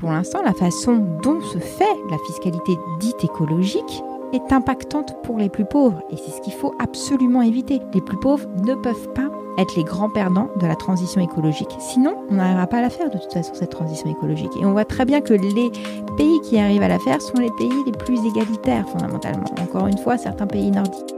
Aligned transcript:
pour 0.00 0.10
l'instant, 0.10 0.40
la 0.42 0.54
façon 0.54 0.96
dont 1.22 1.42
se 1.42 1.58
fait 1.58 1.84
la 2.10 2.16
fiscalité 2.26 2.78
dite 2.98 3.22
écologique 3.22 4.02
est 4.32 4.52
impactante 4.52 5.14
pour 5.22 5.36
les 5.36 5.50
plus 5.50 5.66
pauvres. 5.66 6.00
Et 6.10 6.16
c'est 6.16 6.30
ce 6.30 6.40
qu'il 6.40 6.54
faut 6.54 6.72
absolument 6.78 7.42
éviter. 7.42 7.80
Les 7.92 8.00
plus 8.00 8.16
pauvres 8.18 8.48
ne 8.64 8.74
peuvent 8.74 9.12
pas 9.14 9.28
être 9.58 9.76
les 9.76 9.84
grands 9.84 10.08
perdants 10.08 10.48
de 10.58 10.66
la 10.66 10.74
transition 10.74 11.20
écologique. 11.20 11.68
Sinon, 11.80 12.14
on 12.30 12.36
n'arrivera 12.36 12.66
pas 12.66 12.78
à 12.78 12.82
la 12.82 12.90
faire 12.90 13.10
de 13.10 13.18
toute 13.18 13.32
façon, 13.32 13.52
cette 13.52 13.70
transition 13.70 14.10
écologique. 14.10 14.52
Et 14.58 14.64
on 14.64 14.72
voit 14.72 14.86
très 14.86 15.04
bien 15.04 15.20
que 15.20 15.34
les 15.34 15.70
pays 16.16 16.40
qui 16.42 16.58
arrivent 16.58 16.82
à 16.82 16.88
la 16.88 16.98
faire 16.98 17.20
sont 17.20 17.38
les 17.38 17.50
pays 17.58 17.84
les 17.84 17.92
plus 17.92 18.24
égalitaires, 18.24 18.88
fondamentalement. 18.88 19.44
Encore 19.60 19.86
une 19.86 19.98
fois, 19.98 20.16
certains 20.16 20.46
pays 20.46 20.70
nordiques. 20.70 21.14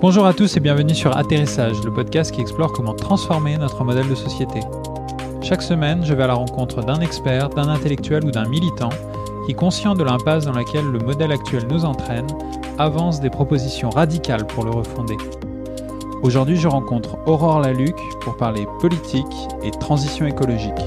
Bonjour 0.00 0.26
à 0.26 0.32
tous 0.32 0.56
et 0.56 0.60
bienvenue 0.60 0.94
sur 0.94 1.16
Atterrissage, 1.16 1.84
le 1.84 1.92
podcast 1.92 2.32
qui 2.32 2.40
explore 2.40 2.72
comment 2.72 2.94
transformer 2.94 3.56
notre 3.58 3.84
modèle 3.84 4.08
de 4.08 4.14
société. 4.16 4.60
Chaque 5.48 5.62
semaine, 5.62 6.04
je 6.04 6.12
vais 6.12 6.24
à 6.24 6.26
la 6.26 6.34
rencontre 6.34 6.82
d'un 6.82 7.00
expert, 7.00 7.48
d'un 7.48 7.70
intellectuel 7.70 8.22
ou 8.22 8.30
d'un 8.30 8.46
militant 8.46 8.90
qui, 9.46 9.54
conscient 9.54 9.94
de 9.94 10.04
l'impasse 10.04 10.44
dans 10.44 10.52
laquelle 10.52 10.84
le 10.84 10.98
modèle 10.98 11.32
actuel 11.32 11.66
nous 11.70 11.86
entraîne, 11.86 12.26
avance 12.76 13.22
des 13.22 13.30
propositions 13.30 13.88
radicales 13.88 14.46
pour 14.46 14.64
le 14.64 14.70
refonder. 14.72 15.16
Aujourd'hui, 16.22 16.56
je 16.56 16.68
rencontre 16.68 17.16
Aurore 17.26 17.60
Laluc 17.60 17.96
pour 18.20 18.36
parler 18.36 18.66
politique 18.78 19.24
et 19.64 19.70
transition 19.70 20.26
écologique. 20.26 20.84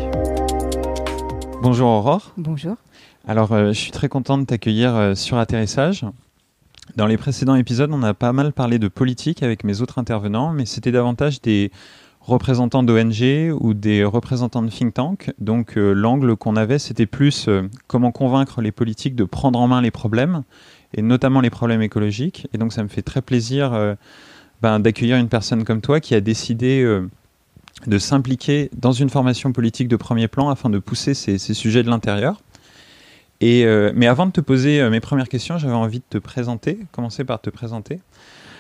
Bonjour 1.64 1.90
Aurore. 1.90 2.32
Bonjour. 2.38 2.76
Alors, 3.28 3.54
euh, 3.54 3.70
je 3.70 3.80
suis 3.80 3.92
très 3.92 4.10
content 4.10 4.38
de 4.38 4.46
t'accueillir 4.46 4.96
euh, 4.96 5.16
sur 5.16 5.40
Atterrissage. 5.40 6.06
Dans 6.96 7.08
les 7.08 7.18
précédents 7.18 7.56
épisodes, 7.56 7.90
on 7.92 8.04
a 8.04 8.14
pas 8.14 8.32
mal 8.32 8.54
parlé 8.54 8.78
de 8.78 8.90
politique 8.90 9.42
avec 9.42 9.64
mes 9.64 9.82
autres 9.82 9.98
intervenants, 9.98 10.52
mais 10.52 10.68
c'était 10.68 10.92
davantage 10.92 11.42
des 11.42 11.72
représentants 12.22 12.84
d'ONG 12.84 13.54
ou 13.60 13.74
des 13.74 14.04
représentants 14.04 14.62
de 14.62 14.70
think 14.70 14.94
tank. 14.94 15.34
Donc 15.40 15.78
euh, 15.78 15.94
l'angle 15.94 16.36
qu'on 16.36 16.56
avait, 16.56 16.80
c'était 16.80 17.06
plus 17.06 17.48
euh, 17.48 17.64
comment 17.88 18.12
convaincre 18.12 18.62
les 18.62 18.72
politiques 18.72 19.16
de 19.16 19.24
prendre 19.24 19.60
en 19.60 19.68
main 19.68 19.82
les 19.82 19.92
problèmes, 19.92 20.44
et 20.94 21.02
notamment 21.02 21.42
les 21.42 21.50
problèmes 21.50 21.82
écologiques. 21.82 22.48
Et 22.54 22.58
donc 22.58 22.74
ça 22.74 22.84
me 22.84 22.88
fait 22.88 23.02
très 23.02 23.22
plaisir 23.22 23.74
euh, 23.74 23.96
ben, 24.62 24.80
d'accueillir 24.80 25.18
une 25.18 25.30
personne 25.30 25.64
comme 25.64 25.82
toi 25.82 26.00
qui 26.00 26.14
a 26.14 26.22
décidé 26.22 26.86
de 27.88 27.98
s'impliquer 27.98 28.70
dans 28.78 28.92
une 28.92 29.10
formation 29.10 29.52
politique 29.52 29.88
de 29.88 29.96
premier 29.96 30.28
plan 30.28 30.50
afin 30.50 30.70
de 30.70 30.78
pousser 30.78 31.16
ces, 31.16 31.40
ces 31.40 31.56
sujets 31.56 31.82
de 31.82 31.90
l'intérieur. 31.90 32.42
Et, 33.40 33.66
mais 33.96 34.06
avant 34.06 34.28
de 34.28 34.32
te 34.32 34.42
poser 34.42 34.88
mes 34.92 35.00
premières 35.00 35.28
questions, 35.28 35.58
j'avais 35.58 35.74
envie 35.74 35.98
de 35.98 36.06
te 36.08 36.20
présenter, 36.20 36.78
commencer 36.92 37.24
par 37.24 37.42
te 37.42 37.50
présenter. 37.50 38.00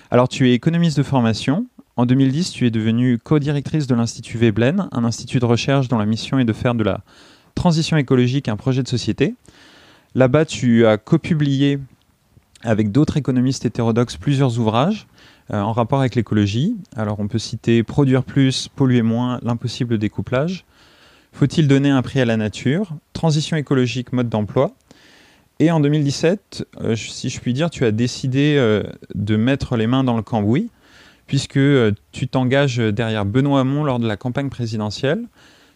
Alors 0.10 0.28
tu 0.28 0.50
es 0.50 0.54
économiste 0.54 0.98
de 0.98 1.04
formation, 1.04 1.68
en 2.02 2.08
2010, 2.08 2.50
tu 2.50 2.66
es 2.66 2.72
devenue 2.72 3.20
co-directrice 3.20 3.86
de 3.86 3.94
l'Institut 3.94 4.40
Veblen, 4.40 4.90
un 4.92 5.04
institut 5.04 5.38
de 5.38 5.46
recherche 5.46 5.88
dont 5.88 6.00
la 6.00 6.08
mission 6.08 6.40
est 6.40 6.46
de 6.46 6.54
faire 6.54 6.74
de 6.74 6.84
la 6.84 7.02
transition 7.54 7.96
écologique 7.96 8.48
un 8.48 8.56
projet 8.56 8.82
de 8.82 8.88
société. 8.88 9.36
Là-bas, 10.16 10.46
tu 10.46 10.88
as 10.88 10.98
co-publié 10.98 11.78
avec 12.64 12.92
d'autres 12.92 13.18
économistes 13.18 13.66
hétérodoxes 13.66 14.18
plusieurs 14.18 14.58
ouvrages 14.58 15.06
euh, 15.54 15.62
en 15.62 15.74
rapport 15.74 16.00
avec 16.00 16.16
l'écologie. 16.16 16.76
Alors 16.96 17.20
on 17.20 17.28
peut 17.28 17.38
citer 17.38 17.84
Produire 17.84 18.24
plus, 18.24 18.68
polluer 18.68 19.04
moins, 19.04 19.40
l'impossible 19.44 20.00
découplage. 20.00 20.66
Faut-il 21.34 21.68
donner 21.68 21.92
un 21.92 22.02
prix 22.02 22.20
à 22.20 22.26
la 22.26 22.36
nature? 22.36 22.96
Transition 23.14 23.58
écologique, 23.58 24.12
mode 24.12 24.28
d'emploi. 24.28 24.72
Et 25.60 25.70
en 25.70 25.80
2017, 25.80 26.66
euh, 26.82 26.96
si 26.96 27.30
je 27.30 27.40
puis 27.40 27.54
dire, 27.54 27.70
tu 27.70 27.86
as 27.86 27.92
décidé 27.92 28.56
euh, 28.58 28.82
de 29.14 29.36
mettre 29.36 29.78
les 29.78 29.86
mains 29.86 30.04
dans 30.04 30.18
le 30.18 30.24
cambouis 30.24 30.72
puisque 31.32 31.56
euh, 31.56 31.94
tu 32.12 32.28
t'engages 32.28 32.76
derrière 32.76 33.24
Benoît 33.24 33.62
Hamon 33.62 33.86
lors 33.86 34.00
de 34.00 34.06
la 34.06 34.18
campagne 34.18 34.50
présidentielle. 34.50 35.30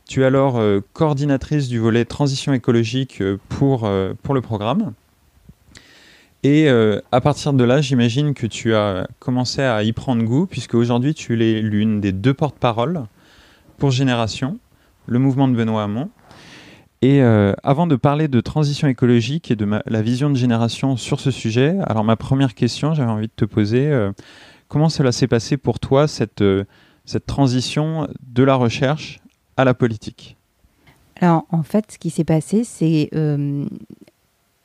Tu 0.06 0.22
es 0.22 0.26
alors 0.26 0.58
euh, 0.58 0.82
coordinatrice 0.92 1.70
du 1.70 1.80
volet 1.80 2.04
transition 2.04 2.52
écologique 2.52 3.22
euh, 3.22 3.38
pour, 3.48 3.88
le 3.88 4.42
programme. 4.42 4.92
Et 6.44 6.68
à 6.68 7.22
partir 7.22 7.54
de 7.54 7.64
là, 7.64 7.80
j'imagine 7.80 8.34
que 8.34 8.46
tu 8.46 8.76
as 8.76 9.08
commencé 9.20 9.62
à 9.62 9.82
y 9.84 9.94
prendre 9.94 10.24
goût, 10.24 10.46
puisque 10.46 10.76
aujourd'hui 10.76 11.14
tu 11.14 11.42
es 11.42 11.62
l'une 11.62 12.02
des 12.02 12.12
deux 12.12 12.34
porte-paroles 12.34 13.06
pour 13.78 13.92
Génération, 13.92 14.60
le 15.08 15.20
mouvement 15.20 15.48
de 15.48 15.56
Benoît 15.56 15.84
Hamon. 15.84 16.10
Et 17.02 17.22
avant 17.22 17.88
de 17.88 17.96
parler 17.96 18.28
de 18.28 18.42
transition 18.42 18.88
écologique 18.88 19.50
et 19.50 19.56
de 19.56 19.68
la 19.88 20.02
vision 20.04 20.30
de 20.30 20.36
Génération 20.36 20.98
sur 20.98 21.20
ce 21.20 21.32
sujet, 21.32 21.78
alors 21.88 22.04
ma 22.04 22.16
première 22.16 22.54
question, 22.54 22.94
j'avais 22.94 23.10
envie 23.10 23.28
de 23.28 23.34
te 23.36 23.46
poser, 23.46 23.90
Comment 24.76 24.90
cela 24.90 25.14
s'est 25.14 25.30
passé 25.30 25.56
pour 25.56 25.80
toi, 25.80 26.06
cette, 26.06 26.42
euh, 26.42 26.66
cette 27.06 27.26
transition 27.26 28.10
de 28.28 28.44
la 28.44 28.56
recherche 28.56 29.22
à 29.56 29.64
la 29.64 29.74
politique? 29.74 30.36
Alors, 31.22 31.46
en 31.50 31.64
fait, 31.64 31.94
ce 31.94 31.98
qui 31.98 32.10
s'est 32.10 32.26
passé, 32.26 32.66
c'est. 32.66 33.08
Euh, 33.16 33.66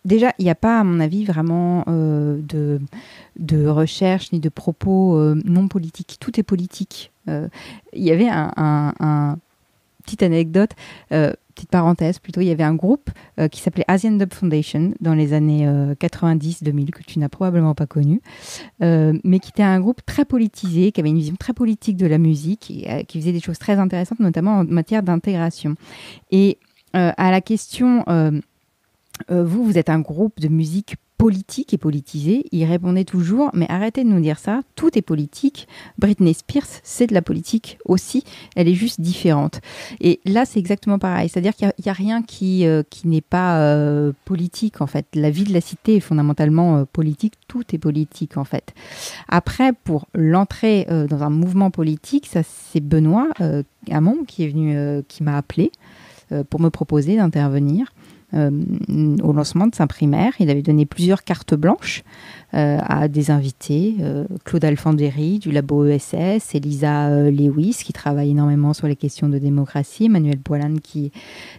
déjà, 0.04 0.32
il 0.40 0.46
n'y 0.46 0.50
a 0.50 0.56
pas, 0.56 0.80
à 0.80 0.82
mon 0.82 0.98
avis, 0.98 1.24
vraiment 1.24 1.84
euh, 1.86 2.40
de, 2.42 3.68
recherche 3.68 4.32
ni 4.32 4.40
de 4.40 4.48
propos 4.48 5.16
non 5.44 5.68
politiques. 5.68 6.16
Tout 6.18 6.40
est 6.40 6.42
politique. 6.42 7.12
Il 7.28 8.02
y 8.02 8.10
avait 8.10 8.28
un 8.28 9.38
petite 10.02 10.24
anecdote 10.24 10.72
petite 11.60 11.70
parenthèse 11.70 12.18
plutôt, 12.18 12.40
il 12.40 12.46
y 12.46 12.50
avait 12.50 12.64
un 12.64 12.74
groupe 12.74 13.10
euh, 13.38 13.48
qui 13.48 13.60
s'appelait 13.60 13.84
Asian 13.86 14.12
Dub 14.12 14.32
Foundation 14.32 14.94
dans 15.00 15.12
les 15.12 15.34
années 15.34 15.66
90-2000 15.66 16.88
euh, 16.88 16.90
que 16.90 17.02
tu 17.02 17.18
n'as 17.18 17.28
probablement 17.28 17.74
pas 17.74 17.86
connu, 17.86 18.22
euh, 18.82 19.18
mais 19.24 19.40
qui 19.40 19.50
était 19.50 19.62
un 19.62 19.78
groupe 19.78 20.00
très 20.06 20.24
politisé, 20.24 20.90
qui 20.90 21.00
avait 21.00 21.10
une 21.10 21.18
vision 21.18 21.36
très 21.36 21.52
politique 21.52 21.98
de 21.98 22.06
la 22.06 22.16
musique 22.16 22.72
qui 23.08 23.20
faisait 23.20 23.32
des 23.32 23.40
choses 23.40 23.58
très 23.58 23.78
intéressantes, 23.78 24.20
notamment 24.20 24.60
en 24.60 24.64
matière 24.64 25.02
d'intégration. 25.02 25.74
Et 26.30 26.58
à 26.92 27.30
la 27.30 27.40
question, 27.40 28.04
vous, 29.28 29.64
vous 29.64 29.78
êtes 29.78 29.90
un 29.90 30.00
groupe 30.00 30.40
de 30.40 30.48
musique 30.48 30.96
politique 31.20 31.74
et 31.74 31.78
politisé, 31.78 32.46
il 32.50 32.64
répondait 32.64 33.04
toujours 33.04 33.50
Mais 33.52 33.66
arrêtez 33.68 34.04
de 34.04 34.08
nous 34.08 34.20
dire 34.20 34.38
ça, 34.38 34.62
tout 34.74 34.96
est 34.96 35.02
politique. 35.02 35.68
Britney 35.98 36.32
Spears, 36.32 36.80
c'est 36.82 37.08
de 37.08 37.12
la 37.12 37.20
politique 37.20 37.76
aussi, 37.84 38.24
elle 38.56 38.68
est 38.68 38.74
juste 38.74 39.02
différente. 39.02 39.60
Et 40.00 40.20
là, 40.24 40.46
c'est 40.46 40.58
exactement 40.58 40.98
pareil, 40.98 41.28
c'est-à-dire 41.28 41.54
qu'il 41.54 41.70
n'y 41.84 41.90
a, 41.90 41.92
rien 41.92 42.22
qui, 42.22 42.66
euh, 42.66 42.82
qui 42.88 43.06
n'est 43.06 43.20
pas 43.20 43.60
euh, 43.60 44.12
politique 44.24 44.80
en 44.80 44.86
fait. 44.86 45.04
La 45.14 45.28
vie 45.28 45.44
de 45.44 45.52
la 45.52 45.60
cité 45.60 45.96
est 45.96 46.00
fondamentalement 46.00 46.78
euh, 46.78 46.84
politique, 46.90 47.34
tout 47.48 47.64
est 47.74 47.78
politique 47.78 48.38
en 48.38 48.44
fait. 48.44 48.72
Après, 49.28 49.74
pour 49.74 50.06
l'entrée 50.14 50.86
dans 50.88 51.22
un 51.22 51.30
mouvement 51.30 51.70
politique, 51.70 52.28
ça 52.28 52.40
c'est 52.42 52.80
Benoît 52.80 53.28
Hamon 53.90 54.24
qui 54.26 54.44
est 54.44 54.48
venu, 54.48 55.02
qui 55.06 55.22
m'a 55.22 55.36
appelé 55.36 55.70
pour 56.48 56.60
me 56.60 56.70
proposer 56.70 57.16
d'intervenir. 57.16 57.92
Euh, 58.32 58.50
au 59.24 59.32
lancement 59.32 59.66
de 59.66 59.74
sa 59.74 59.88
primaire. 59.88 60.34
Il 60.38 60.50
avait 60.50 60.62
donné 60.62 60.86
plusieurs 60.86 61.24
cartes 61.24 61.54
blanches 61.54 62.04
euh, 62.54 62.78
à 62.80 63.08
des 63.08 63.32
invités, 63.32 63.96
euh, 64.00 64.24
Claude 64.44 64.64
Alfandéry 64.64 65.40
du 65.40 65.50
labo 65.50 65.84
ESS, 65.84 66.54
Elisa 66.54 67.10
Lewis 67.30 67.80
qui 67.84 67.92
travaille 67.92 68.30
énormément 68.30 68.72
sur 68.72 68.86
les 68.86 68.94
questions 68.94 69.28
de 69.28 69.38
démocratie, 69.38 70.04
Emmanuel 70.04 70.38
Boilan 70.38 70.76
qui 70.80 71.10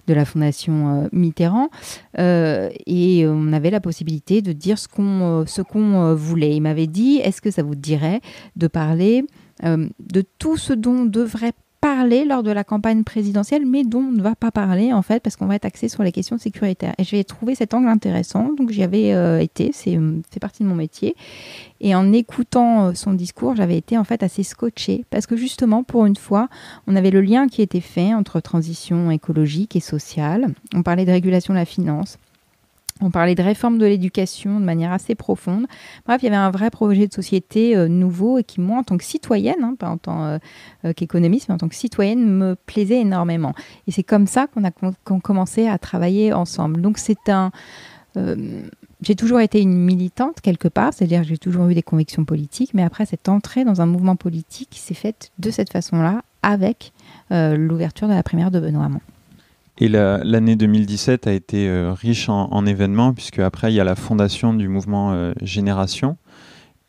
de 0.08 0.14
la 0.14 0.24
Fondation 0.24 1.10
Mitterrand. 1.12 1.70
et 2.18 3.26
on 3.28 3.54
avait 3.54 3.70
la 3.70 3.82
possibilité 3.82 4.42
de 4.42 4.54
dire 4.54 4.80
ce 4.80 4.88
qu'on 4.88 5.44
ce 5.46 5.62
qu'on 5.62 6.14
voulait. 6.16 6.56
Il 6.56 6.62
m'avait 6.62 6.88
dit, 6.88 7.18
est-ce 7.18 7.42
que 7.42 7.52
ça 7.52 7.64
vous 7.64 7.76
dirait 7.76 8.22
de 8.56 8.68
parler 8.68 9.26
de 9.64 10.24
tout 10.40 10.58
ce 10.58 10.74
dont 10.74 11.06
devrait 11.06 11.54
parler 11.82 12.26
lors 12.26 12.44
de 12.44 12.52
la 12.52 12.64
campagne 12.64 13.04
présidentielle, 13.04 13.66
mais 13.66 13.84
dont 13.84 14.00
on 14.00 14.12
ne 14.12 14.22
va 14.22 14.36
pas 14.36 14.52
parler 14.52 14.94
en 14.94 15.02
fait, 15.02 15.22
parce 15.22 15.36
qu'on 15.36 15.48
va 15.48 15.56
être 15.56 15.66
axé 15.66 15.90
sur 15.90 16.04
les 16.04 16.12
questions 16.12 16.38
sécuritaires. 16.38 16.94
Et 17.00 17.04
j'ai 17.04 17.24
trouvé 17.24 17.56
cet 17.56 17.74
angle 17.74 17.88
intéressant, 17.88 18.54
donc 18.54 18.70
j'y 18.70 18.84
avais 18.84 19.14
euh, 19.14 19.40
été, 19.40 19.72
c'est 19.74 20.00
fait 20.30 20.40
partie 20.40 20.64
de 20.64 20.68
mon 20.70 20.76
métier. 20.76 21.16
Et 21.82 21.96
en 21.96 22.14
écoutant 22.14 22.86
euh, 22.86 22.94
son 22.94 23.14
discours, 23.14 23.56
j'avais 23.56 23.78
été 23.78 23.98
en 23.98 24.04
fait 24.04 24.22
assez 24.22 24.44
scotché, 24.44 25.04
parce 25.10 25.26
que 25.26 25.36
justement, 25.36 25.84
pour 25.84 26.06
une 26.06 26.16
fois, 26.16 26.48
on 26.86 26.96
avait 26.96 27.12
le 27.12 27.22
lien 27.22 27.48
qui 27.48 27.64
était 27.64 27.82
fait 27.82 28.14
entre 28.14 28.40
transition 28.40 29.10
écologique 29.10 29.76
et 29.76 29.80
sociale. 29.80 30.54
On 30.76 30.84
parlait 30.84 31.06
de 31.06 31.12
régulation 31.12 31.56
de 31.56 31.60
la 31.60 31.66
finance. 31.66 32.20
On 33.02 33.10
parlait 33.10 33.34
de 33.34 33.42
réforme 33.42 33.80
de 33.80 33.86
l'éducation 33.86 34.60
de 34.60 34.66
manière 34.66 34.92
assez 34.92 35.16
profonde. 35.16 35.66
Bref, 36.06 36.22
il 36.22 36.26
y 36.26 36.28
avait 36.28 36.38
un 36.38 36.52
vrai 36.52 36.70
projet 36.70 37.08
de 37.08 37.14
société 37.14 37.76
euh, 37.76 37.88
nouveau 37.88 38.38
et 38.38 38.44
qui, 38.44 38.62
moi, 38.62 38.80
en 38.80 38.84
tant 38.84 38.98
que 38.98 39.04
citoyenne, 39.04 39.64
hein, 39.64 39.76
pas 39.78 39.90
en 39.90 39.98
tant 39.98 40.24
euh, 40.24 40.38
euh, 40.86 40.94
qu'économiste, 40.94 41.50
mais 41.50 41.56
en 41.56 41.58
tant 41.58 41.68
que 41.68 41.76
citoyenne, 41.76 42.24
me 42.24 42.56
plaisait 42.56 43.00
énormément. 43.00 43.54
Et 43.88 43.92
c'est 43.92 44.04
comme 44.04 44.28
ça 44.28 44.48
qu'on 44.48 44.64
a 44.64 44.72
commencé 45.20 45.68
à 45.68 45.80
travailler 45.80 46.32
ensemble. 46.32 46.82
Donc, 46.82 47.00
c'est 47.00 47.30
un. 47.30 47.52
j'ai 49.02 49.16
toujours 49.16 49.40
été 49.40 49.62
une 49.62 49.76
militante 49.76 50.42
quelque 50.42 50.68
part, 50.68 50.94
c'est-à-dire 50.94 51.24
j'ai 51.24 51.38
toujours 51.38 51.68
eu 51.70 51.74
des 51.74 51.82
convictions 51.82 52.24
politiques, 52.24 52.74
mais 52.76 52.84
après, 52.84 53.08
cette 53.08 53.30
entrée 53.30 53.66
dans 53.66 53.82
un 53.82 53.88
mouvement 53.88 54.16
politique 54.16 54.76
s'est 54.76 54.94
faite 54.94 55.32
de 55.40 55.50
cette 55.50 55.72
façon-là, 55.72 56.22
avec 56.44 56.92
l'ouverture 57.32 58.08
de 58.08 58.14
la 58.14 58.24
primaire 58.24 58.52
de 58.52 58.60
Benoît 58.60 58.86
Hamon. 58.86 59.02
Et 59.82 59.88
l'année 59.90 60.56
2017 60.56 61.26
a 61.26 61.34
été 61.34 61.68
euh, 61.68 61.92
riche 61.92 62.30
en, 62.30 62.66
événements, 62.68 63.14
puisque 63.14 63.40
après, 63.40 63.74
il 63.74 63.76
y 63.76 63.80
a 63.80 63.84
la 63.84 63.96
fondation 63.96 64.54
du 64.54 64.68
mouvement 64.68 65.12
euh, 65.12 65.34
Génération. 65.42 66.18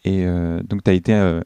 Et 0.04 0.26
euh, 0.26 0.60
donc, 0.62 0.84
tu 0.84 0.90
as 0.90 0.92
été 0.92 1.40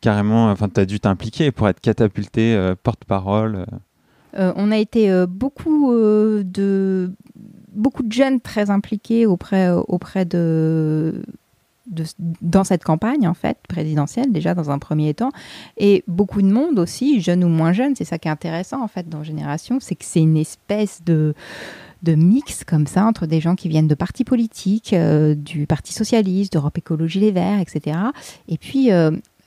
carrément, 0.00 0.48
enfin, 0.52 0.68
tu 0.68 0.80
as 0.80 0.86
dû 0.86 1.00
t'impliquer 1.00 1.50
pour 1.50 1.68
être 1.68 1.80
catapulté 1.80 2.56
porte-parole. 2.84 3.66
on 4.34 4.70
a 4.70 4.76
été 4.76 5.26
beaucoup 5.26 5.92
de 5.92 7.10
beaucoup 7.72 8.02
de 8.04 8.12
jeunes 8.12 8.40
très 8.40 8.70
impliqués 8.70 9.26
auprès, 9.26 9.70
auprès 9.70 10.24
de, 10.24 11.24
dans 12.40 12.64
cette 12.64 12.84
campagne 12.84 13.28
en 13.28 13.34
fait 13.34 13.58
présidentielle 13.68 14.32
déjà 14.32 14.54
dans 14.54 14.70
un 14.70 14.78
premier 14.78 15.14
temps. 15.14 15.30
Et 15.76 16.04
beaucoup 16.08 16.42
de 16.42 16.50
monde 16.50 16.78
aussi 16.78 17.20
jeunes 17.20 17.44
ou 17.44 17.48
moins 17.48 17.72
jeunes 17.72 17.94
c'est 17.96 18.04
ça 18.04 18.18
qui 18.18 18.28
est 18.28 18.30
intéressant 18.30 18.82
en 18.82 18.88
fait 18.88 19.08
dans 19.08 19.22
Génération 19.22 19.78
c'est 19.80 19.94
que 19.94 20.04
c'est 20.04 20.20
une 20.20 20.36
espèce 20.36 21.02
de 21.04 21.34
de 22.02 22.14
mix 22.14 22.64
comme 22.64 22.88
ça 22.88 23.04
entre 23.04 23.26
des 23.26 23.40
gens 23.40 23.54
qui 23.54 23.68
viennent 23.68 23.86
de 23.86 23.94
partis 23.94 24.24
politiques 24.24 24.92
euh, 24.92 25.34
du 25.34 25.66
Parti 25.66 25.92
socialiste 25.92 26.52
d'Europe 26.52 26.76
Écologie 26.78 27.20
Les 27.20 27.30
Verts 27.30 27.60
etc 27.60 27.96
et 28.48 28.58
puis 28.58 28.90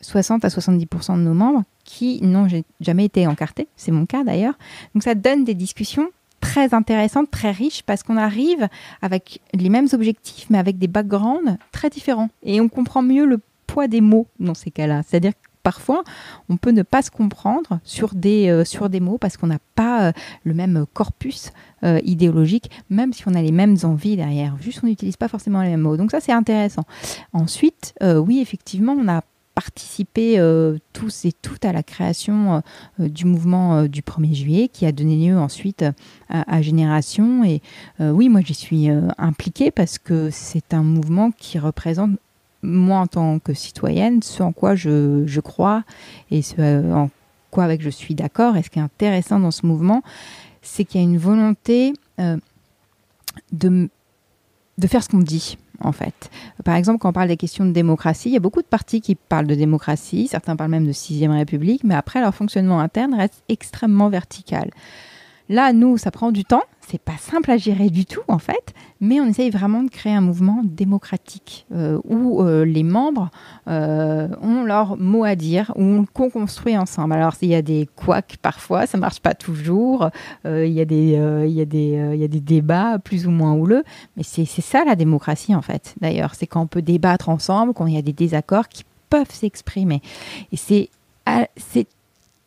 60 0.01 0.43
euh, 0.43 0.47
à 0.47 0.49
70% 0.49 1.17
de 1.17 1.21
nos 1.21 1.33
membres 1.33 1.63
qui 1.85 2.19
n'ont 2.23 2.47
jamais 2.81 3.05
été 3.05 3.27
encartés. 3.27 3.67
C'est 3.77 3.91
mon 3.91 4.05
cas 4.05 4.23
d'ailleurs. 4.23 4.55
Donc 4.93 5.03
ça 5.03 5.15
donne 5.15 5.45
des 5.45 5.53
discussions 5.53 6.09
très 6.45 6.73
intéressante, 6.75 7.31
très 7.31 7.51
riche, 7.51 7.81
parce 7.83 8.03
qu'on 8.03 8.17
arrive 8.17 8.67
avec 9.01 9.41
les 9.53 9.69
mêmes 9.69 9.87
objectifs, 9.93 10.47
mais 10.49 10.59
avec 10.59 10.77
des 10.77 10.87
backgrounds 10.87 11.57
très 11.71 11.89
différents. 11.89 12.29
Et 12.43 12.61
on 12.61 12.69
comprend 12.69 13.01
mieux 13.01 13.25
le 13.25 13.39
poids 13.65 13.87
des 13.87 14.01
mots 14.01 14.27
dans 14.39 14.53
ces 14.53 14.69
cas-là. 14.69 15.01
C'est-à-dire 15.03 15.31
que 15.31 15.49
parfois, 15.63 16.03
on 16.47 16.57
peut 16.57 16.69
ne 16.69 16.83
pas 16.83 17.01
se 17.01 17.09
comprendre 17.09 17.79
sur 17.83 18.13
des, 18.13 18.49
euh, 18.49 18.63
sur 18.63 18.89
des 18.89 18.99
mots 18.99 19.17
parce 19.17 19.37
qu'on 19.37 19.47
n'a 19.47 19.57
pas 19.73 20.09
euh, 20.09 20.11
le 20.43 20.53
même 20.53 20.85
corpus 20.93 21.51
euh, 21.83 21.99
idéologique, 22.03 22.69
même 22.91 23.11
si 23.11 23.27
on 23.27 23.33
a 23.33 23.41
les 23.41 23.51
mêmes 23.51 23.77
envies 23.81 24.15
derrière. 24.15 24.55
Juste, 24.61 24.81
on 24.83 24.87
n'utilise 24.87 25.17
pas 25.17 25.27
forcément 25.27 25.63
les 25.63 25.69
mêmes 25.69 25.81
mots. 25.81 25.97
Donc 25.97 26.11
ça, 26.11 26.19
c'est 26.19 26.31
intéressant. 26.31 26.83
Ensuite, 27.33 27.95
oui, 28.01 28.39
effectivement, 28.39 28.93
on 28.93 29.07
a 29.07 29.21
participé 29.55 30.37
euh, 30.37 30.77
tous 30.91 31.23
et 31.25 31.31
toutes 31.31 31.63
à 31.65 31.71
la 31.71 31.81
création 31.81 32.61
euh, 32.99 33.07
du 33.07 33.25
mouvement 33.25 33.77
euh, 33.77 33.87
du 33.87 34.01
1er 34.01 34.33
juillet 34.33 34.67
qui 34.67 34.85
a 34.85 34.91
donné 34.91 35.15
lieu 35.29 35.37
ensuite 35.37 35.85
à, 36.29 36.61
Génération. 36.61 37.43
Et 37.43 37.61
oui, 37.99 38.27
moi 38.29 38.41
j'y 38.41 38.53
suis 38.53 38.89
impliquée 39.17 39.71
parce 39.71 39.97
que 39.97 40.29
c'est 40.31 40.73
un 40.73 40.83
mouvement 40.83 41.31
qui 41.31 41.57
représente 41.59 42.11
moi 42.61 42.99
en 42.99 43.07
tant 43.07 43.39
que 43.39 43.53
citoyenne 43.53 44.21
ce 44.21 44.43
en 44.43 44.51
quoi 44.51 44.75
je, 44.75 45.39
crois 45.39 45.83
et 46.31 46.41
ce 46.41 46.91
en 46.91 47.09
quoi 47.51 47.63
avec 47.63 47.81
je 47.81 47.89
suis 47.89 48.15
d'accord. 48.15 48.57
Et 48.57 48.63
ce 48.63 48.69
qui 48.69 48.79
est 48.79 48.81
intéressant 48.81 49.39
dans 49.39 49.51
ce 49.51 49.65
mouvement, 49.65 50.01
c'est 50.61 50.83
qu'il 50.83 50.99
y 50.99 51.03
a 51.03 51.07
une 51.07 51.17
volonté 51.17 51.93
de 53.51 53.89
faire 54.87 55.03
ce 55.03 55.09
qu'on 55.09 55.19
dit 55.19 55.57
en 55.81 55.91
fait. 55.91 56.29
Par 56.63 56.75
exemple, 56.75 56.99
quand 56.99 57.09
on 57.09 57.13
parle 57.13 57.27
des 57.27 57.37
questions 57.37 57.65
de 57.65 57.71
démocratie, 57.71 58.29
il 58.29 58.33
y 58.33 58.37
a 58.37 58.41
beaucoup 58.41 58.61
de 58.61 58.67
partis 58.67 59.01
qui 59.01 59.15
parlent 59.15 59.47
de 59.47 59.55
démocratie, 59.55 60.27
certains 60.27 60.55
parlent 60.55 60.71
même 60.71 60.87
de 60.87 60.91
sixième 60.91 61.31
république, 61.31 61.83
mais 61.83 61.95
après, 61.95 62.21
leur 62.21 62.33
fonctionnement 62.33 62.79
interne 62.79 63.13
reste 63.13 63.43
extrêmement 63.49 64.09
vertical. 64.09 64.71
Là, 65.49 65.73
nous, 65.73 65.97
ça 65.97 66.11
prend 66.11 66.31
du 66.31 66.43
temps, 66.43 66.63
c'est 66.87 67.01
pas 67.01 67.17
simple 67.17 67.51
à 67.51 67.57
gérer 67.57 67.89
du 67.89 68.05
tout 68.05 68.21
en 68.27 68.39
fait, 68.39 68.73
mais 69.01 69.19
on 69.19 69.25
essaye 69.25 69.49
vraiment 69.49 69.83
de 69.83 69.89
créer 69.89 70.13
un 70.13 70.21
mouvement 70.21 70.61
démocratique 70.63 71.65
euh, 71.73 71.99
où 72.03 72.41
euh, 72.41 72.65
les 72.65 72.83
membres 72.83 73.29
euh, 73.67 74.27
ont 74.41 74.63
leur 74.63 74.97
mot 74.97 75.23
à 75.23 75.35
dire, 75.35 75.71
où 75.75 75.83
on 75.83 76.05
co-construit 76.05 76.77
ensemble. 76.77 77.13
Alors 77.13 77.33
il 77.41 77.49
y 77.49 77.55
a 77.55 77.61
des 77.61 77.87
couacs 77.95 78.37
parfois, 78.41 78.85
ça 78.85 78.97
marche 78.97 79.19
pas 79.19 79.33
toujours, 79.33 80.09
il 80.45 80.67
y, 80.67 80.81
a 80.81 80.85
des, 80.85 81.19
il 81.47 81.53
y, 81.53 81.61
a 81.61 81.65
des, 81.65 82.09
il 82.13 82.19
y 82.19 82.23
a 82.23 82.27
des 82.27 82.39
débats 82.39 82.99
plus 82.99 83.27
ou 83.27 83.31
moins 83.31 83.53
houleux, 83.53 83.83
mais 84.17 84.23
c'est 84.23 84.45
ça 84.45 84.83
la 84.85 84.95
démocratie 84.95 85.55
en 85.55 85.61
fait. 85.61 85.95
D'ailleurs, 86.01 86.35
c'est 86.35 86.47
quand 86.47 86.61
on 86.61 86.67
peut 86.67 86.81
débattre 86.81 87.29
ensemble, 87.29 87.73
quand 87.73 87.87
il 87.87 87.95
y 87.95 87.99
a 87.99 88.01
des 88.01 88.13
désaccords 88.13 88.69
qui 88.69 88.83
peuvent 89.09 89.31
s'exprimer. 89.31 90.01
Et 90.51 90.57
c'est 90.57 90.89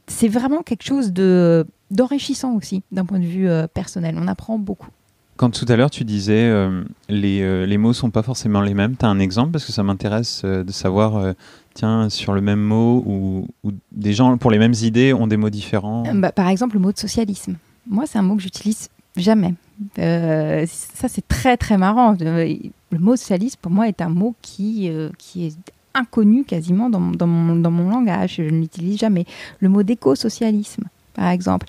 c'est 0.09 0.29
vraiment 0.29 0.63
quelque 0.63 0.85
chose 0.85 1.13
de 1.13 1.67
d'enrichissant 1.91 2.55
aussi 2.55 2.83
d'un 2.93 3.05
point 3.05 3.19
de 3.19 3.25
vue 3.25 3.49
euh, 3.49 3.67
personnel. 3.67 4.17
On 4.19 4.29
apprend 4.29 4.59
beaucoup. 4.59 4.91
Quand 5.37 5.51
tout 5.51 5.67
à 5.69 5.77
l'heure 5.77 5.91
tu 5.91 6.05
disais 6.05 6.45
euh, 6.45 6.83
les, 7.09 7.43
euh, 7.43 7.65
les 7.65 7.79
mots 7.79 7.93
sont 7.93 8.11
pas 8.11 8.25
forcément 8.25 8.61
les 8.61 8.75
mêmes, 8.75 8.97
tu 8.97 9.05
as 9.05 9.09
un 9.09 9.21
exemple? 9.21 9.53
Parce 9.53 9.65
que 9.65 9.73
ça 9.73 9.85
m'intéresse 9.85 10.45
de 10.45 10.73
savoir, 10.73 11.35
tiens, 11.75 12.11
sur 12.11 12.33
le 12.33 12.41
même 12.41 12.61
mot 12.61 13.05
ou, 13.07 13.47
des 13.93 14.13
gens 14.13 14.37
pour 14.37 14.51
les 14.51 14.59
mêmes 14.59 14.75
idées 14.83 15.13
ont 15.13 15.29
des 15.29 15.37
mots 15.37 15.51
différents? 15.51 16.13
Bah, 16.15 16.33
Par 16.33 16.49
exemple, 16.49 16.75
le 16.75 16.81
mot 16.81 16.93
de 16.93 16.99
socialisme. 16.99 17.57
Moi, 17.87 18.05
c'est 18.07 18.19
un 18.19 18.23
mot 18.23 18.35
que 18.35 18.43
j'utilise 18.43 18.89
jamais. 19.17 19.55
ça, 19.97 21.09
c'est 21.09 21.27
très 21.29 21.57
très 21.57 21.79
marrant. 21.79 22.17
Le 22.21 22.99
mot 22.99 23.15
socialisme, 23.15 23.59
pour 23.63 23.71
moi, 23.71 23.87
est 23.87 24.01
un 24.03 24.09
mot 24.09 24.35
qui, 24.43 24.91
qui 25.19 25.47
est 25.47 25.57
inconnu 25.95 26.43
quasiment 26.45 26.91
dans, 26.91 27.13
dans, 27.13 27.29
mon, 27.29 27.55
dans 27.55 27.71
mon 27.71 27.91
langage. 27.91 28.35
Je 28.39 28.43
ne 28.43 28.61
l'utilise 28.61 28.99
jamais. 28.99 29.25
Le 29.61 29.69
mot 29.69 29.85
d'éco-socialisme 29.85 30.85
par 31.19 31.31
exemple. 31.31 31.67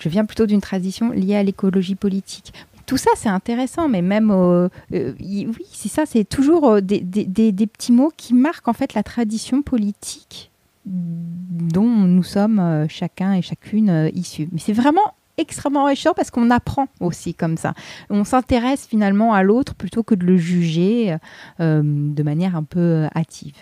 Je 0.00 0.08
viens 0.08 0.24
plutôt 0.24 0.46
d'une 0.46 0.60
tradition 0.60 1.10
liée 1.10 1.36
à 1.36 1.42
l'écologie 1.42 1.96
politique. 1.96 2.52
Tout 2.86 2.96
ça, 2.96 3.10
c'est 3.16 3.28
intéressant, 3.28 3.88
mais 3.88 4.00
même, 4.00 4.30
euh, 4.30 4.68
oui, 4.90 5.46
c'est 5.70 5.90
ça, 5.90 6.04
c'est 6.06 6.24
toujours 6.24 6.70
euh, 6.70 6.80
des, 6.80 7.02
petits 7.66 7.92
mots 7.92 8.10
qui 8.16 8.32
marquent 8.32 8.68
en 8.68 8.72
fait 8.72 8.94
la 8.94 9.02
tradition 9.02 9.60
politique 9.60 10.50
dont 10.86 11.82
nous 11.82 12.22
sommes 12.22 12.60
euh, 12.60 12.86
chacun 12.88 13.34
et 13.34 13.42
chacune 13.42 14.10
issus. 14.14 14.48
Mais 14.52 14.58
c'est 14.58 14.72
vraiment 14.72 15.14
extrêmement 15.36 15.82
enrichissant 15.82 16.14
parce 16.14 16.30
qu'on 16.30 16.50
apprend 16.50 16.86
aussi 17.00 17.34
comme 17.34 17.58
ça. 17.58 17.74
On 18.08 18.24
s'intéresse 18.24 18.86
finalement 18.86 19.34
à 19.34 19.42
l'autre 19.42 19.74
plutôt 19.74 20.02
que 20.02 20.14
de 20.14 20.24
le 20.24 20.38
juger 20.38 21.14
de 21.60 22.22
manière 22.22 22.56
un 22.56 22.64
peu 22.64 23.06
hâtive. 23.14 23.54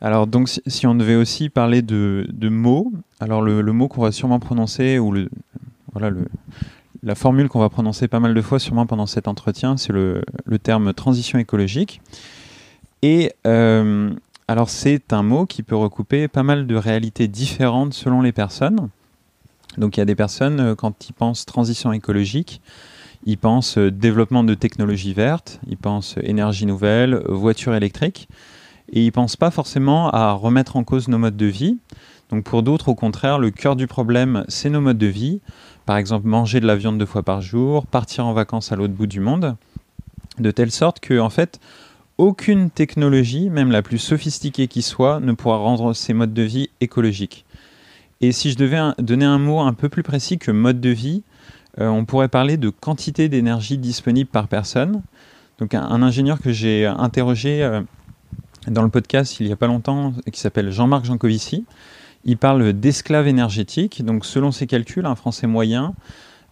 Alors 0.00 0.26
donc 0.26 0.48
si, 0.66 0.86
on 0.86 0.94
devait 0.94 1.14
aussi 1.14 1.50
parler 1.50 1.82
de, 1.82 2.26
mots, 2.48 2.92
alors 3.20 3.42
le, 3.42 3.62
mot 3.72 3.88
qu'on 3.88 4.02
va 4.02 4.12
sûrement 4.12 4.40
prononcer 4.40 4.98
ou 4.98 5.14
la 7.02 7.14
formule 7.14 7.48
qu'on 7.48 7.60
va 7.60 7.68
prononcer 7.68 8.08
pas 8.08 8.20
mal 8.20 8.32
de 8.32 8.40
fois 8.40 8.58
sûrement 8.58 8.86
pendant 8.86 9.06
cet 9.06 9.28
entretien, 9.28 9.76
c'est 9.76 9.92
le, 9.92 10.22
terme 10.62 10.94
transition 10.94 11.38
écologique. 11.38 12.00
Et 13.02 13.32
euh, 13.46 14.10
alors 14.48 14.68
c'est 14.68 15.12
un 15.12 15.22
mot 15.22 15.46
qui 15.46 15.62
peut 15.62 15.76
recouper 15.76 16.28
pas 16.28 16.42
mal 16.42 16.66
de 16.66 16.74
réalités 16.76 17.28
différentes 17.28 17.94
selon 17.94 18.20
les 18.20 18.32
personnes. 18.32 18.88
Donc 19.78 19.96
il 19.96 20.00
y 20.00 20.02
a 20.02 20.06
des 20.06 20.14
personnes, 20.14 20.60
euh, 20.60 20.74
quand 20.74 21.08
ils 21.08 21.12
pensent 21.12 21.46
transition 21.46 21.92
écologique, 21.92 22.60
ils 23.24 23.38
pensent 23.38 23.78
euh, 23.78 23.90
développement 23.90 24.44
de 24.44 24.52
technologies 24.54 25.14
vertes, 25.14 25.60
ils 25.66 25.78
pensent 25.78 26.16
énergie 26.22 26.66
nouvelle, 26.66 27.22
voiture 27.28 27.74
électrique 27.74 28.28
et 28.92 29.02
ils 29.02 29.06
ne 29.06 29.10
pensent 29.10 29.36
pas 29.36 29.50
forcément 29.50 30.10
à 30.10 30.32
remettre 30.32 30.76
en 30.76 30.84
cause 30.84 31.08
nos 31.08 31.18
modes 31.18 31.36
de 31.36 31.46
vie. 31.46 31.78
Donc 32.30 32.44
pour 32.44 32.62
d'autres, 32.62 32.88
au 32.88 32.94
contraire, 32.94 33.38
le 33.38 33.50
cœur 33.50 33.76
du 33.76 33.86
problème, 33.86 34.44
c'est 34.48 34.70
nos 34.70 34.80
modes 34.80 34.98
de 34.98 35.06
vie. 35.06 35.40
Par 35.86 35.96
exemple, 35.96 36.26
manger 36.26 36.60
de 36.60 36.66
la 36.66 36.76
viande 36.76 36.98
deux 36.98 37.06
fois 37.06 37.22
par 37.22 37.40
jour, 37.40 37.86
partir 37.86 38.26
en 38.26 38.32
vacances 38.32 38.72
à 38.72 38.76
l'autre 38.76 38.94
bout 38.94 39.06
du 39.06 39.20
monde, 39.20 39.56
de 40.38 40.50
telle 40.50 40.70
sorte 40.70 41.00
que, 41.00 41.18
en 41.18 41.30
fait, 41.30 41.60
aucune 42.18 42.70
technologie, 42.70 43.50
même 43.50 43.70
la 43.70 43.82
plus 43.82 43.98
sophistiquée 43.98 44.68
qui 44.68 44.82
soit, 44.82 45.20
ne 45.20 45.32
pourra 45.32 45.56
rendre 45.56 45.94
ces 45.94 46.12
modes 46.12 46.34
de 46.34 46.42
vie 46.42 46.70
écologiques. 46.80 47.44
Et 48.20 48.32
si 48.32 48.50
je 48.50 48.56
devais 48.56 48.78
donner 48.98 49.24
un 49.24 49.38
mot 49.38 49.60
un 49.60 49.72
peu 49.72 49.88
plus 49.88 50.02
précis 50.02 50.38
que 50.38 50.50
mode 50.50 50.80
de 50.80 50.90
vie, 50.90 51.22
euh, 51.80 51.88
on 51.88 52.04
pourrait 52.04 52.28
parler 52.28 52.56
de 52.56 52.68
quantité 52.68 53.28
d'énergie 53.28 53.78
disponible 53.78 54.28
par 54.28 54.48
personne. 54.48 55.02
Donc 55.58 55.74
un, 55.74 56.02
ingénieur 56.02 56.40
que 56.40 56.52
j'ai 56.52 56.86
interrogé 56.86 57.62
euh, 57.62 57.80
dans 58.66 58.82
le 58.82 58.88
podcast 58.88 59.40
il 59.40 59.46
n'y 59.46 59.52
a 59.52 59.56
pas 59.56 59.66
longtemps 59.66 60.12
qui 60.30 60.40
s'appelle 60.40 60.70
Jean-Marc 60.70 61.04
Jancovici. 61.04 61.64
Il 62.24 62.36
parle 62.36 62.72
d'esclaves 62.72 63.28
énergétiques. 63.28 64.04
Donc, 64.04 64.24
selon 64.24 64.52
ses 64.52 64.66
calculs, 64.66 65.06
un 65.06 65.14
Français 65.14 65.46
moyen 65.46 65.94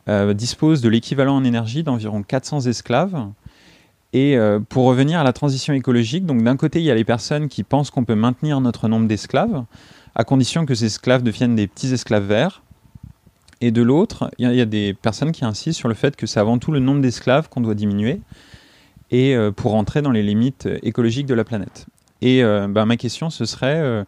euh, 0.08 0.32
dispose 0.32 0.80
de 0.80 0.88
l'équivalent 0.88 1.36
en 1.36 1.44
énergie 1.44 1.82
d'environ 1.82 2.22
400 2.22 2.60
esclaves. 2.62 3.26
Et 4.14 4.38
euh, 4.38 4.58
pour 4.58 4.86
revenir 4.86 5.20
à 5.20 5.24
la 5.24 5.34
transition 5.34 5.74
écologique, 5.74 6.24
donc 6.24 6.42
d'un 6.42 6.56
côté, 6.56 6.78
il 6.80 6.84
y 6.84 6.90
a 6.90 6.94
les 6.94 7.04
personnes 7.04 7.48
qui 7.48 7.62
pensent 7.62 7.90
qu'on 7.90 8.04
peut 8.04 8.14
maintenir 8.14 8.60
notre 8.62 8.88
nombre 8.88 9.06
d'esclaves, 9.06 9.64
à 10.14 10.24
condition 10.24 10.64
que 10.64 10.74
ces 10.74 10.86
esclaves 10.86 11.22
deviennent 11.22 11.56
des 11.56 11.66
petits 11.66 11.92
esclaves 11.92 12.24
verts. 12.24 12.62
Et 13.60 13.70
de 13.70 13.82
l'autre, 13.82 14.30
il 14.38 14.50
y, 14.50 14.60
a 14.60 14.64
des 14.64 14.94
personnes 14.94 15.32
qui 15.32 15.44
insistent 15.44 15.78
sur 15.78 15.88
le 15.88 15.94
fait 15.94 16.14
que 16.16 16.26
c'est 16.26 16.38
avant 16.40 16.58
tout 16.58 16.70
le 16.70 16.78
nombre 16.78 17.02
d'esclaves 17.02 17.48
qu'on 17.48 17.60
doit 17.60 17.74
diminuer, 17.74 18.20
et 19.10 19.34
euh, 19.34 19.50
pour 19.50 19.74
entrer 19.74 20.00
dans 20.00 20.12
les 20.12 20.22
limites 20.22 20.68
écologiques 20.82 21.26
de 21.26 21.34
la 21.34 21.44
planète. 21.44 21.86
Et 22.22 22.42
euh, 22.42 22.68
bah, 22.68 22.84
ma 22.84 22.96
question, 22.96 23.30
ce 23.30 23.44
serait, 23.44 23.78
euh, 23.78 24.04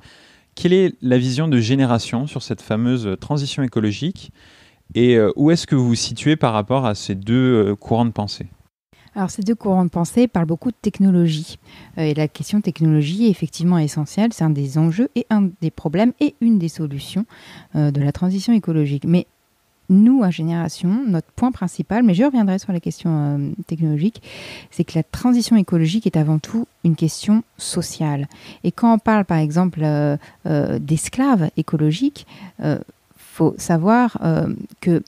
quelle 0.55 0.73
est 0.73 0.95
la 1.01 1.19
vision 1.19 1.49
de 1.49 1.59
génération 1.59 2.27
sur 2.27 2.43
cette 2.43 2.63
fameuse 2.63 3.17
transition 3.21 3.63
écologique 3.63 4.33
et 4.95 5.17
euh, 5.17 5.31
où 5.37 5.51
est-ce 5.51 5.67
que 5.67 5.77
vous 5.77 5.87
vous 5.87 5.95
situez 5.95 6.37
par 6.37 6.53
rapport 6.53 6.85
à 6.85 6.95
ces 6.95 7.15
deux 7.15 7.77
courants 7.77 8.07
de 8.07 8.11
pensée? 8.11 8.49
Alors, 9.15 9.31
ces 9.31 9.43
deux 9.43 9.57
courants 9.57 9.85
de 9.85 9.91
pensée 9.91 10.29
parlent 10.29 10.47
beaucoup 10.47 10.71
de 10.71 10.77
technologie. 10.81 11.59
et 11.97 12.15
la 12.15 12.29
question 12.29 12.61
technologie 12.61 13.27
est 13.27 13.31
effectivement 13.31 13.79
essentielle. 13.79 14.33
C'est 14.33 14.45
un 14.45 14.51
des 14.51 14.79
enjeux 14.79 15.09
et 15.17 15.27
un 15.31 15.51
des 15.61 15.73
problèmes 15.73 16.13
et 16.21 16.37
une 16.41 16.59
des 16.61 16.69
solutions 16.69 17.25
de 17.75 18.01
la 18.01 18.13
transition 18.13 18.53
écologique. 18.53 19.05
Mais 19.05 19.27
nous, 19.91 20.23
à 20.23 20.31
Génération, 20.31 21.05
notre 21.07 21.31
point 21.33 21.51
principal, 21.51 22.05
mais 22.05 22.15
je 22.15 22.25
reviendrai 22.25 22.59
sur 22.59 22.73
la 22.73 22.81
question 22.81 23.11
euh, 23.11 23.51
technologique, 23.67 24.23
c'est 24.71 24.85
que 24.85 24.93
la 24.95 25.03
transition 25.03 25.57
écologique 25.57 26.07
est 26.07 26.17
avant 26.17 26.39
tout 26.39 26.67
une 26.85 26.97
question 26.97 27.43
sociale. 27.59 28.29
Et 28.65 28.71
quand 28.71 28.95
on 28.95 28.99
parle, 28.99 29.25
par 29.25 29.39
exemple, 29.39 29.81
euh, 29.83 30.17
euh, 30.47 30.79
d'esclaves 30.79 31.51
écologiques, 31.57 32.27
il 32.63 32.79
faut 33.17 33.55
savoir 33.59 34.19
que 34.81 35.03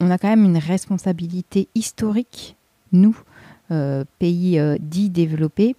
on 0.00 0.10
a 0.10 0.18
quand 0.18 0.28
même 0.28 0.44
une 0.44 0.58
responsabilité 0.58 1.66
historique, 1.74 2.54
nous, 2.92 3.18
pays 4.20 4.60
dits 4.78 5.10
développés, 5.10 5.74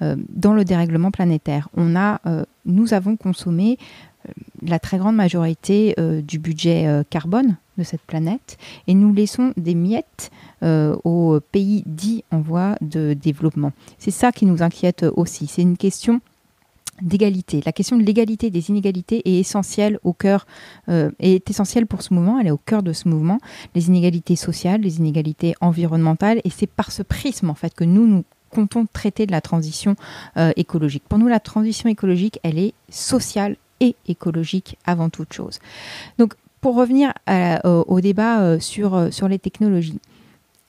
dans 0.00 0.52
le 0.52 0.64
dérèglement 0.64 1.10
planétaire. 1.10 1.70
On 1.74 1.96
a, 1.96 2.20
nous 2.66 2.92
avons 2.92 3.16
consommé 3.16 3.78
la 4.60 4.78
très 4.78 4.98
grande 4.98 5.16
majorité 5.16 5.94
du 6.22 6.38
budget 6.38 7.02
carbone 7.08 7.56
de 7.78 7.84
cette 7.84 8.02
planète 8.02 8.58
et 8.86 8.94
nous 8.94 9.12
laissons 9.12 9.52
des 9.56 9.74
miettes 9.74 10.30
euh, 10.62 10.96
aux 11.04 11.40
pays 11.40 11.82
dits 11.86 12.24
en 12.30 12.40
voie 12.40 12.76
de 12.80 13.14
développement. 13.14 13.72
C'est 13.98 14.10
ça 14.10 14.32
qui 14.32 14.46
nous 14.46 14.62
inquiète 14.62 15.04
aussi. 15.16 15.46
C'est 15.46 15.62
une 15.62 15.76
question 15.76 16.20
d'égalité. 17.00 17.62
La 17.64 17.72
question 17.72 17.96
de 17.96 18.02
l'égalité 18.02 18.50
des 18.50 18.70
inégalités 18.70 19.22
est 19.24 19.40
essentielle 19.40 19.98
au 20.04 20.12
cœur, 20.12 20.46
euh, 20.88 21.10
est 21.18 21.48
essentielle 21.50 21.86
pour 21.86 22.02
ce 22.02 22.14
mouvement. 22.14 22.38
Elle 22.38 22.48
est 22.48 22.52
au 22.52 22.58
cœur 22.58 22.82
de 22.82 22.92
ce 22.92 23.08
mouvement. 23.08 23.38
Les 23.74 23.88
inégalités 23.88 24.36
sociales, 24.36 24.82
les 24.82 24.98
inégalités 24.98 25.54
environnementales, 25.60 26.40
et 26.44 26.50
c'est 26.50 26.66
par 26.66 26.92
ce 26.92 27.02
prisme 27.02 27.50
en 27.50 27.54
fait 27.54 27.74
que 27.74 27.84
nous 27.84 28.06
nous 28.06 28.24
comptons 28.50 28.86
traiter 28.86 29.26
de 29.26 29.32
la 29.32 29.40
transition 29.40 29.96
euh, 30.36 30.52
écologique. 30.56 31.02
Pour 31.08 31.18
nous, 31.18 31.28
la 31.28 31.40
transition 31.40 31.88
écologique, 31.88 32.38
elle 32.42 32.58
est 32.58 32.74
sociale 32.90 33.56
et 33.80 33.96
écologique 34.06 34.76
avant 34.84 35.08
toute 35.08 35.32
chose. 35.32 35.58
Donc, 36.18 36.34
pour 36.62 36.76
revenir 36.76 37.12
au, 37.64 38.00
débat 38.00 38.40
euh, 38.40 38.60
sur, 38.60 38.94
euh, 38.94 39.10
sur 39.10 39.28
les 39.28 39.38
technologies, 39.38 40.00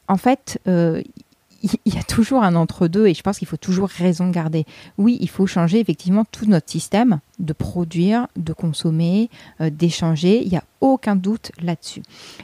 en 0.10 0.18
fait, 0.18 0.60
euh, 0.68 1.02
il 1.86 1.96
y 1.96 1.98
a 1.98 2.04
toujours 2.04 2.44
un 2.44 2.56
entre-deux 2.56 3.08
et 3.08 3.14
je 3.14 3.22
pense 3.22 3.38
qu'il 3.38 3.48
faut 3.48 3.58
toujours 3.58 3.88
raison 3.88 4.30
garder. 4.30 4.66
Oui, 4.98 5.18
il 5.22 5.30
faut 5.30 5.48
changer 5.48 5.80
effectivement 5.80 6.26
tout 6.26 6.46
notre 6.46 6.70
système 6.70 7.20
de 7.40 7.54
produire, 7.54 8.28
de 8.36 8.52
consommer, 8.52 9.30
d'échanger. 9.62 10.42
Il 10.44 10.50
n'y 10.50 10.58
a 10.58 10.64
aucun 10.82 11.16
doute 11.16 11.54
là-dessus. 11.62 12.02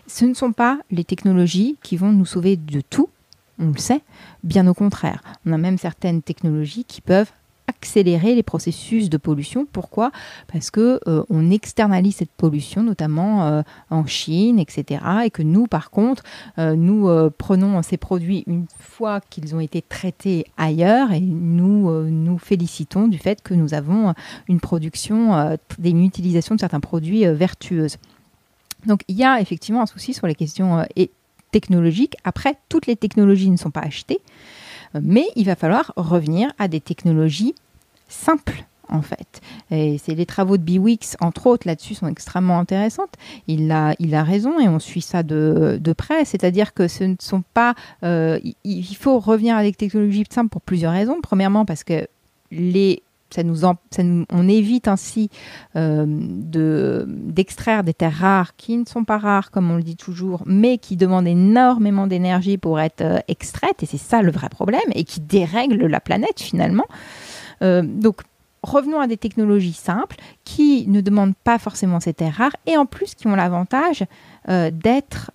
Ce 0.08 0.24
ne 0.24 0.34
sont 0.34 0.53
pas 0.53 0.79
les 0.89 1.03
technologies 1.03 1.75
qui 1.84 1.98
vont 1.98 2.13
nous 2.13 2.25
sauver 2.25 2.56
de 2.56 2.79
tout, 2.79 3.10
on 3.60 3.72
le 3.72 3.77
sait. 3.77 4.01
Bien 4.44 4.68
au 4.68 4.74
contraire, 4.74 5.22
on 5.46 5.51
a 5.51 5.58
même 5.58 5.77
certaines 5.77 6.22
technologies 6.22 6.86
qui 6.86 7.01
peuvent 7.01 7.32
accélérer 7.69 8.35
les 8.35 8.43
processus 8.43 9.09
de 9.09 9.17
pollution. 9.17 9.67
Pourquoi? 9.71 10.11
Parce 10.51 10.71
que 10.71 10.99
euh, 11.07 11.23
on 11.29 11.51
externalise 11.51 12.15
cette 12.15 12.31
pollution, 12.31 12.83
notamment 12.83 13.45
euh, 13.45 13.61
en 13.89 14.05
Chine, 14.05 14.59
etc. 14.59 15.01
Et 15.25 15.29
que 15.29 15.43
nous, 15.43 15.67
par 15.67 15.91
contre, 15.91 16.23
euh, 16.57 16.75
nous 16.75 17.07
prenons 17.38 17.81
ces 17.83 17.97
produits 17.97 18.43
une 18.47 18.65
fois 18.79 19.21
qu'ils 19.21 19.55
ont 19.55 19.59
été 19.59 19.81
traités 19.81 20.45
ailleurs 20.57 21.11
et 21.11 21.21
nous 21.21 21.91
nous 22.09 22.38
félicitons 22.38 23.07
du 23.07 23.17
fait 23.17 23.41
que 23.41 23.53
nous 23.53 23.73
avons 23.73 24.13
une 24.47 24.59
production, 24.59 25.57
une 25.83 26.03
utilisation 26.03 26.55
de 26.55 26.59
certains 26.59 26.79
produits 26.79 27.25
vertueuses. 27.25 27.97
Donc 28.85 29.01
il 29.07 29.15
y 29.15 29.23
a 29.23 29.39
effectivement 29.39 29.81
un 29.81 29.85
souci 29.85 30.13
sur 30.13 30.27
les 30.27 30.35
questions 30.35 30.85
technologiques. 31.51 32.15
Après, 32.23 32.55
toutes 32.69 32.88
les 32.88 32.95
technologies 32.95 33.49
ne 33.49 33.57
sont 33.57 33.71
pas 33.71 33.81
achetées. 33.81 34.19
Mais 35.01 35.27
il 35.36 35.46
va 35.46 35.55
falloir 35.55 35.93
revenir 35.96 36.51
à 36.58 36.67
des 36.67 36.79
technologies 36.79 37.55
simples 38.08 38.65
en 38.89 39.01
fait. 39.01 39.41
Et 39.72 39.98
c'est 40.00 40.15
les 40.15 40.25
travaux 40.25 40.58
de 40.58 40.63
Biwix, 40.63 41.15
entre 41.22 41.48
autres, 41.48 41.67
là-dessus, 41.67 41.96
sont 41.96 42.08
extrêmement 42.08 42.60
intéressantes. 42.60 43.13
Il 43.48 43.72
a, 43.72 43.96
il 44.00 44.15
a 44.15 44.24
raison 44.24 44.60
et 44.60 44.67
on 44.67 44.79
suit 44.79 45.01
ça 45.01 45.24
de, 45.24 45.93
près. 45.96 46.25
C'est-à-dire 46.25 46.74
que 46.74 46.88
ce 46.88 47.03
ne 47.03 47.15
sont 47.19 47.43
pas. 47.53 47.75
Euh, 48.03 48.39
il 48.63 48.96
faut 48.96 49.19
revenir 49.19 49.55
à 49.55 49.63
des 49.63 49.74
technologies 49.74 50.25
simples 50.29 50.50
pour 50.50 50.62
plusieurs 50.62 50.93
raisons. 50.93 51.17
Premièrement, 51.22 51.65
parce 51.65 51.84
que 51.84 52.08
les 52.51 53.03
on 53.38 54.48
évite 54.48 54.88
ainsi 54.88 55.29
euh, 55.75 56.05
d'extraire 56.07 57.83
des 57.83 57.93
terres 57.93 58.17
rares 58.17 58.55
qui 58.55 58.77
ne 58.77 58.86
sont 58.86 59.03
pas 59.03 59.17
rares, 59.17 59.51
comme 59.51 59.69
on 59.71 59.77
le 59.77 59.83
dit 59.83 59.95
toujours, 59.95 60.43
mais 60.45 60.77
qui 60.77 60.95
demandent 60.95 61.27
énormément 61.27 62.07
d'énergie 62.07 62.57
pour 62.57 62.79
être 62.79 63.01
euh, 63.01 63.19
extraites, 63.27 63.83
et 63.83 63.86
c'est 63.86 63.98
ça 63.98 64.21
le 64.21 64.31
vrai 64.31 64.50
problème, 64.50 64.81
et 64.93 65.03
qui 65.03 65.19
dérèglent 65.19 65.88
la 65.88 66.00
planète 66.00 66.39
finalement. 66.39 66.86
Euh, 67.62 67.83
donc, 67.83 68.21
revenons 68.63 69.00
à 69.00 69.07
des 69.07 69.17
technologies 69.17 69.74
simples 69.74 70.17
qui 70.43 70.86
ne 70.88 71.01
demandent 71.01 71.36
pas 71.43 71.59
forcément 71.59 72.00
ces 72.00 72.13
terres 72.13 72.36
rares, 72.36 72.55
et 72.65 72.77
en 72.77 72.86
plus 72.86 73.15
qui 73.15 73.27
ont 73.27 73.36
l'avantage 73.36 74.05
d'être 74.48 75.29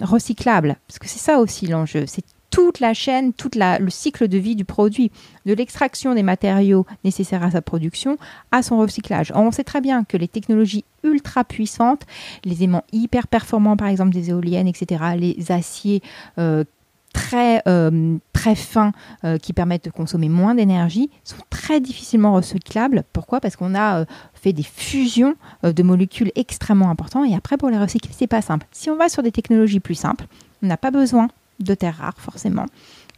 recyclables, 0.00 0.76
parce 0.86 1.00
que 1.00 1.08
c'est 1.08 1.18
ça 1.18 1.40
aussi 1.40 1.66
l'enjeu, 1.66 2.04
toute 2.50 2.80
la 2.80 2.94
chaîne, 2.94 3.32
tout 3.32 3.50
le 3.54 3.90
cycle 3.90 4.28
de 4.28 4.38
vie 4.38 4.56
du 4.56 4.64
produit, 4.64 5.10
de 5.46 5.54
l'extraction 5.54 6.14
des 6.14 6.22
matériaux 6.22 6.86
nécessaires 7.04 7.42
à 7.42 7.50
sa 7.50 7.62
production 7.62 8.16
à 8.52 8.62
son 8.62 8.78
recyclage. 8.78 9.32
on 9.34 9.50
sait 9.50 9.64
très 9.64 9.80
bien 9.80 10.04
que 10.04 10.16
les 10.16 10.28
technologies 10.28 10.84
ultra 11.04 11.44
puissantes, 11.44 12.02
les 12.44 12.64
aimants 12.64 12.84
hyper 12.92 13.28
performants 13.28 13.76
par 13.76 13.88
exemple 13.88 14.12
des 14.12 14.30
éoliennes, 14.30 14.68
etc., 14.68 15.04
les 15.16 15.52
aciers 15.52 16.02
euh, 16.38 16.64
très, 17.12 17.62
euh, 17.66 18.16
très 18.32 18.54
fins 18.54 18.92
euh, 19.24 19.38
qui 19.38 19.52
permettent 19.52 19.84
de 19.84 19.90
consommer 19.90 20.28
moins 20.28 20.54
d'énergie 20.54 21.10
sont 21.24 21.36
très 21.50 21.80
difficilement 21.80 22.34
recyclables. 22.34 23.04
Pourquoi? 23.12 23.40
Parce 23.40 23.56
qu'on 23.56 23.74
a 23.74 24.04
fait 24.34 24.52
des 24.52 24.62
fusions 24.62 25.34
de 25.62 25.82
molécules 25.82 26.32
extrêmement 26.34 26.90
importantes 26.90 27.28
et 27.28 27.34
après 27.34 27.56
pour 27.56 27.70
les 27.70 27.78
recycler, 27.78 28.12
c'est 28.16 28.26
pas 28.26 28.42
simple. 28.42 28.66
Si 28.72 28.90
on 28.90 28.96
va 28.96 29.08
sur 29.08 29.22
des 29.22 29.32
technologies 29.32 29.80
plus 29.80 29.94
simples, 29.94 30.26
on 30.62 30.66
n'a 30.66 30.76
pas 30.76 30.90
besoin 30.90 31.28
de 31.60 31.74
terres 31.74 31.98
rares 31.98 32.20
forcément. 32.20 32.66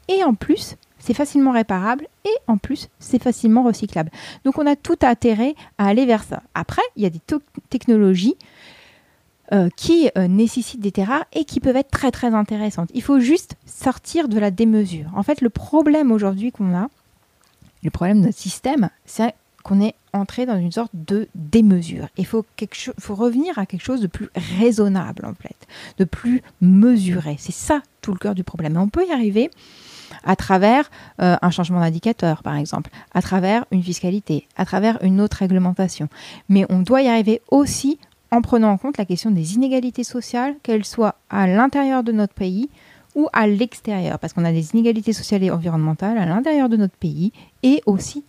Et 0.08 0.24
en 0.24 0.34
plus, 0.34 0.76
c'est 0.98 1.14
facilement 1.14 1.52
réparable 1.52 2.06
et 2.24 2.34
en 2.46 2.58
plus, 2.58 2.88
c'est 2.98 3.22
facilement 3.22 3.62
recyclable. 3.62 4.10
Donc 4.44 4.58
on 4.58 4.66
a 4.66 4.76
tout 4.76 4.98
intérêt 5.02 5.54
à 5.78 5.86
aller 5.86 6.06
vers 6.06 6.22
ça. 6.22 6.42
Après, 6.54 6.82
il 6.96 7.02
y 7.02 7.06
a 7.06 7.10
des 7.10 7.20
technologies 7.70 8.36
euh, 9.52 9.68
qui 9.76 10.10
euh, 10.16 10.28
nécessitent 10.28 10.80
des 10.80 10.92
terres 10.92 11.08
rares 11.08 11.24
et 11.32 11.44
qui 11.44 11.58
peuvent 11.58 11.76
être 11.76 11.90
très 11.90 12.10
très 12.10 12.34
intéressantes. 12.34 12.90
Il 12.94 13.02
faut 13.02 13.18
juste 13.18 13.56
sortir 13.66 14.28
de 14.28 14.38
la 14.38 14.50
démesure. 14.50 15.10
En 15.16 15.22
fait, 15.22 15.40
le 15.40 15.50
problème 15.50 16.12
aujourd'hui 16.12 16.52
qu'on 16.52 16.74
a, 16.74 16.88
le 17.82 17.90
problème 17.90 18.20
de 18.20 18.26
notre 18.26 18.38
système, 18.38 18.90
c'est 19.06 19.34
qu'on 19.62 19.80
est 19.80 19.94
entré 20.12 20.46
dans 20.46 20.58
une 20.58 20.72
sorte 20.72 20.90
de 20.94 21.28
démesure. 21.34 22.08
Il 22.16 22.26
faut, 22.26 22.44
revenir 23.08 23.58
à 23.58 23.66
quelque 23.66 23.82
chose 23.82 24.00
de 24.00 24.06
plus 24.06 24.28
raisonnable, 24.58 25.24
en 25.24 25.34
fait, 25.34 25.56
de 25.98 26.04
plus 26.04 26.42
mesuré. 26.60 27.36
C'est 27.38 27.52
ça 27.52 27.82
tout 28.00 28.12
le 28.12 28.18
cœur 28.18 28.34
du 28.34 28.44
problème. 28.44 28.74
Et 28.74 28.78
on 28.78 28.88
peut 28.88 29.06
y 29.06 29.12
arriver 29.12 29.50
à 30.24 30.36
travers 30.36 30.90
euh, 31.20 31.36
un 31.40 31.50
changement 31.50 31.80
d'indicateur, 31.80 32.42
par 32.42 32.56
exemple, 32.56 32.90
à 33.14 33.22
travers 33.22 33.64
une 33.70 33.82
fiscalité, 33.82 34.46
à 34.56 34.64
travers 34.64 34.98
une 35.02 35.20
autre 35.20 35.38
réglementation. 35.38 36.08
Mais 36.48 36.66
on 36.68 36.80
doit 36.80 37.02
y 37.02 37.08
arriver 37.08 37.40
aussi 37.50 37.98
en 38.30 38.42
prenant 38.42 38.70
en 38.70 38.78
compte 38.78 38.96
la 38.96 39.04
question 39.04 39.30
des 39.30 39.54
inégalités 39.54 40.04
sociales, 40.04 40.54
qu'elles 40.62 40.84
soient 40.84 41.16
à 41.30 41.46
l'intérieur 41.46 42.02
de 42.04 42.12
notre 42.12 42.34
pays 42.34 42.68
ou 43.16 43.28
à 43.32 43.48
l'extérieur, 43.48 44.18
parce 44.18 44.32
qu'on 44.32 44.44
a 44.44 44.52
des 44.52 44.72
inégalités 44.72 45.12
sociales 45.12 45.42
et 45.42 45.50
environnementales 45.50 46.16
à 46.16 46.26
l'intérieur 46.26 46.68
de 46.68 46.76
notre 46.76 46.96
pays 46.96 47.32
et 47.64 47.82
aussi 47.86 48.24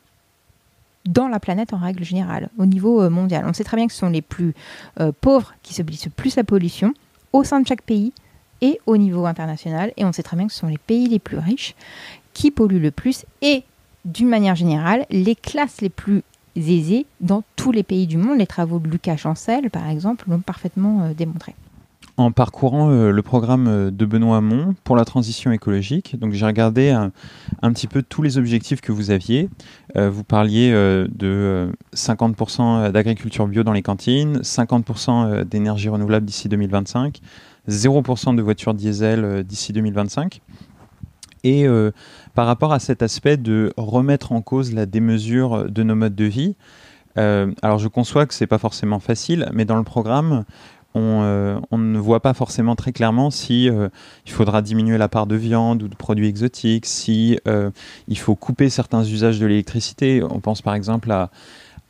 dans 1.05 1.27
la 1.27 1.39
planète 1.39 1.73
en 1.73 1.77
règle 1.77 2.03
générale, 2.03 2.49
au 2.57 2.65
niveau 2.65 3.01
euh, 3.01 3.09
mondial. 3.09 3.45
On 3.47 3.53
sait 3.53 3.63
très 3.63 3.77
bien 3.77 3.87
que 3.87 3.93
ce 3.93 3.99
sont 3.99 4.09
les 4.09 4.21
plus 4.21 4.53
euh, 4.99 5.11
pauvres 5.19 5.53
qui 5.63 5.73
subissent 5.73 6.05
le 6.05 6.11
plus 6.11 6.35
la 6.35 6.43
pollution 6.43 6.93
au 7.33 7.43
sein 7.43 7.59
de 7.59 7.67
chaque 7.67 7.81
pays 7.81 8.13
et 8.61 8.79
au 8.85 8.97
niveau 8.97 9.25
international. 9.25 9.91
Et 9.97 10.05
on 10.05 10.11
sait 10.11 10.23
très 10.23 10.37
bien 10.37 10.47
que 10.47 10.53
ce 10.53 10.59
sont 10.59 10.67
les 10.67 10.77
pays 10.77 11.07
les 11.07 11.19
plus 11.19 11.37
riches 11.37 11.75
qui 12.33 12.51
polluent 12.51 12.81
le 12.81 12.91
plus 12.91 13.25
et, 13.41 13.63
d'une 14.05 14.29
manière 14.29 14.55
générale, 14.55 15.05
les 15.09 15.35
classes 15.35 15.81
les 15.81 15.89
plus 15.89 16.23
aisées 16.55 17.05
dans 17.19 17.43
tous 17.55 17.71
les 17.71 17.83
pays 17.83 18.07
du 18.07 18.17
monde. 18.17 18.37
Les 18.37 18.47
travaux 18.47 18.79
de 18.79 18.87
Lucas 18.87 19.17
Chancel, 19.17 19.69
par 19.69 19.89
exemple, 19.89 20.25
l'ont 20.29 20.39
parfaitement 20.39 21.03
euh, 21.03 21.13
démontré 21.13 21.55
en 22.21 22.31
parcourant 22.31 22.91
euh, 22.91 23.11
le 23.11 23.21
programme 23.21 23.67
euh, 23.67 23.91
de 23.91 24.05
Benoît 24.05 24.37
Hamon 24.37 24.75
pour 24.83 24.95
la 24.95 25.05
transition 25.05 25.51
écologique. 25.51 26.17
Donc 26.19 26.33
j'ai 26.33 26.45
regardé 26.45 26.89
un, 26.89 27.11
petit 27.73 27.87
peu 27.87 28.03
tous 28.03 28.21
les 28.21 28.37
objectifs 28.37 28.81
que 28.81 28.91
vous 28.91 29.11
aviez. 29.11 29.49
Euh, 29.97 30.09
vous 30.09 30.23
parliez 30.23 30.71
de 30.71 31.71
50% 31.95 32.91
d'agriculture 32.91 33.47
bio 33.47 33.63
dans 33.63 33.73
les 33.73 33.81
cantines, 33.81 34.39
50% 34.39 35.43
d'énergie 35.43 35.89
renouvelable 35.89 36.25
d'ici 36.25 36.49
2025, 36.49 37.19
0% 37.67 38.35
de 38.35 38.41
voitures 38.41 38.73
diesel 38.73 39.43
d'ici 39.43 39.73
2025. 39.73 40.41
Et 41.43 41.65
par 42.35 42.45
rapport 42.45 42.71
à 42.71 42.79
cet 42.79 43.01
aspect 43.01 43.37
de 43.37 43.73
remettre 43.77 44.31
en 44.31 44.41
cause 44.41 44.73
la 44.73 44.85
démesure 44.85 45.69
de 45.69 45.83
nos 45.83 45.95
modes 45.95 46.15
de 46.15 46.25
vie, 46.25 46.55
alors 47.15 47.79
je 47.79 47.87
conçois 47.87 48.25
que 48.25 48.33
ce 48.33 48.43
n'est 48.43 48.47
pas 48.47 48.59
forcément 48.59 48.99
facile, 48.99 49.49
mais 49.53 49.65
dans 49.65 49.77
le 49.77 49.83
programme, 49.83 50.45
euh, 50.95 51.59
on, 51.71 51.77
ne 51.77 51.99
voit 51.99 52.19
pas 52.19 52.33
forcément 52.33 52.75
très 52.75 52.91
clairement 52.91 53.31
si 53.31 53.69
euh, 53.69 53.89
il 54.25 54.31
faudra 54.31 54.61
diminuer 54.61 54.97
la 54.97 55.07
part 55.07 55.25
de 55.25 55.35
viande 55.35 55.83
ou 55.83 55.87
de 55.87 55.95
produits 55.95 56.27
exotiques, 56.27 56.85
si 56.85 57.39
euh, 57.47 57.71
il 58.07 58.17
faut 58.17 58.35
couper 58.35 58.69
certains 58.69 59.03
usages 59.03 59.39
de 59.39 59.45
l'électricité. 59.45 60.21
On 60.23 60.39
pense 60.39 60.61
par 60.61 60.75
exemple 60.75 61.13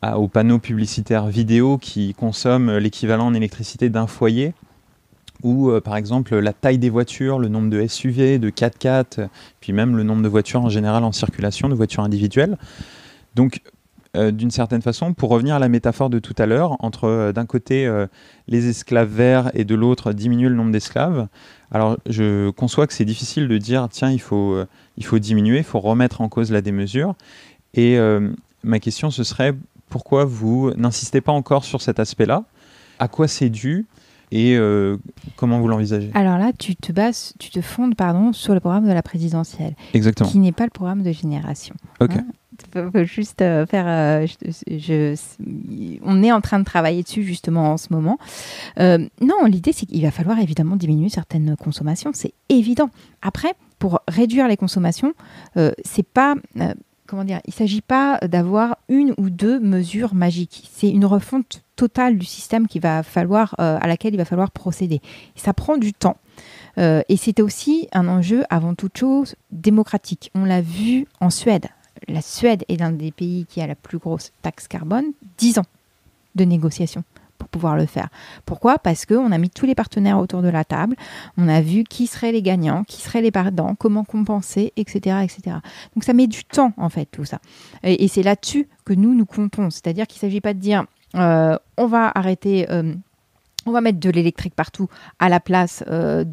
aux 0.04 0.28
panneaux 0.28 0.60
publicitaires 0.60 1.28
vidéo 1.28 1.78
qui 1.78 2.14
consomment 2.14 2.78
l'équivalent 2.78 3.28
en 3.28 3.34
électricité 3.34 3.90
d'un 3.90 4.08
foyer, 4.08 4.54
ou 5.44 5.72
par 5.84 5.96
exemple 5.96 6.36
la 6.38 6.54
taille 6.54 6.80
des 6.80 6.90
voitures, 6.90 7.38
le 7.38 7.50
nombre 7.50 7.70
de 7.70 7.86
SUV, 7.86 8.40
de 8.40 8.50
4x4, 8.50 9.28
puis 9.60 9.74
même 9.74 9.96
le 9.96 10.02
nombre 10.02 10.24
de 10.24 10.28
voitures 10.28 10.62
en 10.62 10.70
général 10.70 11.04
en 11.04 11.12
circulation, 11.12 11.70
de 11.70 11.76
voitures 11.76 12.04
individuelles. 12.04 12.58
Donc 13.36 13.62
d'une 14.16 14.52
certaine 14.52 14.82
façon, 14.82 15.14
pour 15.14 15.30
revenir 15.30 15.56
à 15.56 15.60
la 15.60 15.70
métaphore 15.70 16.10
de 16.10 16.20
tout 16.20 16.36
à 16.38 16.46
l'heure, 16.46 16.76
entre 16.84 17.32
d'un 17.34 17.46
côté 17.46 17.90
les 18.48 18.68
esclaves 18.68 19.10
verts 19.10 19.52
et 19.54 19.64
de 19.64 19.74
l'autre 19.74 20.12
diminuer 20.12 20.50
le 20.50 20.56
nombre 20.56 20.72
d'esclaves, 20.72 21.28
alors 21.72 21.98
je 22.10 22.50
conçois 22.50 22.88
que 22.88 22.94
c'est 22.94 23.06
difficile 23.06 23.48
de 23.48 23.58
dire, 23.58 23.88
tiens, 23.90 24.12
il 24.12 24.20
faut, 24.20 24.58
il 24.98 25.06
faut 25.06 25.20
diminuer, 25.20 25.60
il 25.60 25.64
faut 25.64 25.80
remettre 25.80 26.20
en 26.20 26.28
cause 26.28 26.52
la 26.52 26.62
démesure. 26.62 27.16
Et 27.74 27.98
ma 28.64 28.80
question, 28.80 29.12
ce 29.12 29.24
serait, 29.24 29.56
pourquoi 29.90 30.26
vous 30.26 30.72
n'insistez 30.76 31.22
pas 31.22 31.32
encore 31.32 31.64
sur 31.64 31.82
cet 31.82 32.00
aspect-là? 32.00 32.44
À 33.00 33.08
quoi 33.08 33.28
c'est 33.28 33.50
dû? 33.50 33.86
Et 34.34 34.56
euh, 34.56 34.96
comment 35.36 35.60
vous 35.60 35.68
l'envisagez? 35.68 36.10
Alors 36.14 36.38
là, 36.38 36.52
tu 36.58 36.78
te 36.78 36.94
bases, 36.94 37.34
tu 37.38 37.50
te 37.50 37.60
fondes 37.60 37.96
pardon, 37.96 38.32
sur 38.32 38.54
le 38.54 38.62
programme 38.62 38.88
de 38.88 38.94
la 38.94 39.02
présidentielle, 39.04 39.76
Exactement. 39.94 40.30
qui 40.30 40.40
n'est 40.40 40.54
pas 40.54 40.64
le 40.64 40.70
programme 40.70 41.04
de 41.04 41.12
génération. 41.12 41.76
Ok. 42.00 42.12
Hein 42.16 42.26
euh. 42.76 42.90
Euh, 43.42 45.16
on 46.04 46.24
est 46.24 46.32
en 46.32 46.42
train 46.42 46.60
de 46.60 46.66
travailler 46.66 47.04
dessus 47.04 47.24
justement 47.24 47.74
en 47.74 47.78
ce 47.78 47.88
moment. 47.92 48.18
non, 48.78 49.46
l'idée 49.46 49.74
c'est 49.74 49.86
qu'il 49.86 50.02
va 50.04 50.12
falloir 50.12 50.40
évidemment 50.40 50.76
diminuer 50.76 51.10
certaines 51.10 51.56
consommations, 51.56 52.12
c'est 52.14 52.34
évident. 52.50 52.90
Après, 53.22 53.54
pour 53.80 54.02
réduire 54.08 54.48
les 54.48 54.58
consommations, 54.58 55.14
c'est 55.84 56.08
pas 56.08 56.36
comment 57.12 57.26
dire, 57.26 57.42
il 57.46 57.50
ne 57.50 57.54
s'agit 57.54 57.82
pas 57.82 58.20
d'avoir 58.20 58.78
une 58.88 59.14
ou 59.18 59.30
deux 59.30 59.60
mesures 59.60 60.14
magiques. 60.14 60.70
C'est 60.72 60.90
une 60.90 61.04
refonte 61.04 61.62
totale 61.76 62.18
du 62.18 62.26
système 62.26 62.68
qui 62.68 62.80
va 62.80 63.04
falloir, 63.04 63.54
euh, 63.60 63.78
à 63.82 63.88
laquelle 63.88 64.14
il 64.14 64.18
va 64.18 64.24
falloir 64.24 64.50
procéder. 64.50 65.02
ça 65.36 65.54
prend 65.54 65.78
du 65.78 65.92
temps. 65.92 66.16
Euh, 66.78 67.02
et 67.10 67.18
c'était 67.18 67.42
aussi 67.42 67.90
un 67.92 68.08
enjeu, 68.08 68.46
avant 68.50 68.76
toute 68.76 68.98
chose, 68.98 69.36
démocratique. 69.52 70.32
On 70.36 70.46
l'a 70.46 70.62
vu 70.62 71.06
en 71.20 71.30
Suède. 71.30 71.68
La 72.08 72.22
Suède 72.22 72.64
est 72.68 72.78
l'un 72.78 72.92
des 72.92 73.12
pays 73.12 73.46
qui 73.48 73.62
a 73.62 73.68
la 73.68 73.76
plus 73.76 73.98
grosse 73.98 74.32
taxe 74.42 74.68
carbone. 74.68 75.14
10 75.38 75.60
ans 75.60 75.66
de 76.36 76.44
négociations 76.44 77.04
pour 77.38 77.50
pouvoir 77.50 77.76
le 77.76 77.88
faire. 77.88 78.10
Pourquoi? 78.46 78.78
Parce 78.78 79.06
qu'on 79.08 79.32
a 79.32 79.38
mis 79.38 79.50
tous 79.50 79.66
les 79.66 79.74
partenaires 79.74 80.20
autour 80.20 80.44
de 80.44 80.50
la 80.50 80.64
table, 80.64 80.96
on 81.38 81.48
a 81.48 81.60
vu 81.60 81.84
qui 81.84 82.06
seraient 82.06 82.32
les 82.32 82.44
gagnants, 82.44 82.84
qui 82.84 83.02
seraient 83.02 83.22
les 83.22 83.32
perdants, 83.32 83.74
comment 83.74 84.04
compenser, 84.04 84.74
etc. 84.76 85.18
etc. 85.24 85.58
Donc 85.96 86.04
ça 86.04 86.14
met 86.14 86.28
du 86.28 86.46
temps, 86.46 86.72
en 86.78 86.90
fait, 86.90 87.08
tout 87.08 87.26
ça. 87.26 87.40
Et, 87.84 88.08
c'est 88.08 88.22
là-dessus 88.22 88.68
que 88.86 88.94
nous, 88.94 89.16
nous 89.16 89.26
comptons. 89.26 89.72
C'est-à-dire 89.72 90.06
qu'il 90.06 90.18
ne 90.18 90.30
s'agit 90.30 90.42
pas 90.42 90.54
de 90.54 90.60
dire, 90.60 90.86
euh, 91.16 91.58
on 91.78 91.88
va 91.88 92.12
arrêter... 92.14 92.70
Euh, 92.70 92.94
on 93.66 93.72
va 93.72 93.82
mettre 93.82 94.00
de 94.00 94.10
l'électrique 94.10 94.56
partout 94.56 94.88
à 95.20 95.30
la 95.30 95.40
place, 95.40 95.84
euh, 95.88 96.24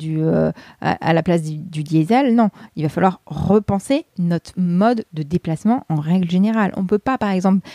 place 1.24 1.42
du, 1.42 1.82
diesel. 1.82 2.34
Non, 2.34 2.50
il 2.76 2.82
va 2.82 2.88
falloir 2.88 3.20
repenser 3.26 4.06
notre 4.18 4.52
mode 4.56 5.04
de 5.12 5.22
déplacement 5.22 5.84
en 5.88 5.96
règle 5.96 6.30
générale. 6.30 6.72
On 6.76 6.82
ne 6.82 6.86
peut 6.86 6.98
pas, 6.98 7.18
par 7.18 7.30
exemple, 7.30 7.66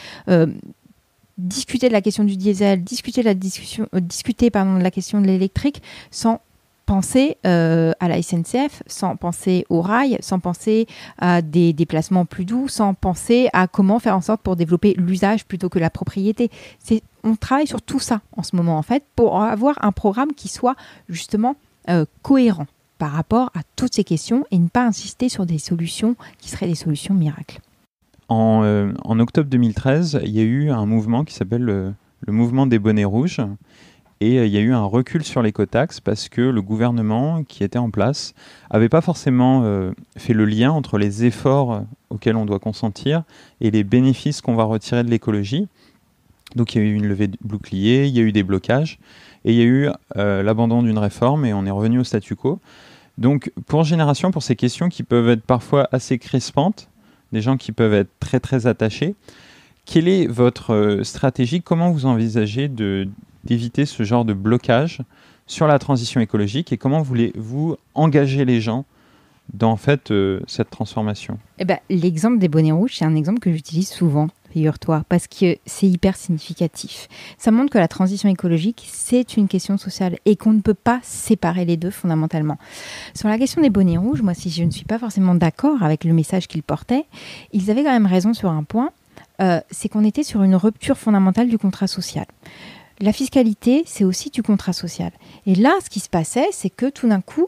discuter 1.38 1.88
de 1.88 1.94
la 1.94 2.02
question 2.02 2.24
du 2.24 2.38
diesel, 2.38 2.84
discuter 2.84 3.22
de 3.22 3.28
la, 3.28 3.34
discussion, 3.34 3.88
euh, 3.96 4.00
discuter, 4.00 4.50
de 4.50 4.84
la 4.84 4.92
question 4.92 5.22
de 5.22 5.28
l'électrique 5.28 5.82
sans 6.12 6.42
penser 6.86 7.38
euh, 7.46 7.94
à 8.00 8.08
la 8.08 8.22
SNCF, 8.22 8.84
sans 8.88 9.16
penser 9.16 9.66
au 9.70 9.82
rail, 9.82 10.18
sans 10.22 10.40
penser 10.40 10.88
à 11.18 11.42
des 11.42 11.74
déplacements 11.74 12.26
plus 12.26 12.46
doux, 12.46 12.68
sans 12.68 12.94
penser 12.94 13.50
à 13.54 13.68
comment 13.68 14.00
faire 14.00 14.16
en 14.16 14.22
sorte 14.22 14.42
pour 14.42 14.56
développer 14.56 14.94
l'usage 14.98 15.46
plutôt 15.46 15.70
que 15.70 15.80
la 15.80 15.90
propriété. 15.90 16.50
On 17.24 17.36
travaille 17.36 17.68
sur 17.68 17.82
tout 17.82 18.00
ça 18.00 18.22
en 18.36 18.44
ce 18.44 18.56
moment 18.56 18.78
en 18.78 18.82
fait 18.84 19.04
pour 19.16 19.42
avoir 19.42 19.78
un 19.82 19.92
programme 19.92 20.34
qui 20.34 20.50
soit 20.50 20.76
justement 21.08 21.56
euh, 21.90 22.06
cohérent 22.22 22.68
par 22.98 23.12
rapport 23.12 23.50
à 23.56 23.62
toutes 23.76 23.96
ces 23.96 24.04
questions 24.04 24.46
et 24.52 24.58
ne 24.58 24.68
pas 24.68 24.86
insister 24.86 25.30
sur 25.30 25.46
des 25.46 25.58
solutions 25.58 26.16
qui 26.38 26.50
seraient 26.50 26.68
des 26.68 26.76
solutions 26.76 27.14
miracles. 27.14 27.60
Euh, 28.32 28.94
en, 29.04 29.20
octobre 29.20 29.50
2013, 29.50 30.22
il 30.24 30.32
y 30.32 30.40
a 30.40 30.44
eu 30.44 30.70
un 30.70 30.86
mouvement 30.86 31.24
qui 31.24 31.34
s'appelle 31.34 31.64
le, 31.64 31.94
mouvement 32.28 32.66
des 32.66 32.80
bonnets 32.80 33.04
rouges. 33.06 33.42
Et 34.22 34.40
euh, 34.40 34.46
il 34.46 34.52
y 34.52 34.58
a 34.58 34.62
eu 34.62 34.74
un 34.74 34.86
recul 34.86 35.24
sur 35.24 35.42
l'écotaxe 35.42 36.00
parce 36.00 36.30
que 36.30 36.42
le 36.42 36.62
gouvernement 36.62 37.44
qui 37.44 37.64
était 37.64 37.80
en 37.80 37.90
place 37.90 38.34
n'avait 38.72 38.90
pas 38.90 39.02
forcément 39.02 39.62
euh, 39.64 39.92
fait 40.18 40.34
le 40.34 40.46
lien 40.46 40.72
entre 40.72 40.98
les 40.98 41.26
efforts 41.26 41.84
auxquels 42.10 42.36
on 42.36 42.46
doit 42.46 42.60
consentir 42.60 43.24
et 43.62 43.72
les 43.72 43.84
bénéfices 43.84 44.42
qu'on 44.42 44.56
va 44.56 44.64
retirer 44.64 45.04
de 45.04 45.10
l'écologie. 45.10 45.68
Donc 46.56 46.76
il 46.76 46.82
y 46.82 46.86
a 46.86 46.88
eu 46.88 46.94
une 46.94 47.08
levée 47.08 47.28
de 47.28 47.38
bouclier, 47.44 48.06
il 48.06 48.16
y 48.16 48.20
a 48.20 48.24
eu 48.24 48.32
des 48.32 48.44
blocages 48.44 49.00
et 49.46 49.54
il 49.54 49.58
y 49.58 49.62
a 49.62 49.66
eu 49.66 49.90
l'abandon 50.16 50.84
d'une 50.84 51.00
réforme 51.00 51.46
et 51.46 51.54
on 51.54 51.66
est 51.66 51.72
revenu 51.72 52.00
au 52.00 52.04
statu 52.04 52.36
quo. 52.36 52.60
Donc 53.18 53.52
pour 53.66 53.84
Génération, 53.84 54.32
pour 54.32 54.44
ces 54.44 54.56
questions 54.56 54.90
qui 54.90 55.02
peuvent 55.02 55.30
être 55.30 55.44
parfois 55.44 55.88
assez 55.92 56.20
crispantes, 56.20 56.90
des 57.34 57.42
gens 57.42 57.58
qui 57.58 57.72
peuvent 57.72 57.94
être 57.94 58.12
très 58.20 58.40
très 58.40 58.68
attachés. 58.68 59.16
Quelle 59.86 60.08
est 60.08 60.28
votre 60.28 60.74
euh, 60.74 61.04
stratégie? 61.04 61.62
Comment 61.62 61.92
vous 61.92 62.06
envisagez 62.06 62.70
d'éviter 63.44 63.86
ce 63.86 64.04
genre 64.04 64.26
de 64.26 64.34
blocage 64.34 65.02
sur 65.48 65.68
la 65.68 65.80
transition 65.80 66.22
écologique 66.22 66.72
et 66.72 66.78
comment 66.78 67.02
voulez-vous 67.02 67.78
engager 67.96 68.46
les 68.46 68.62
gens 68.62 68.86
dans 69.54 69.76
fait, 69.76 70.12
euh, 70.12 70.40
cette 70.48 70.70
transformation? 70.70 71.38
Eh 71.60 71.66
ben, 71.66 71.78
L'exemple 71.90 72.40
des 72.40 72.48
bonnets 72.48 72.72
rouges, 72.72 72.96
c'est 72.98 73.06
un 73.06 73.16
exemple 73.16 73.40
que 73.40 73.52
j'utilise 73.52 73.90
souvent, 73.90 74.30
figure-toi, 74.52 75.04
parce 75.10 75.28
que 75.28 75.58
c'est 75.66 75.88
hyper 75.88 76.16
significatif. 76.16 77.08
Ça 77.38 77.52
montre 77.52 77.72
que 77.72 77.78
la 77.78 77.88
transition 77.88 78.30
écologique, 78.30 78.88
c'est 78.88 79.36
une 79.36 79.48
question 79.48 79.78
sociale 79.78 80.18
et 80.26 80.36
qu'on 80.36 80.54
ne 80.54 80.62
peut 80.62 80.74
pas 80.74 81.00
séparer 81.04 81.66
les 81.66 81.78
deux 81.78 81.92
fondamentalement. 81.92 82.58
Sur 83.14 83.28
la 83.28 83.38
question 83.38 83.62
des 83.62 83.70
bonnets 83.70 83.98
rouges, 83.98 84.22
moi, 84.22 84.34
si 84.34 84.50
je 84.50 84.64
ne 84.64 84.72
suis 84.72 84.86
pas 84.86 84.98
forcément 84.98 85.36
d'accord 85.36 85.84
avec 85.84 86.04
le 86.06 86.14
message 86.14 86.48
qu'ils 86.48 86.64
portaient, 86.64 87.06
ils 87.52 87.70
avaient 87.70 87.84
quand 87.84 87.92
même 87.92 88.06
raison 88.06 88.34
sur 88.34 88.50
un 88.50 88.64
point, 88.64 88.92
euh, 89.42 89.60
c'est 89.72 89.90
qu'on 89.90 90.04
était 90.04 90.24
sur 90.24 90.44
une 90.44 90.56
rupture 90.56 90.98
fondamentale 90.98 91.50
du 91.50 91.58
contrat 91.58 91.88
social. 91.88 92.26
La 93.00 93.14
fiscalité, 93.14 93.84
c'est 93.86 94.04
aussi 94.04 94.30
du 94.30 94.44
contrat 94.44 94.74
social. 94.74 95.12
Et 95.46 95.56
là, 95.56 95.74
ce 95.84 95.90
qui 95.90 96.00
se 96.00 96.10
passait, 96.10 96.48
c'est 96.52 96.70
que 96.70 96.90
tout 96.90 97.08
d'un 97.08 97.22
coup, 97.22 97.48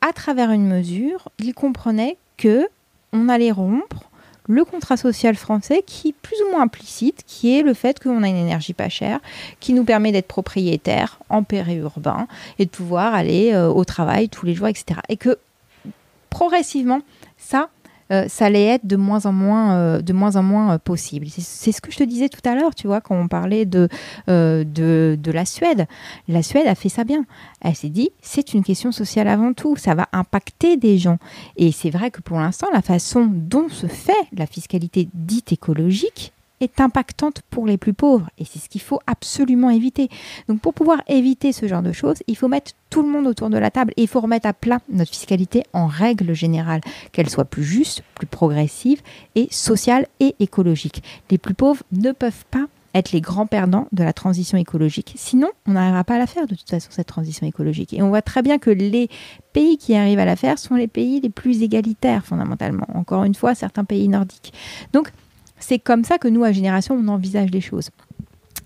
à 0.00 0.12
travers 0.12 0.50
une 0.50 0.66
mesure, 0.66 1.28
il 1.38 1.54
comprenait 1.54 2.16
que 2.36 2.68
on 3.12 3.28
allait 3.28 3.50
rompre 3.50 4.10
le 4.46 4.64
contrat 4.64 4.96
social 4.96 5.36
français 5.36 5.82
qui 5.86 6.08
est 6.08 6.14
plus 6.22 6.36
ou 6.42 6.50
moins 6.52 6.62
implicite, 6.62 7.22
qui 7.26 7.56
est 7.56 7.62
le 7.62 7.72
fait 7.72 8.02
qu'on 8.02 8.22
a 8.22 8.28
une 8.28 8.36
énergie 8.36 8.72
pas 8.72 8.88
chère, 8.88 9.20
qui 9.60 9.72
nous 9.72 9.84
permet 9.84 10.12
d'être 10.12 10.26
propriétaire 10.26 11.20
en 11.28 11.44
périurbain 11.44 12.26
et 12.58 12.64
de 12.64 12.70
pouvoir 12.70 13.14
aller 13.14 13.52
euh, 13.52 13.68
au 13.68 13.84
travail 13.84 14.28
tous 14.28 14.46
les 14.46 14.54
jours, 14.54 14.66
etc. 14.66 15.00
Et 15.08 15.16
que 15.16 15.38
progressivement, 16.30 17.00
ça, 17.38 17.68
euh, 18.10 18.26
ça 18.28 18.46
allait 18.46 18.64
être 18.64 18.86
de 18.86 18.96
moins 18.96 19.26
en 19.26 19.32
moins, 19.32 19.74
euh, 19.74 20.02
de 20.02 20.12
moins, 20.12 20.36
en 20.36 20.42
moins 20.42 20.74
euh, 20.74 20.78
possible. 20.78 21.26
C'est 21.28 21.72
ce 21.72 21.80
que 21.80 21.92
je 21.92 21.98
te 21.98 22.04
disais 22.04 22.28
tout 22.28 22.46
à 22.48 22.54
l'heure, 22.54 22.74
tu 22.74 22.86
vois, 22.86 23.00
quand 23.00 23.16
on 23.16 23.28
parlait 23.28 23.66
de, 23.66 23.88
de, 24.26 24.64
de, 25.20 25.32
la 25.32 25.44
Suède. 25.44 25.86
La 26.28 26.42
Suède 26.42 26.66
a 26.66 26.74
fait 26.74 26.88
ça 26.88 27.04
bien. 27.04 27.24
Elle 27.60 27.74
s'est 27.74 27.88
dit, 27.88 28.10
c'est 28.20 28.54
une 28.54 28.64
question 28.64 28.92
sociale 28.92 29.28
avant 29.28 29.52
tout, 29.52 29.76
ça 29.76 29.94
va 29.94 30.08
impacter 30.12 30.76
des 30.76 30.98
gens. 30.98 31.18
Et 31.56 31.72
c'est 31.72 31.90
vrai 31.90 32.10
que 32.10 32.20
pour 32.20 32.38
l'instant, 32.38 32.66
la 32.72 32.82
façon 32.82 33.28
dont 33.30 33.68
se 33.68 33.86
fait 33.86 34.12
la 34.32 34.46
fiscalité 34.46 35.08
dite 35.14 35.52
écologique, 35.52 36.32
est 36.60 36.80
impactante 36.80 37.42
pour 37.50 37.66
les 37.66 37.78
plus 37.78 37.94
pauvres. 37.94 38.28
Et 38.38 38.44
c'est 38.44 38.58
ce 38.58 38.68
qu'il 38.68 38.80
faut 38.80 39.00
absolument 39.06 39.70
éviter. 39.70 40.08
Donc 40.48 40.60
pour 40.60 40.74
pouvoir 40.74 41.02
éviter 41.08 41.52
ce 41.52 41.66
genre 41.66 41.82
de 41.82 41.92
choses, 41.92 42.18
il 42.26 42.36
faut 42.36 42.48
mettre 42.48 42.72
tout 42.90 43.02
le 43.02 43.08
monde 43.08 43.26
autour 43.26 43.50
de 43.50 43.58
la 43.58 43.70
table 43.70 43.92
et 43.96 44.02
il 44.02 44.08
faut 44.08 44.20
remettre 44.20 44.46
à 44.46 44.52
plat 44.52 44.80
notre 44.88 45.10
fiscalité 45.10 45.62
en 45.72 45.86
règle 45.86 46.34
générale, 46.34 46.80
qu'elle 47.12 47.30
soit 47.30 47.44
plus 47.44 47.64
juste, 47.64 48.02
plus 48.14 48.26
progressive 48.26 49.00
et 49.34 49.48
sociale 49.50 50.06
et 50.18 50.34
écologique. 50.40 51.02
Les 51.30 51.38
plus 51.38 51.54
pauvres 51.54 51.82
ne 51.92 52.12
peuvent 52.12 52.44
pas 52.50 52.66
être 52.94 53.12
les 53.12 53.20
grands 53.20 53.46
perdants 53.46 53.86
de 53.92 54.02
la 54.02 54.12
transition 54.12 54.58
écologique. 54.58 55.14
Sinon, 55.16 55.48
on 55.66 55.72
n'arrivera 55.72 56.04
pas 56.04 56.16
à 56.16 56.18
la 56.18 56.26
faire 56.26 56.46
de 56.46 56.54
toute 56.54 56.68
façon, 56.68 56.88
cette 56.90 57.06
transition 57.06 57.46
écologique. 57.46 57.92
Et 57.92 58.02
on 58.02 58.08
voit 58.08 58.22
très 58.22 58.42
bien 58.42 58.58
que 58.58 58.70
les 58.70 59.08
pays 59.52 59.78
qui 59.78 59.94
arrivent 59.94 60.18
à 60.18 60.24
la 60.24 60.36
faire 60.36 60.58
sont 60.58 60.74
les 60.74 60.88
pays 60.88 61.20
les 61.20 61.30
plus 61.30 61.62
égalitaires, 61.62 62.24
fondamentalement. 62.24 62.86
Encore 62.94 63.24
une 63.24 63.34
fois, 63.34 63.54
certains 63.54 63.84
pays 63.84 64.08
nordiques. 64.08 64.52
Donc, 64.92 65.12
c'est 65.60 65.78
comme 65.78 66.04
ça 66.04 66.18
que 66.18 66.28
nous, 66.28 66.44
à 66.44 66.52
Génération, 66.52 66.94
on 66.94 67.08
envisage 67.08 67.50
les 67.50 67.60
choses. 67.60 67.90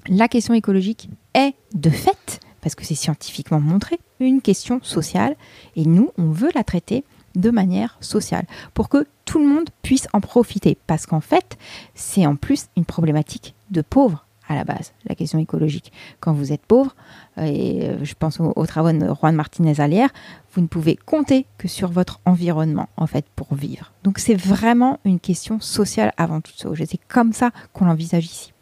La 0.09 0.28
question 0.28 0.54
écologique 0.54 1.09
est 1.35 1.54
de 1.74 1.90
fait, 1.90 2.40
parce 2.61 2.74
que 2.74 2.85
c'est 2.85 2.94
scientifiquement 2.94 3.61
montré, 3.61 3.98
une 4.20 4.40
question 4.40 4.80
sociale. 4.83 5.37
Et 5.76 5.85
nous, 5.85 6.11
on 6.18 6.30
veut 6.30 6.50
la 6.54 6.64
traiter 6.64 7.04
de 7.35 7.50
manière 7.50 7.96
sociale 8.00 8.46
pour 8.74 8.88
que 8.88 9.07
tout 9.24 9.38
le 9.38 9.46
monde 9.46 9.68
puisse 9.83 10.07
en 10.12 10.20
profiter. 10.20 10.78
Parce 10.87 11.07
qu'en 11.07 11.20
fait, 11.20 11.59
c'est 11.94 12.26
en 12.26 12.37
plus 12.37 12.66
une 12.76 12.85
problématique 12.85 13.54
de 13.70 13.83
pauvres 13.83 14.23
à 14.48 14.54
la 14.54 14.64
base, 14.64 14.92
la 15.07 15.14
question 15.14 15.38
écologique. 15.38 15.92
Quand 16.20 16.33
vous 16.33 16.52
êtes 16.52 16.64
pauvre, 16.66 16.94
euh, 17.38 17.44
et 17.44 17.88
euh, 17.88 18.04
je 18.04 18.14
pense 18.14 18.40
aux, 18.40 18.66
travaux 18.66 18.92
de 18.92 19.14
Juan 19.14 19.35
Martinez 19.35 19.80
Alière, 19.80 20.11
vous 20.52 20.61
ne 20.61 20.66
pouvez 20.66 20.96
compter 20.96 21.46
que 21.59 21.68
sur 21.68 21.90
votre 21.90 22.20
environnement, 22.24 22.88
en 22.96 23.07
fait, 23.07 23.24
pour 23.35 23.54
vivre. 23.54 23.92
Donc 24.02 24.18
c'est 24.18 24.35
vraiment 24.35 25.00
une 25.04 25.20
question 25.20 25.61
sociale 25.61 26.12
avant 26.16 26.40
toute 26.40 26.61
chose. 26.61 26.78
C'est 26.87 27.00
comme 27.09 27.33
ça 27.33 27.50
qu'on 27.72 27.87
l'envisage 27.87 28.26
ici. 28.26 28.52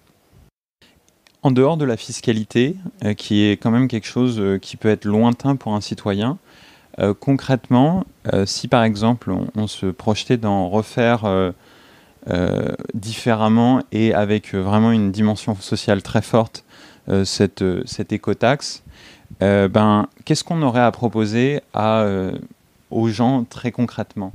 En 1.42 1.50
dehors 1.50 1.76
de 1.76 1.84
la 1.84 1.96
fiscalité, 1.96 2.76
euh, 3.04 3.14
qui 3.14 3.42
est 3.42 3.56
quand 3.56 3.72
même 3.72 3.88
quelque 3.88 4.06
chose 4.06 4.40
qui 4.60 4.76
peut 4.76 4.88
être 4.88 5.04
lointain 5.04 5.56
pour 5.56 5.74
un 5.74 5.80
citoyen, 5.80 6.38
concrètement, 7.20 8.04
si 8.44 8.68
par 8.68 8.84
exemple 8.84 9.32
on, 9.56 9.66
se 9.66 9.86
projetait 9.86 10.36
d'en 10.36 10.68
refaire 10.68 11.24
différemment 12.94 13.80
et 13.90 14.14
avec 14.14 14.54
vraiment 14.54 14.92
une 14.92 15.10
dimension 15.10 15.54
sociale 15.56 16.02
très 16.02 16.22
forte 16.22 16.64
cette, 17.24 17.64
cette 17.84 18.12
écotaxe, 18.12 18.82
ben, 19.40 20.06
qu'est-ce 20.24 20.44
qu'on 20.44 20.62
aurait 20.62 20.82
à 20.82 20.90
proposer 20.92 21.60
à, 21.74 22.06
aux 22.90 23.08
gens 23.08 23.44
très 23.44 23.72
concrètement? 23.72 24.32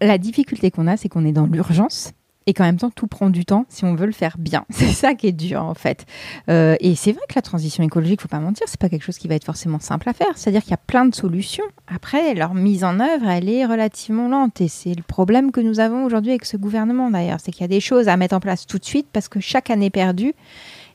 La 0.00 0.18
difficulté 0.18 0.70
qu'on 0.70 0.86
a, 0.86 0.96
c'est 0.96 1.08
qu'on 1.08 1.24
est 1.24 1.32
dans 1.32 1.46
l'urgence 1.46 2.12
et 2.48 2.54
qu'en 2.54 2.64
même 2.64 2.78
temps 2.78 2.90
tout 2.90 3.06
prend 3.06 3.28
du 3.28 3.44
temps 3.44 3.66
si 3.68 3.84
on 3.84 3.94
veut 3.94 4.06
le 4.06 4.12
faire 4.12 4.36
bien. 4.38 4.64
C'est 4.70 4.86
ça 4.86 5.14
qui 5.14 5.26
est 5.26 5.32
dur 5.32 5.62
en 5.62 5.74
fait. 5.74 6.06
Euh, 6.48 6.76
et 6.80 6.94
c'est 6.96 7.12
vrai 7.12 7.22
que 7.28 7.34
la 7.36 7.42
transition 7.42 7.84
écologique, 7.84 8.22
faut 8.22 8.28
pas 8.28 8.40
mentir, 8.40 8.66
c'est 8.66 8.80
pas 8.80 8.88
quelque 8.88 9.02
chose 9.02 9.18
qui 9.18 9.28
va 9.28 9.34
être 9.34 9.44
forcément 9.44 9.78
simple 9.78 10.08
à 10.08 10.14
faire. 10.14 10.36
C'est-à-dire 10.36 10.62
qu'il 10.62 10.70
y 10.70 10.74
a 10.74 10.78
plein 10.78 11.04
de 11.04 11.14
solutions. 11.14 11.64
Après, 11.86 12.34
leur 12.34 12.54
mise 12.54 12.84
en 12.84 13.00
œuvre, 13.00 13.28
elle 13.28 13.50
est 13.50 13.66
relativement 13.66 14.28
lente 14.28 14.62
et 14.62 14.68
c'est 14.68 14.94
le 14.94 15.02
problème 15.02 15.52
que 15.52 15.60
nous 15.60 15.78
avons 15.78 16.04
aujourd'hui 16.04 16.30
avec 16.30 16.46
ce 16.46 16.56
gouvernement 16.56 17.10
d'ailleurs, 17.10 17.38
c'est 17.40 17.52
qu'il 17.52 17.60
y 17.60 17.64
a 17.64 17.68
des 17.68 17.80
choses 17.80 18.08
à 18.08 18.16
mettre 18.16 18.34
en 18.34 18.40
place 18.40 18.66
tout 18.66 18.78
de 18.78 18.84
suite 18.84 19.08
parce 19.12 19.28
que 19.28 19.40
chaque 19.40 19.68
année 19.68 19.90
perdue 19.90 20.32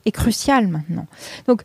est 0.05 0.11
cruciale 0.11 0.67
maintenant. 0.67 1.05
Donc 1.47 1.63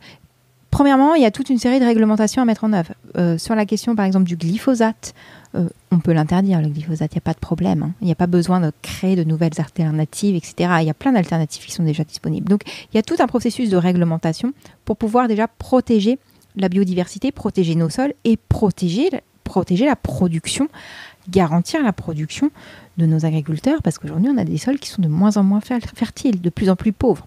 Premièrement, 0.70 1.14
il 1.14 1.22
y 1.22 1.26
a 1.26 1.30
toute 1.30 1.48
une 1.48 1.58
série 1.58 1.80
de 1.80 1.84
réglementations 1.84 2.42
à 2.42 2.44
mettre 2.44 2.64
en 2.64 2.72
œuvre. 2.72 2.92
Euh, 3.16 3.38
sur 3.38 3.54
la 3.54 3.64
question, 3.64 3.96
par 3.96 4.04
exemple, 4.04 4.26
du 4.26 4.36
glyphosate, 4.36 5.14
euh, 5.54 5.68
on 5.90 5.98
peut 5.98 6.12
l'interdire, 6.12 6.60
le 6.60 6.68
glyphosate, 6.68 7.12
il 7.12 7.16
n'y 7.16 7.20
a 7.20 7.22
pas 7.22 7.32
de 7.32 7.38
problème. 7.38 7.82
Hein. 7.82 7.92
Il 8.00 8.06
n'y 8.06 8.12
a 8.12 8.16
pas 8.16 8.26
besoin 8.26 8.60
de 8.60 8.72
créer 8.82 9.16
de 9.16 9.24
nouvelles 9.24 9.58
alternatives, 9.58 10.36
etc. 10.36 10.70
Il 10.80 10.86
y 10.86 10.90
a 10.90 10.94
plein 10.94 11.12
d'alternatives 11.12 11.64
qui 11.64 11.72
sont 11.72 11.84
déjà 11.84 12.04
disponibles. 12.04 12.48
Donc, 12.48 12.62
il 12.92 12.96
y 12.96 12.98
a 12.98 13.02
tout 13.02 13.16
un 13.18 13.26
processus 13.26 13.70
de 13.70 13.76
réglementation 13.76 14.52
pour 14.84 14.96
pouvoir 14.96 15.28
déjà 15.28 15.48
protéger 15.48 16.18
la 16.56 16.68
biodiversité, 16.68 17.32
protéger 17.32 17.74
nos 17.74 17.88
sols 17.88 18.14
et 18.24 18.36
protéger, 18.36 19.10
protéger 19.44 19.86
la 19.86 19.96
production, 19.96 20.68
garantir 21.30 21.82
la 21.82 21.92
production 21.92 22.50
de 22.98 23.06
nos 23.06 23.24
agriculteurs, 23.24 23.80
parce 23.82 23.98
qu'aujourd'hui, 23.98 24.28
on 24.28 24.38
a 24.38 24.44
des 24.44 24.58
sols 24.58 24.78
qui 24.78 24.88
sont 24.88 25.02
de 25.02 25.08
moins 25.08 25.36
en 25.36 25.44
moins 25.44 25.60
fertiles, 25.60 26.40
de 26.40 26.50
plus 26.50 26.68
en 26.68 26.76
plus 26.76 26.92
pauvres, 26.92 27.26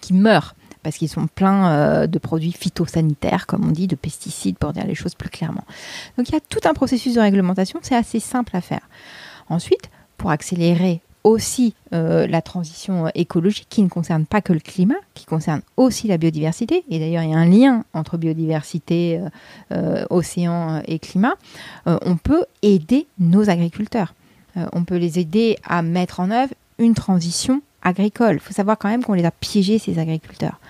qui 0.00 0.14
meurent 0.14 0.54
parce 0.82 0.96
qu'ils 0.96 1.08
sont 1.08 1.26
pleins 1.26 1.70
euh, 1.70 2.06
de 2.06 2.18
produits 2.18 2.52
phytosanitaires, 2.52 3.46
comme 3.46 3.66
on 3.66 3.70
dit, 3.70 3.86
de 3.86 3.96
pesticides, 3.96 4.56
pour 4.56 4.72
dire 4.72 4.86
les 4.86 4.94
choses 4.94 5.14
plus 5.14 5.28
clairement. 5.28 5.64
Donc 6.16 6.28
il 6.28 6.32
y 6.32 6.36
a 6.36 6.40
tout 6.40 6.60
un 6.64 6.74
processus 6.74 7.14
de 7.14 7.20
réglementation, 7.20 7.80
c'est 7.82 7.96
assez 7.96 8.20
simple 8.20 8.56
à 8.56 8.60
faire. 8.60 8.88
Ensuite, 9.48 9.90
pour 10.16 10.30
accélérer 10.30 11.00
aussi 11.24 11.74
euh, 11.92 12.26
la 12.26 12.40
transition 12.42 13.10
écologique 13.14 13.66
qui 13.68 13.82
ne 13.82 13.88
concerne 13.88 14.24
pas 14.24 14.40
que 14.40 14.52
le 14.52 14.60
climat, 14.60 14.94
qui 15.14 15.26
concerne 15.26 15.62
aussi 15.76 16.06
la 16.06 16.16
biodiversité. 16.16 16.84
Et 16.88 16.98
d'ailleurs, 16.98 17.22
il 17.22 17.30
y 17.30 17.34
a 17.34 17.38
un 17.38 17.46
lien 17.46 17.84
entre 17.92 18.16
biodiversité, 18.16 19.20
euh, 19.72 20.04
océan 20.10 20.80
et 20.86 20.98
climat. 20.98 21.34
on 21.86 22.16
peut 22.16 22.44
aider 22.62 23.06
nos 23.18 23.50
agriculteurs. 23.50 24.14
on 24.72 24.84
peut 24.84 24.96
les 24.96 25.18
aider 25.18 25.58
à 25.64 25.82
mettre 25.82 26.20
en 26.20 26.30
œuvre 26.30 26.54
une 26.78 26.94
transition 26.94 27.62
agricole. 27.82 28.34
Il 28.34 28.40
faut 28.40 28.52
savoir 28.52 28.78
quand 28.78 28.88
même 28.88 29.04
qu'on 29.04 29.14
les 29.14 29.24
a 29.24 29.30
piégés, 29.30 29.78
ces 29.78 29.98
agriculteurs. 29.98 30.60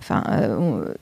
Enfin, 0.00 0.24
euh, 0.30 0.94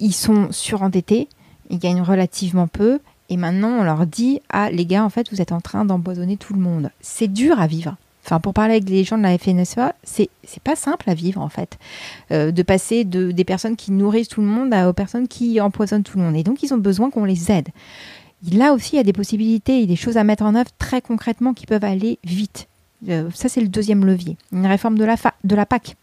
ils 0.00 0.12
sont 0.12 0.50
surendettés, 0.52 1.28
ils 1.70 1.78
gagnent 1.78 2.02
relativement 2.02 2.66
peu, 2.66 3.00
et 3.28 3.36
maintenant 3.36 3.70
on 3.70 3.82
leur 3.82 4.06
dit 4.06 4.40
Ah, 4.50 4.70
les 4.70 4.86
gars, 4.86 5.04
en 5.04 5.10
fait, 5.10 5.30
vous 5.30 5.40
êtes 5.40 5.52
en 5.52 5.60
train 5.60 5.84
d'empoisonner 5.84 6.36
tout 6.36 6.54
le 6.54 6.60
monde. 6.60 6.90
C'est 7.00 7.28
dur 7.28 7.60
à 7.60 7.66
vivre. 7.66 7.96
Enfin, 8.24 8.40
pour 8.40 8.54
parler 8.54 8.74
avec 8.76 8.88
les 8.88 9.04
gens 9.04 9.18
de 9.18 9.22
la 9.22 9.36
FNSEA, 9.36 9.94
c'est 10.02 10.30
pas 10.62 10.76
simple 10.76 11.10
à 11.10 11.14
vivre 11.14 11.42
en 11.42 11.50
fait, 11.50 11.78
euh, 12.32 12.52
de 12.52 12.62
passer 12.62 13.04
de, 13.04 13.32
des 13.32 13.44
personnes 13.44 13.76
qui 13.76 13.92
nourrissent 13.92 14.28
tout 14.28 14.40
le 14.40 14.46
monde 14.46 14.72
à, 14.72 14.88
aux 14.88 14.94
personnes 14.94 15.28
qui 15.28 15.60
empoisonnent 15.60 16.04
tout 16.04 16.16
le 16.16 16.24
monde. 16.24 16.36
Et 16.36 16.42
donc, 16.42 16.62
ils 16.62 16.72
ont 16.72 16.78
besoin 16.78 17.10
qu'on 17.10 17.26
les 17.26 17.52
aide. 17.52 17.68
Là 18.52 18.72
aussi, 18.72 18.94
il 18.94 18.96
y 18.96 19.00
a 19.00 19.04
des 19.04 19.12
possibilités, 19.12 19.74
il 19.74 19.80
y 19.82 19.84
a 19.84 19.88
des 19.88 19.96
choses 19.96 20.16
à 20.16 20.24
mettre 20.24 20.44
en 20.44 20.54
œuvre 20.54 20.70
très 20.78 21.02
concrètement 21.02 21.52
qui 21.52 21.66
peuvent 21.66 21.84
aller 21.84 22.18
vite. 22.24 22.68
Euh, 23.08 23.30
ça, 23.34 23.48
c'est 23.48 23.60
le 23.60 23.68
deuxième 23.68 24.04
levier. 24.04 24.36
Une 24.52 24.66
réforme 24.66 24.98
de 24.98 25.04
la, 25.04 25.66
PAC 25.66 25.96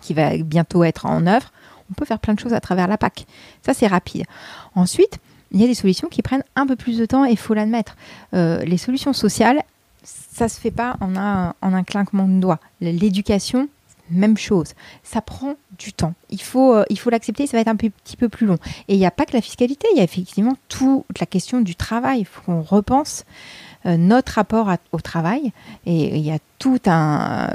qui 0.00 0.14
va 0.14 0.36
bientôt 0.38 0.84
être 0.84 1.06
en 1.06 1.26
œuvre. 1.26 1.52
On 1.90 1.94
peut 1.94 2.04
faire 2.04 2.18
plein 2.18 2.34
de 2.34 2.40
choses 2.40 2.54
à 2.54 2.60
travers 2.60 2.88
la 2.88 2.98
PAC. 2.98 3.26
Ça, 3.64 3.74
c'est 3.74 3.86
rapide. 3.86 4.24
Ensuite, 4.74 5.18
il 5.52 5.60
y 5.60 5.64
a 5.64 5.66
des 5.66 5.74
solutions 5.74 6.08
qui 6.08 6.22
prennent 6.22 6.44
un 6.56 6.66
peu 6.66 6.76
plus 6.76 6.98
de 6.98 7.06
temps 7.06 7.24
et 7.24 7.30
il 7.30 7.38
faut 7.38 7.54
l'admettre. 7.54 7.96
Euh, 8.34 8.64
les 8.64 8.78
solutions 8.78 9.12
sociales, 9.12 9.62
ça 10.02 10.48
se 10.48 10.58
fait 10.58 10.70
pas 10.70 10.96
en 11.00 11.16
un, 11.16 11.54
en 11.60 11.84
clinquement 11.84 12.26
de 12.26 12.40
doigts. 12.40 12.60
L'éducation, 12.80 13.68
même 14.10 14.36
chose. 14.36 14.72
Ça 15.02 15.20
prend 15.20 15.54
du 15.78 15.92
temps. 15.92 16.14
Il 16.30 16.42
faut 16.42 16.74
euh, 16.74 16.84
il 16.90 16.98
faut 16.98 17.10
l'accepter, 17.10 17.46
ça 17.46 17.56
va 17.56 17.60
être 17.60 17.68
un 17.68 17.76
petit 17.76 18.16
peu 18.16 18.28
plus 18.28 18.46
long. 18.46 18.58
Et 18.88 18.94
il 18.94 18.98
n'y 18.98 19.06
a 19.06 19.10
pas 19.10 19.26
que 19.26 19.32
la 19.32 19.40
fiscalité, 19.40 19.86
il 19.92 19.98
y 19.98 20.00
a 20.00 20.04
effectivement 20.04 20.56
toute 20.68 21.18
la 21.18 21.26
question 21.26 21.60
du 21.60 21.76
travail. 21.76 22.20
Il 22.20 22.24
faut 22.24 22.42
qu'on 22.42 22.62
repense 22.62 23.24
notre 23.84 24.32
rapport 24.32 24.70
au 24.92 25.00
travail. 25.00 25.52
Et 25.86 26.16
il 26.16 26.24
y 26.24 26.30
a 26.30 26.38
tout 26.58 26.80
un, 26.86 27.50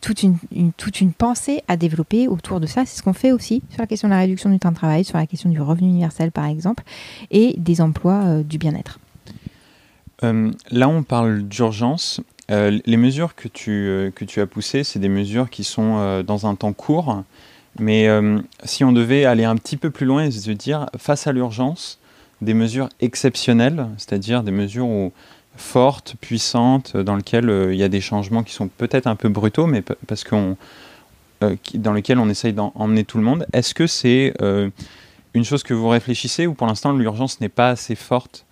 toute, 0.00 0.22
une, 0.22 0.36
toute 0.76 1.00
une 1.00 1.12
pensée 1.12 1.62
à 1.68 1.76
développer 1.76 2.28
autour 2.28 2.60
de 2.60 2.66
ça. 2.66 2.84
C'est 2.86 2.98
ce 2.98 3.02
qu'on 3.02 3.12
fait 3.12 3.32
aussi 3.32 3.62
sur 3.70 3.80
la 3.80 3.86
question 3.86 4.08
de 4.08 4.12
la 4.12 4.20
réduction 4.20 4.50
du 4.50 4.58
temps 4.58 4.70
de 4.70 4.76
travail, 4.76 5.04
sur 5.04 5.18
la 5.18 5.26
question 5.26 5.50
du 5.50 5.60
revenu 5.60 5.88
universel 5.88 6.30
par 6.30 6.46
exemple, 6.46 6.84
et 7.30 7.54
des 7.58 7.80
emplois 7.80 8.22
euh, 8.24 8.42
du 8.42 8.58
bien-être. 8.58 8.98
Euh, 10.22 10.50
là, 10.70 10.88
on 10.88 11.02
parle 11.02 11.42
d'urgence. 11.42 12.20
les 12.48 12.96
mesures 12.96 13.34
que 13.34 13.48
tu, 13.48 14.12
que 14.14 14.24
tu 14.24 14.40
as 14.40 14.46
poussées, 14.46 14.84
c'est 14.84 15.00
des 15.00 15.08
mesures 15.08 15.50
qui 15.50 15.64
sont 15.64 16.22
dans 16.22 16.46
un 16.46 16.54
temps 16.54 16.72
court. 16.72 17.24
Mais 17.78 18.08
si 18.62 18.84
on 18.84 18.92
devait 18.92 19.24
aller 19.24 19.44
un 19.44 19.56
petit 19.56 19.76
peu 19.76 19.90
plus 19.90 20.06
loin 20.06 20.24
et 20.24 20.30
se 20.30 20.50
dire, 20.52 20.86
face 20.96 21.26
à 21.26 21.32
l'urgence, 21.32 21.98
des 22.40 22.54
mesures 22.54 22.88
exceptionnelles, 23.00 23.86
c'est-à-dire 23.96 24.42
des 24.42 24.52
mesures 24.52 24.86
où 24.86 25.12
forte, 25.56 26.16
puissante, 26.20 26.96
dans 26.96 27.16
lequel 27.16 27.48
euh, 27.48 27.72
il 27.72 27.78
y 27.78 27.82
a 27.82 27.88
des 27.88 28.00
changements 28.00 28.42
qui 28.42 28.52
sont 28.52 28.68
peut-être 28.68 29.06
un 29.06 29.16
peu 29.16 29.28
brutaux, 29.28 29.66
mais 29.66 29.82
parce 29.82 30.24
qu'on 30.24 30.56
euh, 31.42 31.56
dans 31.74 31.92
lequel 31.92 32.18
on 32.18 32.28
essaye 32.28 32.52
d'emmener 32.52 33.04
tout 33.04 33.18
le 33.18 33.24
monde. 33.24 33.46
Est-ce 33.52 33.74
que 33.74 33.86
c'est 33.86 34.34
euh, 34.42 34.70
une 35.34 35.44
chose 35.44 35.62
que 35.62 35.74
vous 35.74 35.88
réfléchissez 35.88 36.46
ou 36.46 36.54
pour 36.54 36.66
l'instant 36.66 36.92
l'urgence 36.92 37.40
n'est 37.40 37.48
pas 37.48 37.70
assez 37.70 37.94
forte 37.94 38.46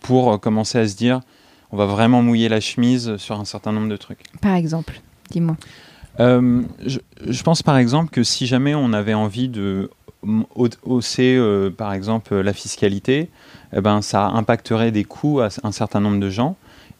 pour 0.00 0.40
commencer 0.40 0.78
à 0.78 0.88
se 0.88 0.96
dire 0.96 1.20
on 1.70 1.76
va 1.76 1.86
vraiment 1.86 2.22
mouiller 2.22 2.48
la 2.48 2.60
chemise 2.60 3.16
sur 3.16 3.38
un 3.38 3.44
certain 3.44 3.72
nombre 3.72 3.88
de 3.88 3.96
trucs? 3.96 4.20
Par 4.40 4.54
exemple, 4.54 5.00
dis-moi. 5.30 5.56
Je, 6.18 6.98
je, 7.28 7.42
pense 7.42 7.62
par 7.62 7.76
exemple 7.76 8.10
que 8.10 8.24
si 8.24 8.46
jamais 8.46 8.74
on 8.74 8.92
avait 8.92 9.14
envie 9.14 9.48
de 9.48 9.90
hausser 10.84 11.38
par 11.76 11.92
exemple 11.92 12.34
la 12.34 12.52
fiscalité, 12.52 13.28
eh 13.74 13.80
ben, 13.80 14.02
ça 14.02 14.26
impacterait 14.26 14.90
des 14.90 15.04
coûts 15.04 15.40
à 15.40 15.48
un 15.62 15.72
certain 15.72 16.00
nombre 16.00 16.20
de 16.20 16.30
gens. 16.30 16.56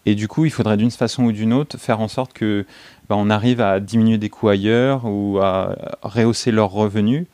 Et 0.06 0.14
du 0.14 0.28
coup, 0.28 0.44
il 0.44 0.50
faudrait 0.50 0.76
d'une 0.76 0.90
façon 0.90 1.24
ou 1.24 1.32
d'une 1.32 1.52
autre 1.52 1.78
faire 1.78 2.00
en 2.00 2.08
sorte 2.08 2.32
que 2.32 2.64
ben, 3.08 3.16
on 3.16 3.30
arrive 3.30 3.60
à 3.60 3.80
diminuer 3.80 4.18
des 4.18 4.28
coûts 4.28 4.48
ailleurs 4.48 5.04
ou 5.04 5.38
à 5.38 5.76
rehausser 6.02 6.50
leurs 6.50 6.70
revenus. 6.70 7.26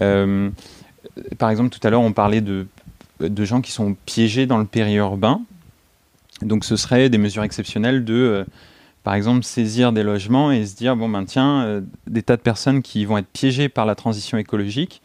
Euh, 0.00 0.50
par 1.38 1.50
exemple, 1.50 1.70
tout 1.70 1.84
à 1.86 1.90
l'heure, 1.90 2.00
on 2.00 2.12
parlait 2.12 2.40
de, 2.40 2.66
de, 3.20 3.44
gens 3.44 3.60
qui 3.60 3.70
sont 3.70 3.96
piégés 4.06 4.46
dans 4.46 4.58
le 4.58 4.64
périurbain. 4.64 5.40
Donc, 6.42 6.64
ce 6.64 6.76
serait 6.76 7.08
des 7.08 7.18
mesures 7.18 7.44
exceptionnelles 7.44 8.04
de, 8.04 8.14
euh, 8.14 8.44
par 9.04 9.14
exemple, 9.14 9.44
saisir 9.44 9.92
des 9.92 10.02
logements 10.02 10.50
et 10.50 10.66
se 10.66 10.74
dire 10.74 10.96
bon, 10.96 11.08
ben 11.08 11.24
tiens, 11.24 11.62
euh, 11.62 11.80
des 12.06 12.22
tas 12.22 12.36
de 12.36 12.42
personnes 12.42 12.82
qui 12.82 13.04
vont 13.04 13.18
être 13.18 13.28
piégées 13.28 13.68
par 13.68 13.86
la 13.86 13.94
transition 13.94 14.36
écologique 14.38 15.00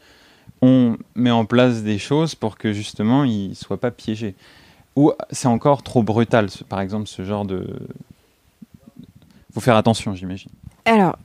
on 0.62 0.98
met 1.16 1.32
en 1.32 1.46
place 1.46 1.84
des 1.84 1.98
choses 1.98 2.36
pour 2.36 2.58
que 2.58 2.74
justement 2.74 3.24
ils 3.24 3.50
ne 3.50 3.54
soient 3.54 3.80
pas 3.80 3.92
piégés. 3.92 4.36
Ou 4.96 5.14
c'est 5.32 5.48
encore 5.48 5.84
trop 5.84 6.04
brutal, 6.04 6.50
par 6.68 6.82
exemple, 6.82 7.08
ce 7.08 7.24
genre 7.24 7.46
de... 7.46 7.80
Il 9.00 9.54
faut 9.54 9.62
faire 9.62 9.78
attention, 9.78 10.14
j'imagine. 10.14 10.52
Alors, 10.86 11.18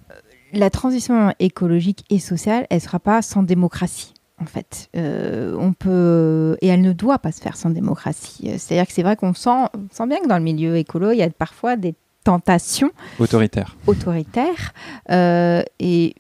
la 0.53 0.71
transition 0.71 1.35
écologique 1.41 2.05
et 2.11 2.19
sociale, 2.19 2.67
elle 2.71 2.77
ne 2.77 2.83
sera 2.83 3.01
pas 3.01 3.23
sans 3.23 3.43
démocratie. 3.43 4.15
En 4.41 4.47
fait, 4.47 4.89
euh, 4.97 5.57
on 5.59 5.73
peut 5.73 6.57
et 6.61 6.67
elle 6.67 6.81
ne 6.81 6.93
doit 6.93 7.19
pas 7.19 7.31
se 7.31 7.41
faire 7.41 7.57
sans 7.57 7.71
démocratie. 7.71 8.51
C'est-à-dire 8.59 8.87
que 8.87 8.93
c'est 8.93 9.03
vrai 9.03 9.17
qu'on 9.17 9.33
sent, 9.33 9.67
sent 9.91 10.07
bien 10.07 10.21
que 10.21 10.29
dans 10.29 10.39
le 10.39 10.43
milieu 10.43 10.77
écolo, 10.77 11.13
il 11.13 11.19
y 11.19 11.23
a 11.23 11.31
parfois 11.31 11.77
des 11.77 11.95
tentations 12.25 12.91
autoritaires. 13.21 13.77
Autoritaires, 13.87 14.73
euh, 15.11 15.63
et 15.79 16.15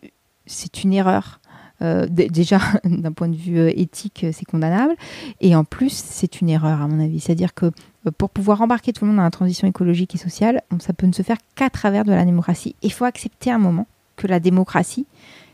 c'est 0.46 0.84
une 0.84 0.92
erreur. 0.92 1.40
Euh, 1.82 2.06
déjà, 2.08 2.60
d'un 2.84 3.12
point 3.12 3.28
de 3.28 3.36
vue 3.36 3.58
euh, 3.58 3.72
éthique, 3.74 4.24
euh, 4.24 4.30
c'est 4.32 4.44
condamnable. 4.44 4.94
Et 5.40 5.56
en 5.56 5.64
plus, 5.64 5.92
c'est 5.92 6.40
une 6.40 6.48
erreur, 6.48 6.80
à 6.80 6.88
mon 6.88 7.02
avis. 7.02 7.20
C'est-à-dire 7.20 7.54
que 7.54 7.70
pour 8.18 8.30
pouvoir 8.30 8.60
embarquer 8.60 8.92
tout 8.92 9.04
le 9.04 9.08
monde 9.08 9.16
dans 9.16 9.24
la 9.24 9.30
transition 9.30 9.66
écologique 9.66 10.14
et 10.14 10.18
sociale, 10.18 10.62
ça 10.78 10.92
peut 10.92 11.06
ne 11.06 11.12
se 11.12 11.22
faire 11.22 11.38
qu'à 11.54 11.70
travers 11.70 12.04
de 12.04 12.12
la 12.12 12.24
démocratie. 12.24 12.76
Il 12.82 12.92
faut 12.92 13.06
accepter 13.06 13.50
un 13.50 13.58
moment 13.58 13.86
que 14.16 14.26
la 14.26 14.40
démocratie, 14.40 15.06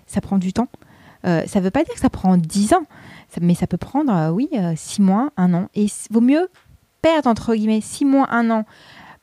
ça 0.06 0.20
prend 0.20 0.37
du 0.37 0.52
temps. 0.52 0.68
ça 1.22 1.44
ne 1.44 1.61
veut 1.61 1.70
pas 1.70 1.85
dire 1.85 1.94
que 1.94 2.00
ça 2.00 2.11
prend 2.11 2.37
10 2.37 2.74
ans, 2.74 2.87
mais 3.40 3.54
ça 3.54 3.68
peut 3.68 3.76
prendre, 3.76 4.33
oui, 4.33 4.50
6 4.74 5.00
mois, 5.00 5.30
un 5.37 5.54
an. 5.54 5.68
Et 5.76 5.87
vaut 6.11 6.20
mieux 6.20 6.48
perdre, 7.02 7.28
entre 7.28 7.54
guillemets, 7.54 7.80
6 7.80 8.04
mois, 8.04 8.26
un 8.33 8.50
an 8.50 8.64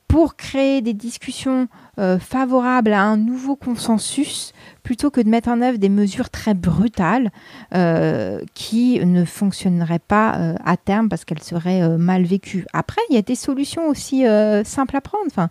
pour 0.08 0.36
créer 0.36 0.80
des 0.80 0.94
discussions 0.94 1.68
favorables 1.98 2.94
à 2.94 3.02
un 3.02 3.18
nouveau 3.18 3.56
consensus, 3.56 4.54
plutôt 4.88 5.10
que 5.10 5.20
de 5.20 5.28
mettre 5.28 5.50
en 5.50 5.60
œuvre 5.60 5.76
des 5.76 5.90
mesures 5.90 6.30
très 6.30 6.54
brutales 6.54 7.30
euh, 7.74 8.40
qui 8.54 8.98
ne 9.04 9.26
fonctionneraient 9.26 9.98
pas 9.98 10.36
euh, 10.36 10.54
à 10.64 10.78
terme 10.78 11.10
parce 11.10 11.26
qu'elles 11.26 11.42
seraient 11.42 11.98
mal 11.98 12.24
vécues. 12.24 12.64
Après, 12.72 13.02
il 13.10 13.14
y 13.14 13.18
a 13.18 13.22
des 13.22 13.34
solutions 13.34 13.86
aussi 13.88 14.24
simples 14.64 14.96
à 14.96 15.02
prendre. 15.02 15.50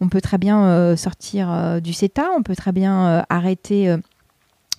On 0.00 0.08
peut 0.08 0.20
très 0.20 0.38
bien 0.38 0.94
sortir 0.94 1.80
du 1.82 1.92
CETA, 1.92 2.28
on 2.38 2.44
peut 2.44 2.54
très 2.54 2.70
bien 2.70 3.24
arrêter 3.28 3.96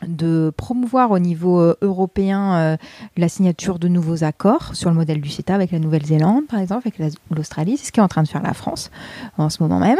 de 0.07 0.51
promouvoir 0.55 1.11
au 1.11 1.19
niveau 1.19 1.59
euh, 1.59 1.75
européen 1.81 2.55
euh, 2.55 2.77
la 3.17 3.29
signature 3.29 3.79
de 3.79 3.87
nouveaux 3.87 4.23
accords 4.23 4.75
sur 4.75 4.89
le 4.89 4.95
modèle 4.95 5.21
du 5.21 5.29
CETA 5.29 5.53
avec 5.53 5.71
la 5.71 5.79
Nouvelle-Zélande, 5.79 6.47
par 6.47 6.59
exemple, 6.59 6.87
avec 6.87 7.13
l'Australie. 7.35 7.77
C'est 7.77 7.87
ce 7.87 7.91
qu'est 7.91 8.01
en 8.01 8.07
train 8.07 8.23
de 8.23 8.27
faire 8.27 8.43
la 8.43 8.53
France 8.53 8.91
en 9.37 9.49
ce 9.49 9.61
moment 9.61 9.79
même. 9.79 9.99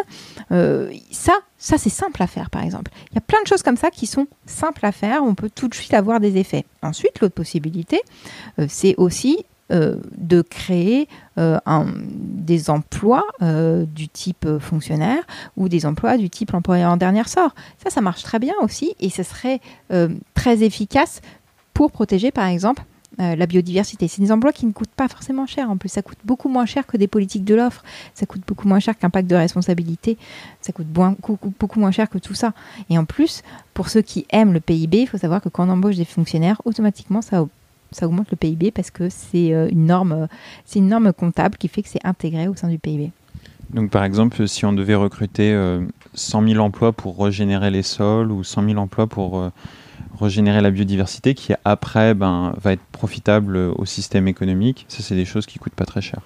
Euh, 0.52 0.92
ça, 1.12 1.34
ça 1.58 1.78
c'est 1.78 1.90
simple 1.90 2.22
à 2.24 2.28
faire, 2.28 2.50
par 2.50 2.64
exemple. 2.64 2.92
Il 3.12 3.16
y 3.16 3.18
a 3.18 3.22
plein 3.22 3.42
de 3.42 3.48
choses 3.48 3.64
comme 3.64 3.78
ça 3.78 3.92
qui 3.92 4.08
sont 4.08 4.28
simples 4.46 4.86
à 4.86 4.92
faire. 4.92 5.24
On 5.24 5.36
peut 5.36 5.50
tout 5.54 5.68
de 5.68 5.76
suite 5.76 5.94
avoir 5.94 6.20
des 6.20 6.38
effets. 6.38 6.66
Ensuite, 6.82 7.20
l'autre 7.20 7.36
possibilité, 7.36 8.02
c'est 8.68 8.96
aussi 8.98 9.46
euh, 9.72 9.98
de 10.18 10.42
créer 10.42 11.08
euh, 11.38 11.60
des 12.08 12.72
emplois 12.72 13.24
euh, 13.44 13.86
du 13.86 14.10
type 14.10 14.48
fonctionnaire 14.60 15.22
ou 15.58 15.70
des 15.70 15.86
emplois 15.86 16.18
du 16.18 16.28
type 16.28 16.56
employé 16.56 16.86
en 16.86 16.98
dernier 16.98 17.24
sort. 17.26 17.54
Ça, 17.84 17.92
ça 17.92 18.02
marche 18.02 18.24
très 18.24 18.40
bien 18.40 18.56
aussi 18.64 18.96
et 19.00 19.12
ce 19.12 19.22
serait 19.22 19.62
très 20.34 20.64
efficace 20.64 21.22
pour 21.76 21.92
protéger, 21.92 22.32
par 22.32 22.48
exemple, 22.48 22.84
la 23.18 23.46
biodiversité. 23.46 24.08
C'est 24.08 24.22
des 24.22 24.32
emplois 24.32 24.54
qui 24.54 24.66
ne 24.66 24.72
coûtent 24.72 24.90
pas 24.90 25.08
forcément 25.08 25.46
cher. 25.46 25.70
En 25.70 25.78
plus, 25.78 25.90
ça 25.90 26.02
coûte 26.02 26.20
beaucoup 26.24 26.50
moins 26.50 26.66
cher 26.66 26.88
que 26.88 26.98
des 26.98 27.08
politiques 27.08 27.44
de 27.44 27.54
l'offre. 27.54 27.84
Ça 28.14 28.26
coûte 28.26 28.42
beaucoup 28.48 28.68
moins 28.68 28.80
cher 28.80 28.98
qu'un 28.98 29.10
pacte 29.10 29.30
de 29.30 29.36
responsabilité. 29.36 30.18
Ça 30.62 30.72
coûte 30.72 30.88
beaucoup, 30.88 31.38
beaucoup 31.60 31.80
moins 31.80 31.92
cher 31.92 32.10
que 32.10 32.18
tout 32.18 32.34
ça. 32.34 32.54
Et 32.90 32.98
en 32.98 33.06
plus, 33.06 33.44
pour 33.74 33.90
ceux 33.90 34.02
qui 34.02 34.26
aiment 34.30 34.54
le 34.54 34.62
PIB, 34.62 35.02
il 35.02 35.08
faut 35.08 35.18
savoir 35.18 35.42
que 35.42 35.50
quand 35.50 35.68
on 35.68 35.72
embauche 35.72 35.98
des 35.98 36.06
fonctionnaires, 36.06 36.62
automatiquement, 36.66 37.22
ça 37.22 37.46
ça 37.92 38.08
augmente 38.08 38.30
le 38.32 38.38
PIB 38.38 38.72
parce 38.72 38.92
que 38.92 39.10
c'est 39.10 39.54
euh, 39.54 39.70
une 39.70 39.86
norme, 39.86 40.28
c'est 40.66 40.80
une 40.80 40.88
norme 40.88 41.12
comptable 41.14 41.58
qui 41.58 41.68
fait 41.68 41.82
que 41.82 41.90
c'est 41.90 42.06
intégré 42.06 42.48
au 42.48 42.56
sein 42.56 42.70
du 42.70 42.80
PIB. 42.80 43.12
Donc 43.72 43.92
par 43.92 44.04
exemple, 44.04 44.48
si 44.48 44.66
on 44.66 44.74
devait 44.74 44.96
recruter 44.96 45.52
100 46.14 46.44
euh, 46.44 46.48
000 46.48 46.64
emplois 46.64 46.92
pour 46.92 47.24
régénérer 47.24 47.70
les 47.72 47.84
sols 47.84 48.32
ou 48.32 48.44
100 48.44 48.66
000 48.66 48.78
emplois 48.78 49.08
pour 49.08 49.40
euh, 49.40 49.50
régénérer 50.20 50.62
la 50.62 50.72
biodiversité, 50.72 51.36
qui 51.36 51.54
après 51.66 52.14
ben, 52.14 52.54
va 52.62 52.74
être 52.74 52.84
profitable 52.92 53.58
au 53.58 53.86
système 53.86 54.28
économique, 54.28 54.86
ça 54.88 55.04
c'est 55.04 55.16
des 55.16 55.26
choses 55.26 55.46
qui 55.46 55.60
coûtent 55.60 55.74
pas 55.74 55.86
très 55.86 56.02
cher. 56.02 56.22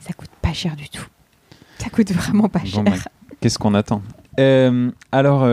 Ça 0.00 0.12
coûte 0.12 0.30
pas 0.42 0.52
cher 0.52 0.76
du 0.76 0.88
tout. 0.88 1.06
Ça 1.78 1.90
coûte 1.90 2.12
vraiment 2.12 2.48
pas 2.48 2.64
cher. 2.64 2.82
Ben, 2.82 2.94
qu'est-ce 3.40 3.58
qu'on 3.58 3.74
attend? 3.74 4.02
Alors, 5.12 5.46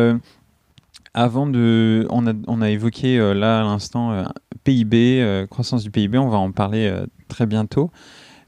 avant 1.18 1.48
de, 1.48 2.08
on 2.10 2.28
a, 2.28 2.34
on 2.48 2.62
a 2.62 2.70
évoqué 2.70 3.18
là 3.34 3.62
à 3.62 3.64
l'instant 3.64 4.26
PIB, 4.68 5.22
euh, 5.22 5.48
croissance 5.48 5.82
du 5.82 5.92
PIB, 5.92 6.18
on 6.18 6.28
va 6.28 6.40
en 6.40 6.52
parler 6.52 6.88
euh, 6.88 7.06
très 7.30 7.46
bientôt. 7.46 7.90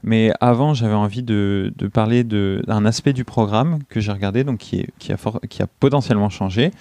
Mais 0.02 0.32
avant, 0.38 0.74
j'avais 0.74 0.92
envie 0.94 1.22
de, 1.22 1.72
parler 1.94 2.24
d'un 2.24 2.84
aspect 2.84 3.14
du 3.14 3.24
programme 3.24 3.78
que 3.88 4.00
j'ai 4.00 4.12
regardé, 4.12 4.44
donc 4.44 4.58
qui, 4.58 4.86
qui, 4.98 5.12
a 5.14 5.16
qui, 5.48 5.62
a 5.62 5.66
potentiellement 5.66 6.28
changé. 6.28 6.72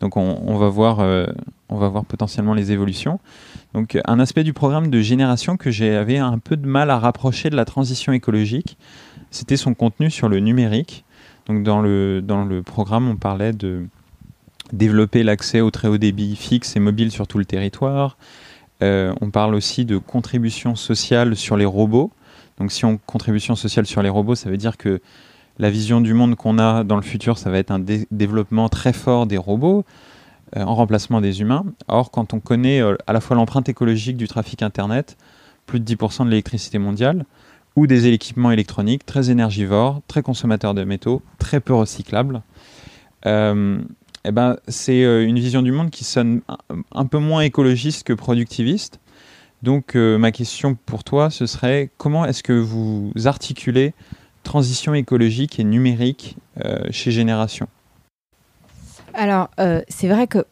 Donc 0.00 0.16
on, 0.16 0.56
va 0.56 0.68
voir, 0.68 0.98
euh, 0.98 1.26
on 1.68 1.76
va 1.76 1.88
voir 1.88 2.04
potentiellement 2.04 2.54
les 2.54 2.72
évolutions. 2.72 3.20
Donc 3.72 3.96
un 4.04 4.18
aspect 4.18 4.42
du 4.42 4.52
programme 4.52 4.90
de 4.90 5.00
génération 5.00 5.56
que 5.56 5.70
j'avais 5.70 6.18
un 6.18 6.38
peu 6.38 6.56
de 6.56 6.66
mal 6.66 6.90
à 6.90 6.98
rapprocher 6.98 7.50
de 7.50 7.56
la 7.56 7.64
transition 7.64 8.12
écologique, 8.12 8.78
c'était 9.30 9.56
son 9.56 9.74
contenu 9.74 10.10
sur 10.10 10.28
le 10.28 10.40
numérique. 10.40 11.04
Donc 11.46 11.62
dans 11.62 11.80
le, 11.80 12.20
dans 12.20 12.44
le 12.44 12.64
programme, 12.64 13.08
on 13.08 13.16
parlait 13.16 13.52
de 13.52 13.86
développer 14.72 15.22
l'accès 15.22 15.60
au 15.60 15.70
très 15.70 15.88
haut 15.88 15.98
débit 15.98 16.36
fixe 16.36 16.76
et 16.76 16.80
mobile 16.80 17.10
sur 17.10 17.26
tout 17.26 17.38
le 17.38 17.44
territoire, 17.44 18.16
euh, 18.82 19.12
on 19.20 19.30
parle 19.30 19.54
aussi 19.54 19.84
de 19.84 19.98
contribution 19.98 20.76
sociale 20.76 21.36
sur 21.36 21.56
les 21.56 21.64
robots. 21.64 22.12
Donc 22.58 22.72
si 22.72 22.84
on 22.84 22.98
contribution 22.98 23.56
sociale 23.56 23.86
sur 23.86 24.02
les 24.02 24.08
robots, 24.08 24.34
ça 24.34 24.50
veut 24.50 24.56
dire 24.56 24.76
que 24.76 25.00
la 25.58 25.70
vision 25.70 26.00
du 26.00 26.14
monde 26.14 26.36
qu'on 26.36 26.58
a 26.58 26.84
dans 26.84 26.96
le 26.96 27.02
futur, 27.02 27.38
ça 27.38 27.50
va 27.50 27.58
être 27.58 27.70
un 27.70 27.80
développement 28.10 28.68
très 28.68 28.92
fort 28.92 29.26
des 29.26 29.36
robots 29.36 29.84
euh, 30.56 30.62
en 30.62 30.74
remplacement 30.74 31.20
des 31.20 31.40
humains. 31.40 31.64
Or, 31.88 32.10
quand 32.10 32.32
on 32.34 32.40
connaît 32.40 32.80
euh, 32.80 32.96
à 33.06 33.12
la 33.12 33.20
fois 33.20 33.36
l'empreinte 33.36 33.68
écologique 33.68 34.16
du 34.16 34.28
trafic 34.28 34.62
Internet, 34.62 35.16
plus 35.66 35.80
de 35.80 35.94
10% 35.94 36.24
de 36.24 36.30
l'électricité 36.30 36.78
mondiale, 36.78 37.24
ou 37.76 37.86
des 37.86 38.06
équipements 38.06 38.50
électroniques 38.50 39.04
très 39.04 39.30
énergivores, 39.30 40.00
très 40.08 40.22
consommateurs 40.22 40.74
de 40.74 40.84
métaux, 40.84 41.22
très 41.38 41.60
peu 41.60 41.74
recyclables, 41.74 42.42
eh 44.24 44.32
ben, 44.32 44.56
c'est 44.68 45.04
euh, 45.04 45.26
une 45.26 45.38
vision 45.38 45.62
du 45.62 45.72
monde 45.72 45.90
qui 45.90 46.04
sonne 46.04 46.40
un, 46.92 47.06
peu 47.06 47.18
moins 47.18 47.42
écologiste 47.42 48.04
que 48.04 48.12
productiviste. 48.12 48.98
Donc 49.62 49.96
euh, 49.96 50.18
ma 50.18 50.32
question 50.32 50.76
pour 50.86 51.04
toi, 51.04 51.30
ce 51.30 51.46
serait 51.46 51.90
comment 51.98 52.24
est-ce 52.24 52.42
que 52.42 52.52
vous 52.52 53.12
articulez 53.24 53.94
transition 54.44 54.94
écologique 54.94 55.58
et 55.58 55.64
numérique 55.64 56.36
euh, 56.64 56.84
chez 56.90 57.10
Génération? 57.10 57.68
Alors 59.14 59.50
c'est 59.88 60.06
vrai 60.06 60.28
que 60.28 60.44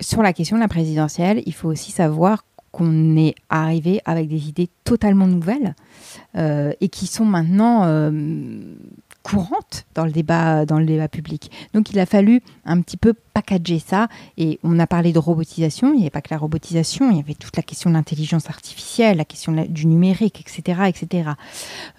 sur 0.00 0.22
la 0.22 0.34
question 0.34 0.56
de 0.56 0.60
la 0.60 0.68
présidentielle, 0.68 1.42
il 1.46 1.54
faut 1.54 1.68
aussi 1.68 1.90
savoir 1.90 2.44
qu'on 2.70 3.16
est 3.16 3.34
arrivé 3.48 4.00
avec 4.04 4.28
des 4.28 4.48
idées 4.48 4.68
totalement 4.84 5.26
nouvelles 5.26 5.74
et 6.34 6.88
qui 6.90 7.06
sont 7.06 7.24
maintenant 7.24 8.10
courante 9.22 9.86
dans 9.94 10.04
le 10.04 10.12
débat 10.12 10.66
dans 10.66 10.78
le 10.78 10.86
débat 10.86 11.08
public. 11.08 11.50
Donc 11.74 11.90
il 11.90 11.98
a 11.98 12.06
fallu 12.06 12.42
un 12.64 12.80
petit 12.80 12.96
peu 12.96 13.14
packager 13.32 13.78
ça 13.78 14.08
et 14.36 14.58
on 14.62 14.78
a 14.78 14.86
parlé 14.86 15.12
de 15.12 15.18
robotisation, 15.18 15.92
il 15.92 15.96
n'y 15.96 16.02
avait 16.02 16.10
pas 16.10 16.20
que 16.20 16.32
la 16.32 16.38
robotisation, 16.38 17.10
il 17.10 17.16
y 17.16 17.20
avait 17.20 17.34
toute 17.34 17.56
la 17.56 17.62
question 17.62 17.90
de 17.90 17.94
l'intelligence 17.94 18.48
artificielle, 18.48 19.16
la 19.16 19.24
question 19.24 19.52
du 19.68 19.86
numérique, 19.86 20.40
etc. 20.40 20.82
etc. 20.88 21.30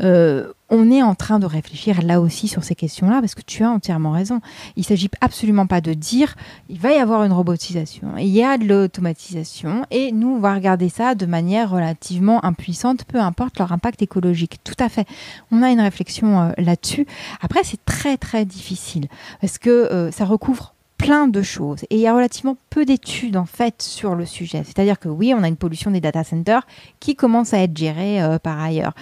Euh, 0.02 0.52
on 0.70 0.90
est 0.90 1.04
en 1.04 1.14
train 1.14 1.40
de 1.40 1.46
réfléchir 1.46 2.02
là 2.02 2.20
aussi 2.20 2.48
sur 2.48 2.64
ces 2.64 2.74
questions-là 2.74 3.20
parce 3.20 3.36
que 3.36 3.42
tu 3.42 3.64
as 3.64 3.70
entièrement 3.70 4.12
raison. 4.12 4.42
Il 4.76 4.80
ne 4.80 4.86
s'agit 4.86 5.10
absolument 5.22 5.68
pas 5.68 5.82
de 5.82 5.94
dire 5.94 6.36
il 6.68 6.80
va 6.80 6.92
y 6.94 6.98
avoir 6.98 7.24
une 7.24 7.32
robotisation, 7.32 8.18
il 8.18 8.30
y 8.30 8.44
a 8.44 8.58
de 8.58 8.66
l'automatisation 8.66 9.86
et 9.92 10.12
nous 10.12 10.30
on 10.30 10.40
va 10.40 10.56
regarder 10.56 10.90
ça 10.90 11.14
de 11.14 11.26
manière 11.26 11.70
relativement 11.70 12.44
impuissante, 12.44 13.06
peu 13.06 13.20
importe 13.20 13.60
leur 13.60 13.72
impact 13.72 14.02
écologique. 14.02 14.60
Tout 14.64 14.74
à 14.80 14.90
fait. 14.90 15.08
On 15.52 15.62
a 15.62 15.70
une 15.70 15.82
réflexion 15.82 16.42
euh, 16.42 16.52
là-dessus. 16.58 17.06
Après 17.42 17.60
c'est 17.64 17.84
très 17.86 18.18
très 18.18 18.46
difficile 18.46 19.08
parce 19.42 19.60
que 19.60 19.70
euh, 19.70 20.12
ça 20.12 20.26
recouvre 20.26 20.73
plein 21.04 21.28
de 21.28 21.42
choses. 21.42 21.84
Et 21.90 21.96
il 21.96 22.00
y 22.00 22.08
a 22.08 22.16
relativement 22.16 22.58
peu 22.70 22.86
d'études 22.86 23.36
en 23.36 23.46
fait 23.46 23.82
sur 23.82 24.16
le 24.16 24.26
sujet. 24.26 24.64
C'est-à-dire 24.64 25.00
que 25.00 25.10
oui, 25.10 25.34
on 25.36 25.44
a 25.44 25.48
une 25.48 25.58
pollution 25.58 25.92
des 25.92 26.00
data 26.00 26.24
centers 26.24 26.66
qui 27.00 27.16
commence 27.16 27.54
à 27.54 27.60
être 27.60 27.78
gérée 27.78 28.22
euh, 28.22 28.40
par 28.40 28.60
ailleurs. 28.60 28.94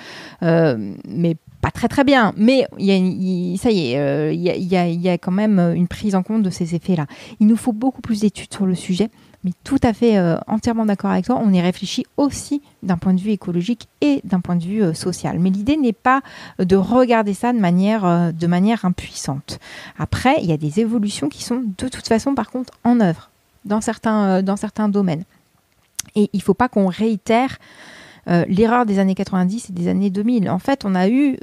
Euh, 0.42 0.94
mais 1.08 1.36
pas 1.62 1.70
très 1.70 1.88
très 1.88 2.04
bien, 2.04 2.34
mais 2.38 2.66
il 2.80 2.86
y 2.86 3.54
a, 3.54 3.58
ça 3.58 3.70
y 3.70 3.94
est, 3.94 4.34
il 4.34 4.42
y, 4.42 4.76
a, 4.76 4.88
y, 4.88 5.10
a, 5.10 5.18
quand 5.20 5.32
même 5.32 5.60
une 5.76 5.88
prise 5.88 6.16
en 6.16 6.24
compte 6.24 6.42
de 6.42 6.50
ces 6.50 6.74
effets-là. 6.74 7.06
Il 7.40 7.46
nous 7.46 7.56
faut 7.56 7.72
beaucoup 7.72 8.02
plus 8.02 8.22
d'études 8.22 8.52
sur 8.52 8.66
le 8.66 8.74
sujet 8.74 9.12
mais 9.44 9.52
tout 9.64 9.80
à 9.84 9.94
fait 9.94 10.18
euh, 10.18 10.38
entièrement 10.48 10.86
d'accord 10.86 11.12
avec 11.12 11.26
toi. 11.26 11.40
On 11.44 11.52
y 11.52 11.62
réfléchit 11.62 12.06
aussi 12.18 12.62
d'un 12.84 12.98
point 12.98 13.14
de 13.14 13.20
vue 13.20 13.32
écologique 13.32 13.88
et 14.02 14.22
d'un 14.24 14.40
point 14.40 14.56
de 14.56 14.64
vue 14.64 14.84
euh, 14.84 14.94
social. 14.94 15.40
Mais 15.40 15.50
l'idée 15.50 15.78
n'est 15.78 15.94
pas 15.94 16.22
de 16.60 16.76
regarder 16.76 17.34
ça 17.34 17.52
de 17.52 17.60
manière, 17.60 18.06
euh, 18.06 18.32
impuissante. 18.84 19.60
Après, 19.98 20.36
il 20.42 20.46
y 20.46 20.54
a 20.54 20.58
des 20.58 20.80
évolutions 20.80 21.30
qui 21.30 21.44
sont 21.44 21.64
de 21.78 21.88
toute 21.88 22.08
façon, 22.08 22.36
par 22.36 22.52
contre, 22.52 22.74
en 22.84 23.00
œuvre 23.00 23.30
dans 23.66 23.82
certains, 23.82 24.42
dans 24.42 24.56
certains 24.56 24.90
domaines. 24.90 25.24
Et 26.16 26.30
il 26.34 26.38
ne 26.38 26.44
faut 26.44 26.54
pas 26.54 26.68
qu'on 26.68 26.88
réitère 26.88 27.58
l'erreur 28.28 28.86
des 28.86 29.00
années 29.00 29.16
90 29.16 29.70
et 29.70 29.74
des 29.74 29.88
années 29.88 30.10
2000. 30.10 30.50
En 30.50 30.60
fait, 30.60 30.84
on 30.86 30.96
a 30.96 31.08
eu 31.10 31.38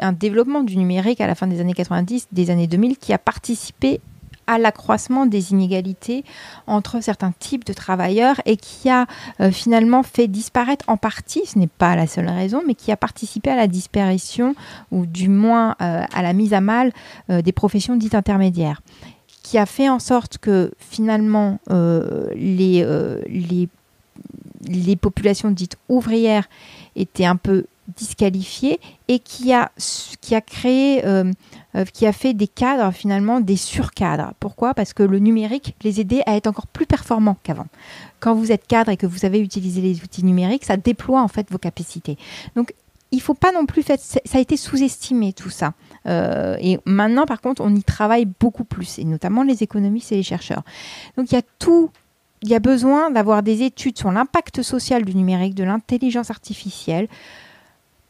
un 0.00 0.12
développement 0.12 0.62
du 0.62 0.76
numérique 0.76 1.20
à 1.20 1.26
la 1.26 1.34
fin 1.34 1.46
des 1.46 1.60
années 1.60 1.74
90, 1.74 2.28
des 2.32 2.50
années 2.50 2.66
2000, 2.66 2.96
qui 2.96 3.12
a 3.12 3.18
participé 3.18 4.00
à 4.48 4.58
l'accroissement 4.58 5.26
des 5.26 5.52
inégalités 5.52 6.24
entre 6.66 7.00
certains 7.02 7.32
types 7.38 7.64
de 7.64 7.74
travailleurs 7.74 8.40
et 8.46 8.56
qui 8.56 8.88
a 8.88 9.06
euh, 9.40 9.52
finalement 9.52 10.02
fait 10.02 10.26
disparaître 10.26 10.86
en 10.88 10.96
partie, 10.96 11.42
ce 11.46 11.58
n'est 11.58 11.68
pas 11.68 11.94
la 11.94 12.06
seule 12.06 12.28
raison, 12.28 12.62
mais 12.66 12.74
qui 12.74 12.90
a 12.90 12.96
participé 12.96 13.50
à 13.50 13.56
la 13.56 13.68
disparition 13.68 14.56
ou 14.90 15.04
du 15.04 15.28
moins 15.28 15.76
euh, 15.82 16.02
à 16.12 16.22
la 16.22 16.32
mise 16.32 16.54
à 16.54 16.62
mal 16.62 16.92
euh, 17.30 17.42
des 17.42 17.52
professions 17.52 17.94
dites 17.94 18.14
intermédiaires. 18.14 18.80
Qui 19.42 19.58
a 19.58 19.66
fait 19.66 19.88
en 19.88 19.98
sorte 19.98 20.38
que 20.38 20.72
finalement 20.78 21.58
les, 21.70 22.84
les, 24.66 24.96
populations 24.96 25.50
dites 25.50 25.76
ouvrières 25.88 26.48
étaient 26.96 27.24
un 27.24 27.36
peu 27.36 27.64
disqualifiées 27.96 28.78
et 29.06 29.20
qui 29.20 29.54
a, 29.54 29.70
qui 30.20 30.34
a 30.34 30.42
créé 30.42 31.02
qui 31.92 32.06
a 32.06 32.12
fait 32.12 32.34
des 32.34 32.48
cadres, 32.48 32.92
finalement, 32.92 33.40
des 33.40 33.56
surcadres. 33.56 34.32
Pourquoi? 34.40 34.74
Parce 34.74 34.92
que 34.94 35.02
le 35.02 35.18
numérique 35.18 35.76
les 35.82 36.00
aidait 36.00 36.22
à 36.26 36.36
être 36.36 36.46
encore 36.46 36.66
plus 36.66 36.86
performants 36.86 37.36
qu'avant. 37.42 37.66
Quand 38.20 38.34
vous 38.34 38.50
êtes 38.52 38.66
cadre 38.66 38.90
et 38.90 38.96
que 38.96 39.06
vous 39.06 39.24
avez 39.24 39.38
utilisé 39.38 39.80
les 39.80 40.02
outils 40.02 40.24
numériques, 40.24 40.64
ça 40.64 40.76
déploie 40.76 41.22
en 41.22 41.28
fait 41.28 41.50
vos 41.50 41.58
capacités. 41.58 42.16
Donc, 42.56 42.72
il 43.10 43.20
faut 43.20 43.34
pas 43.34 43.52
non 43.52 43.66
plus 43.66 43.82
faire. 43.82 43.98
Ça 43.98 44.20
a 44.34 44.40
été 44.40 44.56
sous-estimé 44.56 45.32
tout 45.32 45.50
ça. 45.50 45.72
Euh, 46.06 46.56
et 46.60 46.78
maintenant, 46.84 47.26
par 47.26 47.40
contre, 47.40 47.62
on 47.62 47.74
y 47.74 47.82
travaille 47.82 48.26
beaucoup 48.26 48.64
plus, 48.64 48.98
et 48.98 49.04
notamment 49.04 49.42
les 49.42 49.62
économistes 49.62 50.12
et 50.12 50.16
les 50.16 50.22
chercheurs. 50.22 50.62
Donc 51.16 51.30
il 51.30 51.34
y 51.34 51.38
a 51.38 51.42
tout. 51.58 51.90
Il 52.42 52.48
y 52.48 52.54
a 52.54 52.60
besoin 52.60 53.10
d'avoir 53.10 53.42
des 53.42 53.62
études 53.62 53.98
sur 53.98 54.12
l'impact 54.12 54.62
social 54.62 55.04
du 55.04 55.14
numérique, 55.16 55.54
de 55.54 55.64
l'intelligence 55.64 56.30
artificielle, 56.30 57.08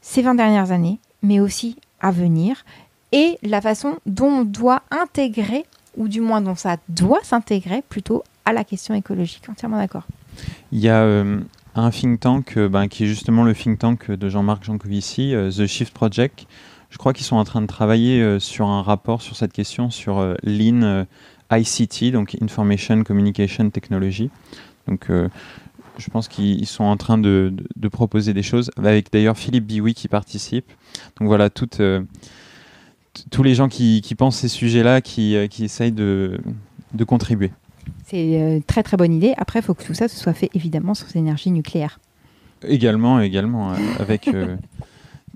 ces 0.03 0.21
20 0.21 0.35
dernières 0.35 0.71
années, 0.71 1.01
mais 1.23 1.41
aussi 1.41 1.77
à 2.01 2.11
venir, 2.11 2.65
et 3.13 3.39
la 3.43 3.61
façon 3.61 3.97
dont 4.07 4.29
on 4.29 4.45
doit 4.45 4.83
intégrer, 4.91 5.65
ou 5.97 6.09
du 6.09 6.21
moins 6.21 6.41
dont 6.41 6.55
ça 6.55 6.77
doit 6.89 7.23
s'intégrer 7.23 7.83
plutôt 7.89 8.23
à 8.45 8.53
la 8.53 8.65
question 8.65 8.95
écologique. 8.95 9.49
Entièrement 9.49 9.79
d'accord. 9.79 10.05
Il 10.73 10.79
y 10.79 10.89
a 10.89 11.03
euh, 11.03 11.41
un 11.75 11.91
think 11.91 12.21
tank 12.21 12.57
euh, 12.57 12.69
ben, 12.69 12.89
qui 12.89 13.05
est 13.05 13.07
justement 13.07 13.43
le 13.45 13.55
think 13.55 13.79
tank 13.79 14.11
de 14.11 14.29
Jean-Marc 14.29 14.65
Jancovici, 14.65 15.35
The 15.57 15.67
Shift 15.67 15.93
Project, 15.93 16.47
je 16.91 16.97
crois 16.97 17.13
qu'ils 17.13 17.27
sont 17.27 17.37
en 17.37 17.45
train 17.45 17.61
de 17.61 17.67
travailler 17.67 18.23
euh, 18.23 18.39
sur 18.39 18.67
un 18.67 18.83
rapport 18.83 19.21
sur 19.23 19.37
cette 19.37 19.53
question, 19.53 19.91
sur 19.91 20.19
euh, 20.19 20.35
euh, 20.47 21.05
ICT, 21.51 22.13
donc 22.13 22.37
Information 22.41 23.03
Communication 23.05 23.71
Technology. 23.71 24.31
Donc, 24.87 25.09
je 25.11 26.11
pense 26.11 26.29
qu'ils 26.29 26.67
sont 26.67 26.85
en 26.85 26.97
train 26.97 27.19
de, 27.19 27.53
proposer 27.93 28.33
des 28.33 28.43
choses, 28.43 28.71
avec 28.79 29.13
d'ailleurs 29.13 29.37
Philippe 29.37 29.67
Biwi 29.67 29.93
qui 29.93 30.09
participe. 30.09 30.65
Donc 31.19 31.29
voilà, 31.29 31.51
toutes, 31.51 31.83
tous 33.31 33.43
les 33.43 33.55
gens 33.55 33.69
qui, 33.69 34.03
pensent 34.17 34.37
ces 34.37 34.49
sujets-là, 34.49 35.01
qui, 35.01 35.37
qui 35.51 35.65
essayent 35.65 35.93
de, 35.93 36.41
de 36.95 37.05
contribuer. 37.05 37.53
C'est 38.07 38.57
une 38.57 38.63
très 38.63 38.83
très 38.83 38.97
bonne 38.97 39.13
idée. 39.13 39.35
Après, 39.37 39.61
il 39.61 39.63
faut 39.63 39.75
que 39.75 39.85
tout 39.85 39.95
ça 39.95 40.09
se 40.09 40.17
soit 40.17 40.33
fait 40.33 40.51
évidemment 40.55 40.95
sur 40.95 41.15
énergies 41.15 41.51
nucléaires. 41.51 42.01
Également, 42.63 43.21
également, 43.21 43.73
avec 43.99 44.29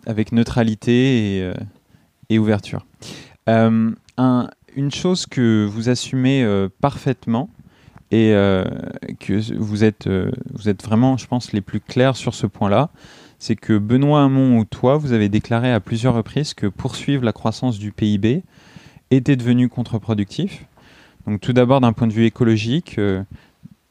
avec 0.06 0.32
neutralité 0.32 1.38
et, 1.38 1.42
euh, 1.42 2.38
ouverture. 2.38 2.86
Euh, 3.48 3.90
une 4.74 4.90
chose 4.90 5.26
que 5.26 5.66
vous 5.70 5.90
assumez 5.90 6.42
euh, 6.42 6.68
parfaitement 6.80 7.50
et 8.10 8.32
que 9.20 9.54
vous 9.56 9.84
êtes, 9.84 10.06
vous 10.52 10.68
êtes 10.68 10.84
vraiment, 10.84 11.16
je 11.16 11.26
pense, 11.26 11.52
les 11.54 11.62
plus 11.62 11.80
clairs 11.80 12.14
sur 12.14 12.34
ce 12.34 12.46
point-là, 12.46 12.90
c'est 13.42 13.56
que 13.56 13.76
Benoît 13.76 14.22
Hamon 14.22 14.60
ou 14.60 14.64
toi, 14.64 14.96
vous 14.96 15.12
avez 15.12 15.28
déclaré 15.28 15.72
à 15.72 15.80
plusieurs 15.80 16.14
reprises 16.14 16.54
que 16.54 16.68
poursuivre 16.68 17.24
la 17.24 17.32
croissance 17.32 17.76
du 17.76 17.90
PIB 17.90 18.44
était 19.10 19.34
devenu 19.34 19.68
contre-productif. 19.68 20.64
Donc 21.26 21.40
tout 21.40 21.52
d'abord 21.52 21.80
d'un 21.80 21.92
point 21.92 22.06
de 22.06 22.12
vue 22.12 22.24
écologique, 22.24 23.00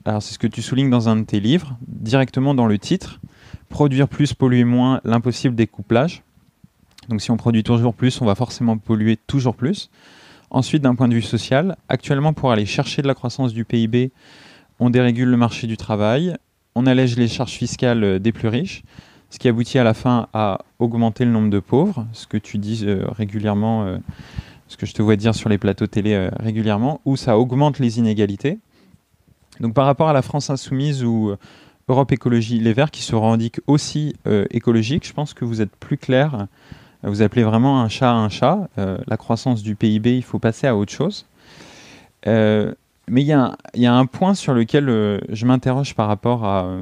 alors 0.05 0.23
c'est 0.23 0.35
ce 0.35 0.39
que 0.39 0.47
tu 0.47 0.61
soulignes 0.61 0.89
dans 0.89 1.09
un 1.09 1.17
de 1.17 1.25
tes 1.25 1.41
livres, 1.41 1.77
directement 1.85 2.55
dans 2.55 2.65
le 2.65 2.79
titre, 2.79 3.19
produire 3.67 4.07
plus, 4.07 4.33
polluer 4.33 4.63
moins, 4.63 5.01
l'impossible 5.03 5.53
découplage. 5.53 6.23
Donc 7.09 7.21
si 7.21 7.29
on 7.29 7.35
produit 7.35 7.63
toujours 7.63 7.93
plus, 7.93 8.21
on 8.21 8.25
va 8.25 8.35
forcément 8.35 8.77
polluer 8.77 9.17
toujours 9.27 9.57
plus. 9.57 9.89
Ensuite, 10.49 10.81
d'un 10.81 10.95
point 10.95 11.09
de 11.09 11.15
vue 11.15 11.21
social, 11.21 11.75
actuellement, 11.89 12.31
pour 12.31 12.53
aller 12.53 12.65
chercher 12.65 13.01
de 13.01 13.07
la 13.07 13.15
croissance 13.15 13.51
du 13.51 13.65
PIB, 13.65 14.11
on 14.79 14.89
dérégule 14.89 15.27
le 15.27 15.35
marché 15.35 15.67
du 15.67 15.75
travail, 15.75 16.37
on 16.73 16.85
allège 16.85 17.17
les 17.17 17.27
charges 17.27 17.51
fiscales 17.51 18.21
des 18.21 18.31
plus 18.31 18.47
riches, 18.47 18.83
ce 19.31 19.39
qui 19.39 19.47
aboutit 19.47 19.79
à 19.79 19.83
la 19.83 19.93
fin 19.93 20.27
à 20.33 20.59
augmenter 20.77 21.25
le 21.25 21.31
nombre 21.31 21.49
de 21.49 21.59
pauvres, 21.59 22.05
ce 22.11 22.27
que 22.27 22.37
tu 22.37 22.57
dis 22.57 22.83
euh, 22.83 23.05
régulièrement, 23.07 23.85
euh, 23.85 23.97
ce 24.67 24.75
que 24.75 24.85
je 24.85 24.93
te 24.93 25.01
vois 25.01 25.15
dire 25.15 25.33
sur 25.33 25.49
les 25.49 25.57
plateaux 25.57 25.87
télé 25.87 26.13
euh, 26.13 26.29
régulièrement, 26.37 26.99
où 27.05 27.15
ça 27.15 27.37
augmente 27.37 27.79
les 27.79 27.97
inégalités. 27.97 28.59
Donc 29.61 29.73
par 29.73 29.85
rapport 29.85 30.09
à 30.09 30.13
la 30.13 30.21
France 30.21 30.49
insoumise 30.49 31.03
où 31.05 31.33
Europe 31.87 32.11
Écologie 32.11 32.59
Les 32.59 32.73
Verts, 32.73 32.91
qui 32.91 33.03
se 33.03 33.15
revendiquent 33.15 33.61
aussi 33.67 34.15
écologiques. 34.49 35.05
Je 35.05 35.13
pense 35.13 35.33
que 35.33 35.45
vous 35.45 35.61
êtes 35.61 35.75
plus 35.75 35.97
clair. 35.97 36.47
Vous 37.03 37.21
appelez 37.21 37.43
vraiment 37.43 37.81
un 37.81 37.89
chat 37.89 38.11
un 38.11 38.29
chat. 38.29 38.69
La 38.77 39.17
croissance 39.17 39.61
du 39.61 39.75
PIB, 39.75 40.17
il 40.17 40.23
faut 40.23 40.39
passer 40.39 40.65
à 40.65 40.75
autre 40.75 40.91
chose. 40.91 41.27
Mais 42.25 42.73
il 43.07 43.27
y, 43.27 43.85
a 43.85 43.93
un 43.93 44.05
point 44.07 44.33
sur 44.33 44.53
lequel 44.53 44.87
je 45.29 45.45
m'interroge 45.45 45.93
par 45.93 46.07
rapport 46.07 46.45
à, 46.45 46.77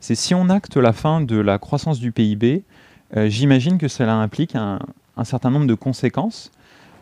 C'est 0.00 0.14
si 0.14 0.34
on 0.34 0.48
acte 0.48 0.76
la 0.76 0.92
fin 0.92 1.20
de 1.20 1.36
la 1.36 1.58
croissance 1.58 1.98
du 1.98 2.12
PIB, 2.12 2.62
j'imagine 3.14 3.78
que 3.78 3.88
cela 3.88 4.14
implique 4.16 4.56
un, 4.56 4.78
certain 5.24 5.50
nombre 5.50 5.66
de 5.66 5.74
conséquences. 5.74 6.50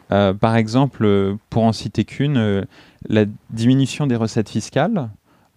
par 0.08 0.56
exemple, 0.56 1.36
pour 1.50 1.64
en 1.64 1.72
citer 1.72 2.04
qu'une, 2.04 2.66
la 3.08 3.24
diminution 3.50 4.06
des 4.06 4.16
recettes 4.16 4.50
fiscales, 4.50 5.08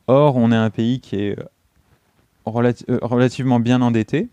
Or, 0.08 0.36
on 0.36 0.52
est 0.52 0.56
un 0.56 0.70
pays 0.70 1.00
qui 1.00 1.16
est 1.16 1.40
euh, 1.40 1.44
euh, 2.48 3.00
relativement 3.02 3.60
bien 3.60 3.82
endetté, 3.82 4.28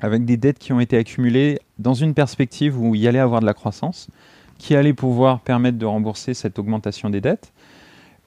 avec 0.00 0.24
des 0.24 0.36
dettes 0.36 0.58
qui 0.58 0.72
ont 0.72 0.80
été 0.80 0.96
accumulées 0.96 1.58
dans 1.78 1.94
une 1.94 2.14
perspective 2.14 2.80
où 2.80 2.94
il 2.94 3.00
y 3.00 3.08
allait 3.08 3.18
avoir 3.18 3.40
de 3.40 3.46
la 3.46 3.54
croissance, 3.54 4.08
qui 4.58 4.76
allait 4.76 4.94
pouvoir 4.94 5.40
permettre 5.40 5.78
de 5.78 5.86
rembourser 5.86 6.32
cette 6.32 6.58
augmentation 6.60 7.10
des 7.10 7.20
dettes. 7.20 7.52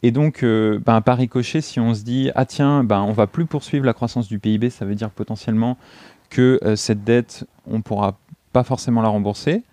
Et 0.03 0.11
donc, 0.11 0.43
euh, 0.43 0.79
ben, 0.85 1.01
par 1.01 1.17
ricochet, 1.17 1.61
si 1.61 1.79
on 1.79 1.93
se 1.93 2.03
dit, 2.03 2.29
ah 2.35 2.45
tiens, 2.45 2.83
ben, 2.83 3.01
on 3.01 3.13
va 3.13 3.27
plus 3.27 3.45
poursuivre 3.45 3.85
la 3.85 3.93
croissance 3.93 4.27
du 4.27 4.39
PIB, 4.39 4.69
ça 4.69 4.85
veut 4.85 4.95
dire 4.95 5.09
potentiellement 5.09 5.77
que 6.29 6.59
cette 6.75 7.05
dette, 7.05 7.45
on 7.65 7.77
ne 7.77 7.81
pourra 7.81 8.17
pas 8.51 8.63
forcément 8.63 9.01
la 9.01 9.07
rembourser. 9.07 9.63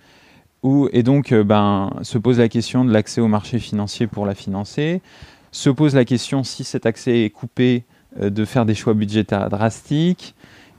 Ou, 0.63 0.89
et 0.93 1.03
donc, 1.03 1.35
ben, 1.35 1.91
se 2.03 2.17
pose 2.17 2.39
la 2.39 2.49
question 2.49 2.85
de 2.85 2.93
l'accès 2.93 3.21
au 3.21 3.27
marché 3.27 3.59
financier 3.59 4.07
pour 4.07 4.25
la 4.25 4.37
financer. 4.37 5.03
Se 5.51 5.69
pose 5.69 5.95
la 5.95 6.05
question 6.05 6.45
si 6.45 6.63
cet 6.63 6.87
accès 6.87 7.25
est 7.25 7.31
coupé 7.31 7.85
euh, 8.21 8.31
de 8.31 8.45
faire 8.45 8.65
des 8.65 8.75
choix 8.75 8.95
budgétaires 8.95 9.51
drastiques, 9.51 10.35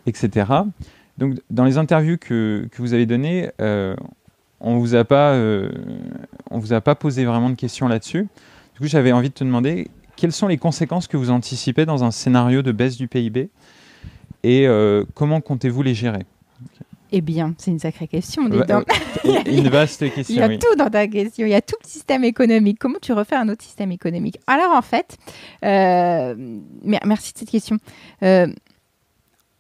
etc. 0.06 0.52
Donc, 1.18 1.36
dans 1.50 1.66
les 1.66 1.78
interviews 1.78 2.18
que, 2.18 2.68
que 2.72 2.82
vous 2.82 2.94
avez 2.94 3.06
données, 3.06 3.50
euh, 3.60 3.96
on 4.62 4.78
vous 4.78 4.96
a 4.96 5.04
euh, 5.12 5.70
vous 6.52 6.72
a 6.72 6.80
pas 6.80 6.96
posé 6.96 7.26
vraiment 7.26 7.50
de 7.50 7.56
questions 7.56 7.90
là-dessus. 7.90 8.28
Du 8.76 8.82
coup, 8.82 8.88
j'avais 8.88 9.12
envie 9.12 9.30
de 9.30 9.34
te 9.34 9.44
demander 9.44 9.88
quelles 10.16 10.32
sont 10.32 10.48
les 10.48 10.58
conséquences 10.58 11.08
que 11.08 11.18
vous 11.18 11.32
anticipez 11.32 11.86
dans 11.86 12.04
un 12.04 12.12
scénario 12.12 12.62
de 12.62 12.72
baisse 12.72 12.98
du 12.98 13.08
PIB 13.08 13.50
et 14.44 14.68
comment 15.16 15.42
comptez-vous 15.42 15.82
les 15.82 15.96
gérer? 15.96 16.24
Eh 17.12 17.22
bien, 17.22 17.54
c'est 17.58 17.72
une 17.72 17.80
sacrée 17.80 18.08
question. 18.08 18.44
Bah, 18.50 18.66
euh, 19.26 19.42
une 19.46 19.70
vaste 19.70 20.00
question. 20.14 20.36
Il 20.36 20.40
y 20.40 20.42
a 20.42 20.58
tout 20.58 20.76
dans 20.78 20.90
ta 20.90 21.08
question. 21.08 21.46
Il 21.46 21.52
y 21.52 21.56
a 21.56 21.62
tout 21.62 21.78
le 21.82 21.88
système 21.88 22.24
économique. 22.24 22.78
Comment 22.80 23.00
tu 23.02 23.14
refais 23.14 23.36
un 23.36 23.48
autre 23.48 23.64
système 23.64 23.92
économique? 23.92 24.38
Alors, 24.48 24.76
en 24.76 24.82
fait, 24.82 25.18
euh, 25.64 26.36
merci 26.84 27.34
de 27.34 27.38
cette 27.38 27.50
question. 27.50 27.78
Euh, 28.24 28.48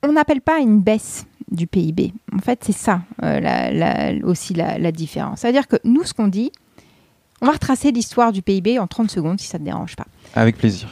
on 0.04 0.12
n'appelle 0.12 0.41
pas 0.41 0.60
une 0.60 0.82
baisse 0.82 1.25
du 1.49 1.65
PIB. 1.67 2.13
En 2.34 2.39
fait, 2.39 2.62
c'est 2.63 2.73
ça 2.73 3.04
aussi 4.23 4.54
la, 4.54 4.78
la 4.78 4.91
différence. 4.91 5.39
C'est-à-dire 5.39 5.67
que 5.67 5.78
nous, 5.84 6.04
ce 6.04 6.13
qu'on 6.13 6.28
dit, 6.28 6.51
on 7.41 7.45
va 7.45 7.54
retracer 7.54 7.91
l'histoire 7.91 8.32
du 8.32 8.41
PIB 8.41 8.80
en 8.80 8.88
30 8.88 9.12
secondes 9.12 9.39
si 9.39 9.48
ça 9.48 9.58
ne 9.58 9.63
te 9.63 9.69
dérange 9.69 9.95
pas. 9.95 10.08
Avec 10.36 10.58
plaisir. 10.58 10.88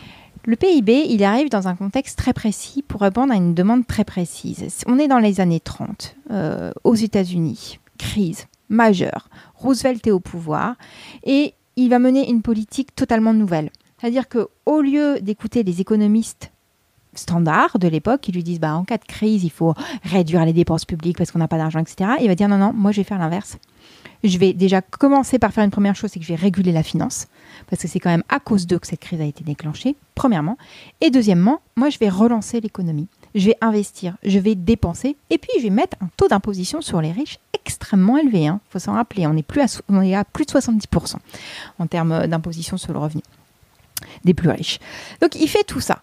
Le 0.46 0.58
PIB, 0.58 1.06
il 1.10 1.24
arrive 1.24 1.50
dans 1.50 1.70
un 1.70 1.76
contexte 1.76 2.18
très 2.18 2.34
précis 2.34 2.84
pour 2.86 3.02
répondre 3.02 3.32
à 3.32 3.38
une 3.38 3.54
demande 3.54 3.88
très 3.88 4.04
précise. 4.04 4.84
On 4.88 5.00
est 5.00 5.08
dans 5.08 5.20
les 5.20 5.40
années 5.40 5.62
30, 5.62 6.16
euh, 6.32 6.72
aux 6.84 6.96
États-Unis, 6.96 7.80
crise 7.98 8.48
majeure. 8.68 9.30
Roosevelt 9.56 10.06
est 10.06 10.12
au 10.12 10.20
pouvoir 10.20 10.76
et 11.24 11.54
il 11.78 11.90
va 11.90 12.00
mener 12.00 12.30
une 12.30 12.42
politique 12.42 12.94
totalement 12.94 13.34
nouvelle. 13.34 13.70
C'est-à-dire 14.00 14.26
qu'au 14.28 14.82
lieu 14.82 15.20
d'écouter 15.22 15.64
les 15.64 15.80
économistes 15.80 16.52
standards 17.16 17.80
de 17.80 17.88
l'époque 17.88 18.22
qui 18.22 18.32
lui 18.32 18.44
disent 18.44 18.60
bah, 18.60 18.76
en 18.76 18.84
cas 18.84 18.98
de 18.98 19.06
crise, 19.06 19.44
il 19.46 19.52
faut 19.52 19.74
réduire 20.04 20.44
les 20.46 20.54
dépenses 20.54 20.84
publiques 20.84 21.18
parce 21.18 21.32
qu'on 21.32 21.40
n'a 21.40 21.48
pas 21.48 21.58
d'argent, 21.58 21.80
etc., 21.80 22.12
il 22.20 22.28
va 22.28 22.36
dire 22.36 22.50
non, 22.50 22.58
non, 22.58 22.74
moi 22.74 22.92
je 22.92 22.98
vais 22.98 23.04
faire 23.06 23.20
l'inverse. 23.20 23.58
Je 24.24 24.38
vais 24.38 24.54
déjà 24.54 24.82
commencer 24.82 25.40
par 25.40 25.52
faire 25.52 25.64
une 25.64 25.72
première 25.72 25.96
chose, 25.96 26.12
c'est 26.12 26.20
que 26.20 26.26
je 26.26 26.34
vais 26.34 26.40
réguler 26.40 26.72
la 26.72 26.84
finance 26.84 27.28
parce 27.70 27.82
que 27.82 27.88
c'est 27.88 28.00
quand 28.00 28.10
même 28.10 28.24
à 28.30 28.40
cause 28.40 28.68
d'eux 28.68 28.80
que 28.80 28.88
cette 28.88 29.00
crise 29.00 29.22
a 29.22 29.26
été 29.26 29.44
déclenchée, 29.44 29.96
premièrement. 30.16 30.58
Et 31.02 31.10
deuxièmement, 31.10 31.62
moi, 31.76 31.90
je 31.90 31.98
vais 32.00 32.10
relancer 32.10 32.60
l'économie. 32.62 33.08
Je 33.36 33.48
vais 33.48 33.58
investir, 33.62 34.16
je 34.24 34.38
vais 34.40 34.56
dépenser, 34.56 35.16
et 35.30 35.38
puis 35.38 35.50
je 35.58 35.64
vais 35.64 35.70
mettre 35.70 35.98
un 36.02 36.10
taux 36.18 36.28
d'imposition 36.28 36.82
sur 36.82 37.02
les 37.02 37.12
riches 37.12 37.40
extrêmement 37.54 38.18
élevé. 38.18 38.42
Il 38.42 38.48
hein. 38.48 38.60
faut 38.70 38.80
s'en 38.80 38.94
rappeler, 38.94 39.26
on 39.26 39.36
plus 39.42 39.62
à, 39.62 39.66
on 39.90 40.02
est 40.02 40.16
à 40.16 40.24
plus 40.24 40.46
de 40.46 40.52
70% 40.52 41.16
en 41.80 41.88
termes 41.88 42.28
d'imposition 42.28 42.78
sur 42.78 42.94
le 42.94 43.00
revenu 43.00 43.22
des 44.24 44.34
plus 44.34 44.50
riches. 44.50 44.80
Donc 45.22 45.36
il 45.36 45.48
fait 45.48 45.64
tout 45.64 45.80
ça. 45.80 46.02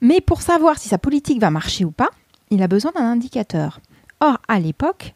Mais 0.00 0.20
pour 0.20 0.42
savoir 0.42 0.78
si 0.78 0.88
sa 0.88 0.98
politique 0.98 1.40
va 1.40 1.50
marcher 1.50 1.84
ou 1.84 1.90
pas, 1.90 2.10
il 2.50 2.62
a 2.62 2.68
besoin 2.68 2.92
d'un 2.92 3.04
indicateur. 3.04 3.80
Or, 4.20 4.38
à 4.48 4.60
l'époque, 4.60 5.14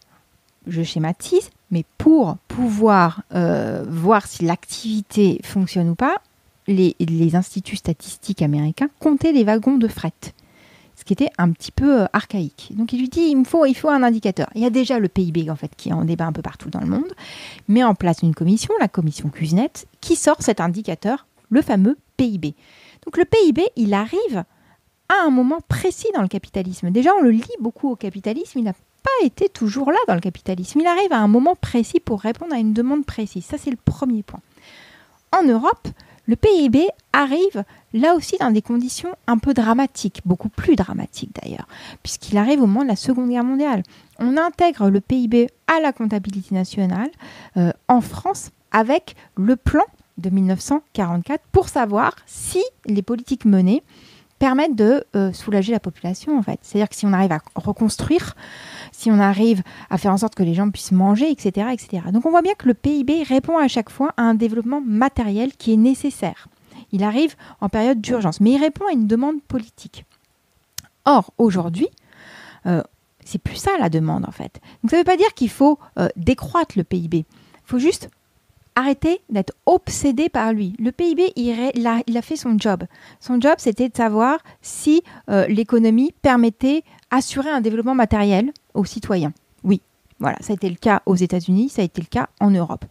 je 0.67 0.83
schématise, 0.83 1.51
mais 1.71 1.85
pour 1.99 2.37
pouvoir 2.49 3.23
euh, 3.35 3.85
voir 3.89 4.27
si 4.27 4.45
l'activité 4.45 5.41
fonctionne 5.45 5.91
ou 5.91 5.95
pas, 5.95 6.23
les, 6.67 7.35
instituts 7.35 7.77
statistiques 7.77 8.43
américains 8.43 8.91
comptaient 9.01 9.33
les 9.33 9.45
wagons 9.45 9.79
de 9.79 9.89
fret, 9.89 10.13
ce 10.97 11.05
qui 11.05 11.13
était 11.13 11.31
un 11.39 11.51
petit 11.53 11.73
peu 11.73 12.03
euh, 12.03 12.07
archaïque. 12.13 12.73
Donc 12.75 12.93
il 12.93 13.01
lui 13.01 13.09
dit 13.09 13.21
il 13.21 13.37
me 13.37 13.45
faut, 13.45 13.65
il 13.65 13.75
faut 13.75 13.89
un 13.89 14.03
indicateur. 14.03 14.49
Il 14.55 14.63
y 14.63 14.67
a 14.67 14.71
déjà 14.71 14.99
le 14.99 15.09
PIB 15.09 15.51
en 15.51 15.57
fait 15.57 15.71
qui 15.77 15.91
est 15.91 15.95
en 15.95 16.05
débat 16.05 16.27
un 16.27 16.33
peu 16.33 16.43
partout 16.43 16.71
dans 16.71 16.81
le 16.81 16.87
monde, 16.87 17.13
met 17.69 17.85
en 17.85 17.95
place 17.95 18.23
une 18.23 18.35
commission, 18.35 18.73
la 18.81 18.89
commission 18.89 19.29
Cusinet, 19.29 19.73
qui 20.01 20.17
sort 20.17 20.43
cet 20.43 20.61
indicateur, 20.61 21.27
le 21.51 21.63
fameux 21.63 21.97
PIB. 22.17 22.55
Donc 23.05 23.17
le 23.17 23.25
PIB, 23.25 23.63
il 23.77 23.95
arrive 23.95 24.45
à 25.09 25.25
un 25.25 25.31
moment 25.31 25.61
précis 25.69 26.09
dans 26.15 26.23
le 26.23 26.29
capitalisme. 26.29 26.91
Déjà, 26.91 27.15
on 27.15 27.23
le 27.23 27.31
lit 27.31 27.45
beaucoup 27.61 27.91
au 27.91 27.97
capitalisme, 27.97 28.59
il 28.59 28.65
n'a 28.65 28.75
pas 29.09 29.27
été 29.27 29.49
toujours 29.49 29.91
là 29.91 29.99
dans 30.07 30.15
le 30.15 30.21
capitalisme. 30.21 30.81
Il 30.81 30.87
arrive 30.87 31.13
à 31.13 31.19
un 31.19 31.29
moment 31.29 31.55
précis 31.55 32.01
pour 32.01 32.21
répondre 32.21 32.55
à 32.55 32.59
une 32.59 32.73
demande 32.73 33.05
précise. 33.05 33.45
Ça, 33.45 33.59
c'est 33.59 33.71
le 33.71 33.77
premier 33.77 34.23
point. 34.23 34.41
En 35.33 35.43
Europe, 35.45 35.89
le 36.27 36.37
PIB 36.37 36.89
arrive 37.13 37.65
là 37.95 38.15
aussi 38.15 38.37
dans 38.39 38.51
des 38.51 38.63
conditions 38.63 39.15
un 39.27 39.39
peu 39.39 39.55
dramatiques, 39.55 40.21
beaucoup 40.25 40.51
plus 40.51 40.77
dramatiques 40.77 41.35
d'ailleurs, 41.43 41.67
puisqu'il 42.03 42.37
arrive 42.37 42.63
au 42.63 42.67
moment 42.67 42.83
de 42.83 42.89
la 42.89 42.97
Seconde 42.97 43.31
Guerre 43.31 43.45
mondiale. 43.45 43.83
On 44.19 44.37
intègre 44.37 44.91
le 44.91 45.01
PIB 45.01 45.49
à 45.67 45.81
la 45.81 45.93
comptabilité 45.93 46.55
nationale 46.55 47.11
euh, 47.57 47.73
en 47.89 48.01
France 48.01 48.51
avec 48.73 49.17
le 49.37 49.57
plan 49.57 49.85
de 50.19 50.29
1944 50.29 51.43
pour 51.51 51.69
savoir 51.69 52.15
si 52.27 52.63
les 52.87 53.03
politiques 53.03 53.45
menées 53.45 53.83
permettent 54.39 54.77
de 54.77 55.05
euh, 55.17 55.33
soulager 55.33 55.73
la 55.73 55.81
population 55.81 56.39
en 56.39 56.43
fait. 56.43 56.59
C'est-à-dire 56.63 56.89
que 56.89 56.95
si 56.95 57.07
on 57.07 57.13
arrive 57.13 57.33
à 57.33 57.41
reconstruire, 57.55 58.35
si 58.93 59.11
on 59.11 59.19
arrive 59.19 59.63
à 59.91 59.99
faire 59.99 60.13
en 60.13 60.19
sorte 60.19 60.35
que 60.35 60.43
les 60.43 60.55
gens 60.55 60.71
puissent 60.71 60.93
manger, 60.93 61.31
etc., 61.31 61.69
etc. 61.73 62.03
Donc 62.13 62.27
on 62.27 62.31
voit 62.31 62.43
bien 62.43 62.55
que 62.55 62.67
le 62.67 62.75
PIB 62.75 63.23
répond 63.25 63.59
à 63.59 63.69
chaque 63.69 63.91
fois 63.91 64.13
à 64.17 64.23
un 64.23 64.35
développement 64.35 64.81
matériel 64.81 65.53
qui 65.57 65.73
est 65.73 65.77
nécessaire. 65.77 66.49
Il 66.93 67.03
arrive 67.03 67.35
en 67.61 67.69
période 67.69 68.01
d'urgence, 68.01 68.41
mais 68.41 68.53
il 68.53 68.59
répond 68.59 68.87
à 68.87 68.93
une 68.93 69.07
demande 69.07 69.43
politique. 69.43 70.05
Or, 71.05 71.33
aujourd'hui, 71.39 71.89
euh, 72.67 72.83
c'est 73.25 73.39
plus 73.39 73.57
ça 73.57 73.73
la 73.79 73.89
demande 73.91 74.25
en 74.27 74.33
fait. 74.33 74.61
Donc 74.83 74.91
ça 74.91 74.97
ne 74.97 75.01
veut 75.01 75.05
pas 75.05 75.17
dire 75.17 75.35
qu'il 75.35 75.51
faut 75.51 75.79
euh, 75.99 76.09
décroître 76.17 76.77
le 76.77 76.85
PIB. 76.85 77.19
Il 77.19 77.27
faut 77.65 77.79
juste 77.79 78.09
arrêter 78.79 79.21
d'être 79.29 79.53
obsédé 79.67 80.29
par 80.29 80.53
lui. 80.53 80.75
Le 80.79 80.93
PIB, 80.93 81.33
il, 81.35 81.87
a, 81.87 82.01
il, 82.07 82.17
a, 82.17 82.23
fait 82.23 82.37
son 82.37 82.57
job. 82.59 82.85
Son 83.19 83.41
job, 83.41 83.55
c'était 83.59 83.89
de 83.89 83.97
savoir 83.97 84.39
si 84.63 85.03
euh, 85.29 85.47
l'économie 85.49 86.13
permettait 86.23 86.85
assurer 87.11 87.51
un 87.51 87.61
développement 87.61 87.97
matériel 87.97 88.53
aux 88.75 88.85
citoyens. 88.85 89.33
Oui, 89.65 89.81
voilà, 90.21 90.37
ça 90.41 90.53
a 90.53 90.55
été 90.55 90.69
le 90.69 90.77
cas 90.77 91.03
aux 91.07 91.17
États-Unis, 91.17 91.71
ça 91.71 91.83
a 91.83 91.85
été 91.85 92.01
le 92.01 92.07
cas 92.07 92.29
en 92.41 92.51
Europe. 92.51 92.85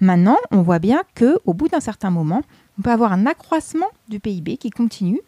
Maintenant, 0.00 0.36
on 0.50 0.60
voit 0.60 0.78
bien 0.78 1.02
que 1.14 1.38
au 1.46 1.54
bout 1.54 1.68
d'un 1.68 1.80
certain 1.80 2.10
moment, 2.10 2.42
on 2.78 2.82
peut 2.82 2.90
avoir 2.90 3.12
un 3.12 3.24
accroissement 3.24 3.88
du 4.08 4.20
PIB 4.20 4.58
qui 4.58 4.70
continue, 4.70 5.20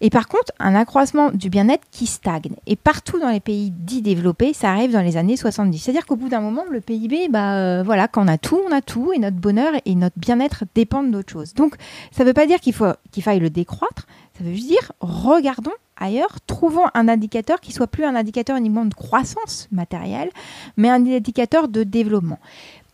et 0.00 0.10
par 0.10 0.28
contre, 0.28 0.52
un 0.58 0.74
accroissement 0.74 1.30
du 1.30 1.50
bien-être 1.50 1.84
qui 1.90 2.06
stagne. 2.06 2.56
Et 2.66 2.76
partout 2.76 3.20
dans 3.20 3.30
les 3.30 3.40
pays 3.40 3.70
dits 3.70 4.02
développés, 4.02 4.52
ça 4.52 4.70
arrive 4.70 4.92
dans 4.92 5.00
les 5.00 5.16
années 5.16 5.36
70. 5.36 5.78
C'est-à-dire 5.78 6.04
qu'au 6.04 6.16
bout 6.16 6.28
d'un 6.28 6.40
moment, 6.40 6.64
le 6.70 6.80
PIB, 6.80 7.28
bah, 7.28 7.54
euh, 7.54 7.82
voilà, 7.84 8.08
quand 8.08 8.24
on 8.24 8.28
a 8.28 8.36
tout, 8.36 8.60
on 8.68 8.72
a 8.72 8.82
tout, 8.82 9.12
et 9.12 9.18
notre 9.18 9.36
bonheur 9.36 9.72
et 9.84 9.94
notre 9.94 10.18
bien-être 10.18 10.64
dépendent 10.74 11.10
d'autre 11.10 11.32
chose. 11.32 11.54
Donc, 11.54 11.76
ça 12.10 12.24
ne 12.24 12.28
veut 12.28 12.34
pas 12.34 12.46
dire 12.46 12.60
qu'il 12.60 12.74
qu'il 13.12 13.22
faille 13.22 13.38
le 13.38 13.50
décroître, 13.50 14.06
ça 14.36 14.42
veut 14.42 14.52
juste 14.52 14.66
dire 14.66 14.92
regardons 15.00 15.70
ailleurs, 15.96 16.40
trouvons 16.46 16.86
un 16.94 17.08
indicateur 17.08 17.60
qui 17.60 17.72
soit 17.72 17.86
plus 17.86 18.04
un 18.04 18.16
indicateur 18.16 18.56
uniquement 18.56 18.84
de 18.84 18.94
croissance 18.94 19.68
matérielle, 19.70 20.30
mais 20.76 20.90
un 20.90 21.06
indicateur 21.06 21.68
de 21.68 21.84
développement. 21.84 22.40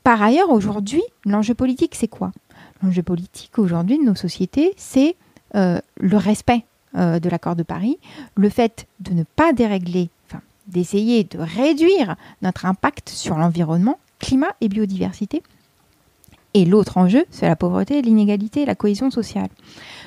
Par 0.04 0.22
ailleurs, 0.22 0.50
aujourd'hui, 0.50 1.02
l'enjeu 1.24 1.54
politique, 1.54 1.94
c'est 1.94 2.08
quoi? 2.08 2.32
L'enjeu 2.82 3.02
politique 3.02 3.58
aujourd'hui 3.58 3.98
de 3.98 4.04
nos 4.04 4.14
sociétés, 4.14 4.72
c'est 4.76 5.16
euh, 5.54 5.80
le 5.98 6.16
respect 6.16 6.64
de 6.94 7.28
l'accord 7.28 7.56
de 7.56 7.62
Paris, 7.62 7.98
le 8.34 8.48
fait 8.48 8.86
de 9.00 9.12
ne 9.12 9.22
pas 9.22 9.52
dérégler, 9.52 10.10
d'essayer 10.66 11.24
de 11.24 11.38
réduire 11.38 12.16
notre 12.42 12.66
impact 12.66 13.08
sur 13.08 13.36
l'environnement, 13.36 13.98
climat 14.18 14.54
et 14.60 14.68
biodiversité. 14.68 15.42
Et 16.54 16.64
l'autre 16.64 16.98
enjeu, 16.98 17.24
c'est 17.30 17.46
la 17.46 17.56
pauvreté, 17.56 18.02
l'inégalité 18.02 18.64
la 18.64 18.74
cohésion 18.74 19.10
sociale. 19.10 19.48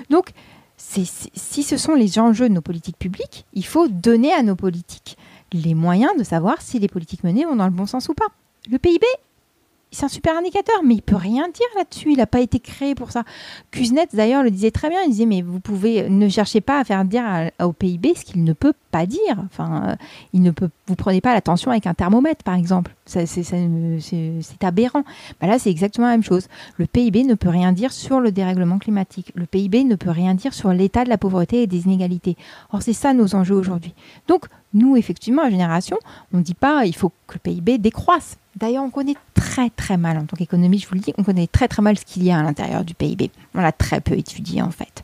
Donc, 0.10 0.32
si 0.78 1.64
ce 1.64 1.78
sont 1.78 1.96
les 1.96 2.20
enjeux 2.20 2.50
de 2.50 2.54
nos 2.54 2.62
politiques 2.62 2.98
publiques, 2.98 3.46
il 3.54 3.66
faut 3.66 3.88
donner 3.88 4.34
à 4.34 4.44
nos 4.44 4.56
politiques 4.56 5.18
les 5.54 5.76
moyens 5.76 6.12
de 6.18 6.24
savoir 6.24 6.62
si 6.62 6.80
les 6.80 6.88
politiques 6.88 7.24
menées 7.24 7.46
vont 7.46 7.56
dans 7.56 7.66
le 7.66 7.72
bon 7.72 7.86
sens 7.86 8.10
ou 8.10 8.14
pas. 8.14 8.28
Le 8.70 8.78
PIB 8.78 9.06
c'est 9.94 10.06
un 10.06 10.10
super 10.10 10.38
indicateur, 10.38 10.76
mais 10.84 10.96
il 10.96 11.02
peut 11.02 11.16
rien 11.16 11.48
dire 11.50 11.68
là-dessus. 11.78 12.12
Il 12.12 12.18
n'a 12.18 12.26
pas 12.26 12.42
été 12.42 12.60
créé 12.60 12.96
pour 12.96 13.12
ça. 13.12 13.24
Kuznets, 13.72 14.08
d'ailleurs, 14.14 14.44
le 14.44 14.52
disait 14.52 14.72
très 14.72 14.90
bien. 14.90 15.00
Il 15.06 15.12
disait, 15.12 15.26
mais 15.26 15.42
vous 15.42 15.60
pouvez, 15.60 16.10
ne 16.10 16.28
cherchez 16.30 16.62
pas 16.62 16.80
à 16.80 16.84
faire 16.84 17.06
dire 17.06 17.24
au 17.62 17.74
PIB 17.74 18.14
ce 18.16 18.26
qu'il 18.26 18.44
ne 18.44 18.54
peut 18.54 18.74
pas 18.92 19.06
dire. 19.06 19.38
Enfin, 19.46 19.90
euh, 19.90 19.96
il 20.34 20.42
ne 20.42 20.52
peut, 20.52 20.70
vous 20.88 20.96
prenez 20.96 21.22
pas 21.22 21.34
la 21.34 21.42
tension 21.42 21.72
avec 21.72 21.88
un 21.88 21.94
thermomètre, 21.94 22.44
par 22.44 22.56
exemple. 22.56 22.96
C'est 23.06 23.24
aberrant. 24.62 25.04
Bah 25.40 25.48
là, 25.48 25.60
c'est 25.60 25.70
exactement 25.70 26.08
la 26.08 26.14
même 26.14 26.24
chose. 26.24 26.48
Le 26.78 26.86
PIB 26.86 27.24
ne 27.24 27.36
peut 27.36 27.50
rien 27.50 27.72
dire 27.72 27.92
sur 27.92 28.20
le 28.20 28.32
dérèglement 28.32 28.80
climatique. 28.80 29.32
Le 29.36 29.46
PIB 29.46 29.84
ne 29.84 29.96
peut 29.96 30.10
rien 30.10 30.34
dire 30.34 30.54
sur 30.54 30.72
l'état 30.74 31.04
de 31.04 31.10
la 31.10 31.18
pauvreté 31.18 31.64
et 31.64 31.68
des 31.68 31.86
inégalités. 31.86 32.38
Or, 32.72 32.82
c'est 32.82 32.94
ça 32.94 33.14
nos 33.14 33.36
enjeux 33.36 33.56
aujourd'hui. 33.56 33.94
Donc, 34.28 34.46
nous, 34.74 34.96
effectivement, 34.96 35.44
à 35.44 35.50
Génération, 35.50 35.98
on 36.34 36.38
ne 36.38 36.44
dit 36.44 36.56
pas 36.56 36.86
il 36.86 36.96
faut 36.96 37.12
que 37.28 37.36
le 37.36 37.40
PIB 37.40 37.78
décroisse. 37.78 38.38
D'ailleurs, 38.56 38.84
on 38.84 38.90
connaît 38.90 39.16
très 39.34 39.70
très 39.70 39.98
mal, 39.98 40.18
en 40.18 40.26
tant 40.26 40.38
qu'économiste, 40.38 40.84
je 40.84 40.90
vous 40.90 40.96
le 40.96 41.02
dis, 41.02 41.14
on 41.18 41.24
connaît 41.24 41.48
très 41.48 41.68
très 41.68 41.82
mal 41.82 41.98
ce 41.98 42.06
qu'il 42.06 42.24
y 42.24 42.32
a 42.32 42.40
à 42.40 42.44
l'intérieur 42.44 42.84
du 42.84 42.94
PIB. 42.94 43.32
On 43.56 43.62
l'a 43.62 43.72
très 43.72 44.00
peu 44.00 44.14
étudié 44.14 44.62
en 44.62 44.72
fait. 44.72 45.04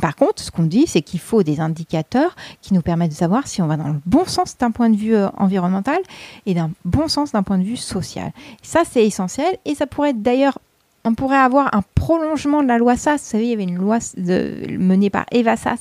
Par 0.00 0.16
contre, 0.16 0.42
ce 0.42 0.50
qu'on 0.50 0.64
dit, 0.64 0.86
c'est 0.86 1.02
qu'il 1.02 1.20
faut 1.20 1.42
des 1.42 1.60
indicateurs 1.60 2.34
qui 2.62 2.74
nous 2.74 2.80
permettent 2.80 3.10
de 3.10 3.16
savoir 3.16 3.46
si 3.46 3.60
on 3.60 3.66
va 3.66 3.76
dans 3.76 3.88
le 3.88 4.00
bon 4.06 4.24
sens 4.24 4.56
d'un 4.56 4.70
point 4.70 4.90
de 4.90 4.96
vue 4.96 5.14
euh, 5.14 5.28
environnemental 5.36 5.98
et 6.46 6.54
d'un 6.54 6.70
bon 6.84 7.08
sens 7.08 7.32
d'un 7.32 7.42
point 7.42 7.58
de 7.58 7.64
vue 7.64 7.76
social. 7.76 8.32
Ça, 8.62 8.82
c'est 8.90 9.04
essentiel 9.04 9.58
et 9.64 9.74
ça 9.74 9.86
pourrait 9.86 10.10
être 10.10 10.22
d'ailleurs 10.22 10.58
on 11.04 11.14
pourrait 11.14 11.36
avoir 11.36 11.72
un 11.72 11.82
prolongement 11.94 12.64
de 12.64 12.68
la 12.68 12.78
loi 12.78 12.96
SAS. 12.96 13.22
Vous 13.22 13.28
savez, 13.28 13.44
il 13.44 13.50
y 13.50 13.52
avait 13.52 13.62
une 13.62 13.76
loi 13.76 13.98
menée 14.16 15.08
par 15.08 15.24
Eva 15.30 15.56
Sass 15.56 15.78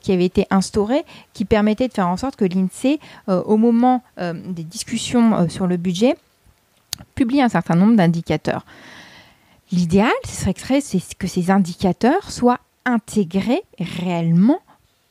qui 0.00 0.10
avait 0.10 0.24
été 0.24 0.44
instaurée, 0.50 1.04
qui 1.34 1.44
permettait 1.44 1.86
de 1.86 1.92
faire 1.92 2.08
en 2.08 2.16
sorte 2.16 2.34
que 2.34 2.44
l'INSEE, 2.44 2.98
euh, 3.28 3.40
au 3.44 3.58
moment 3.58 4.02
euh, 4.18 4.32
des 4.32 4.64
discussions 4.64 5.48
sur 5.48 5.68
le 5.68 5.76
budget, 5.76 6.16
publie 7.14 7.42
un 7.42 7.48
certain 7.48 7.74
nombre 7.74 7.96
d'indicateurs. 7.96 8.64
L'idéal, 9.72 10.12
ce 10.24 10.36
serait 10.36 10.54
que 10.54 11.26
ces 11.26 11.50
indicateurs 11.50 12.30
soient 12.30 12.60
intégrés 12.84 13.62
réellement 13.78 14.60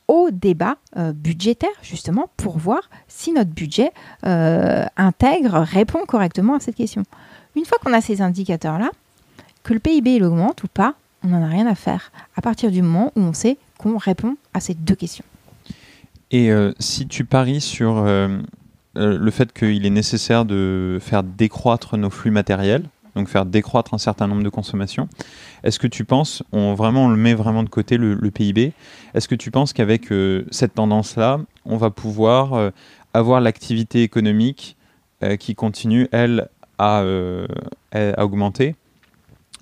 au 0.08 0.30
débat 0.30 0.76
euh, 0.96 1.12
budgétaire, 1.12 1.68
justement, 1.82 2.30
pour 2.36 2.58
voir 2.58 2.88
si 3.08 3.32
notre 3.32 3.50
budget 3.50 3.92
euh, 4.24 4.84
intègre, 4.96 5.58
répond 5.58 6.00
correctement 6.06 6.54
à 6.54 6.60
cette 6.60 6.76
question. 6.76 7.02
Une 7.54 7.64
fois 7.64 7.78
qu'on 7.82 7.92
a 7.92 8.00
ces 8.00 8.22
indicateurs-là, 8.22 8.90
que 9.62 9.74
le 9.74 9.80
PIB 9.80 10.22
augmente 10.22 10.62
ou 10.62 10.68
pas, 10.68 10.94
on 11.24 11.28
n'en 11.28 11.42
a 11.42 11.48
rien 11.48 11.66
à 11.66 11.74
faire, 11.74 12.12
à 12.36 12.42
partir 12.42 12.70
du 12.70 12.82
moment 12.82 13.12
où 13.16 13.20
on 13.20 13.32
sait 13.32 13.58
qu'on 13.78 13.98
répond 13.98 14.36
à 14.54 14.60
ces 14.60 14.74
deux 14.74 14.94
questions. 14.94 15.24
Et 16.30 16.50
euh, 16.52 16.72
si 16.78 17.06
tu 17.06 17.24
paries 17.24 17.60
sur 17.60 18.04
euh, 18.96 19.18
le 19.18 19.30
fait 19.30 19.52
qu'il 19.52 19.84
est 19.86 19.90
nécessaire 19.90 20.44
de 20.44 20.98
faire 21.00 21.22
décroître 21.22 21.96
nos 21.96 22.10
flux 22.10 22.30
matériels, 22.30 22.84
donc 23.14 23.28
faire 23.28 23.46
décroître 23.46 23.94
un 23.94 23.98
certain 23.98 24.26
nombre 24.26 24.42
de 24.42 24.48
consommations. 24.48 25.08
Est-ce 25.64 25.78
que 25.78 25.86
tu 25.86 26.04
penses, 26.04 26.42
on 26.52 26.74
vraiment 26.74 27.06
on 27.06 27.08
le 27.08 27.16
met 27.16 27.34
vraiment 27.34 27.62
de 27.62 27.68
côté 27.68 27.96
le, 27.96 28.30
PIB, 28.30 28.72
est-ce 29.14 29.28
que 29.28 29.34
tu 29.34 29.50
penses 29.50 29.72
qu'avec 29.72 30.12
euh, 30.12 30.44
cette 30.50 30.74
tendance-là, 30.74 31.40
on 31.64 31.76
va 31.76 31.90
pouvoir 31.90 32.54
euh, 32.54 32.70
avoir 33.14 33.40
l'activité 33.40 34.02
économique 34.02 34.76
qui 35.40 35.54
continue, 35.54 36.08
elle, 36.12 36.50
à, 36.78 37.02
augmenter 38.18 38.74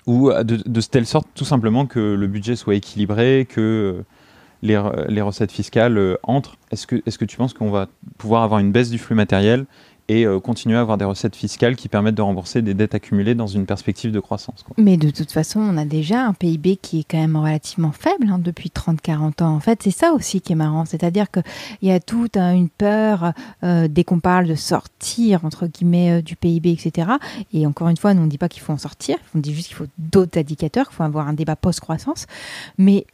ou 0.05 0.32
de, 0.32 0.43
de, 0.43 0.80
telle 0.80 1.07
sorte 1.07 1.28
tout 1.37 1.45
simplement 1.45 1.87
que 1.87 2.01
le 2.01 2.26
budget 2.26 2.57
soit 2.57 2.74
équilibré, 2.74 3.47
que 3.49 4.05
les, 4.64 5.20
recettes 5.20 5.52
fiscales 5.52 5.98
euh, 5.98 6.16
entrent, 6.22 6.56
est-ce 6.70 6.86
que, 6.86 6.96
est 6.96 7.16
que 7.16 7.24
tu 7.24 7.36
penses 7.36 7.52
qu'on 7.52 7.70
va 7.70 7.88
pouvoir 8.18 8.42
avoir 8.42 8.60
une 8.60 8.72
baisse 8.72 8.90
du 8.90 8.98
flux 8.98 9.14
matériel 9.14 9.66
et 10.08 10.26
euh, 10.26 10.38
continuer 10.38 10.76
à 10.76 10.80
avoir 10.80 10.98
des 10.98 11.04
recettes 11.04 11.34
fiscales 11.34 11.76
qui 11.76 11.88
permettent 11.88 12.16
de 12.16 12.22
rembourser 12.22 12.60
des 12.60 12.74
dettes 12.74 12.94
accumulées 12.94 13.34
dans 13.34 13.46
une 13.46 13.64
perspective 13.64 14.12
de 14.12 14.20
croissance. 14.20 14.64
Mais 14.76 14.98
de 14.98 15.08
toute 15.10 15.32
façon, 15.32 15.60
on 15.60 15.78
a 15.78 15.86
déjà 15.86 16.26
un 16.26 16.34
PIB 16.34 16.76
qui 16.76 17.00
est 17.00 17.04
quand 17.04 17.18
même 17.18 17.36
relativement 17.36 17.92
faible 17.92 18.28
hein, 18.28 18.38
depuis 18.38 18.70
30-40 18.70 19.42
ans. 19.42 19.54
En 19.54 19.60
fait, 19.60 19.82
c'est 19.82 19.90
ça 19.90 20.12
aussi 20.12 20.42
qui 20.42 20.52
est 20.52 20.56
marrant. 20.56 20.84
C'est-à-dire 20.84 21.30
qu'il 21.30 21.42
y 21.82 21.90
a 21.90 22.00
toute 22.00 22.36
une 22.36 22.68
peur 22.68 23.32
euh, 23.62 23.88
dès 23.88 24.04
qu'on 24.04 24.20
parle 24.20 24.46
de 24.46 24.54
sortir, 24.54 25.44
entre 25.44 25.66
guillemets, 25.66 26.20
du 26.20 26.36
PIB, 26.36 26.72
etc. 26.72 27.12
Et 27.54 27.66
encore 27.66 27.88
une 27.88 27.96
fois, 27.96 28.12
nous, 28.12 28.20
on 28.20 28.26
ne 28.26 28.30
dit 28.30 28.38
pas 28.38 28.50
qu'il 28.50 28.62
faut 28.62 28.74
en 28.74 28.78
sortir. 28.78 29.16
On 29.34 29.38
dit 29.38 29.54
juste 29.54 29.68
qu'il 29.68 29.76
faut 29.76 29.86
d'autres 29.96 30.38
indicateurs, 30.38 30.88
qu'il 30.88 30.96
faut 30.96 31.02
avoir 31.02 31.28
un 31.28 31.34
débat 31.34 31.56
post-croissance. 31.56 32.26
Mais 32.76 33.06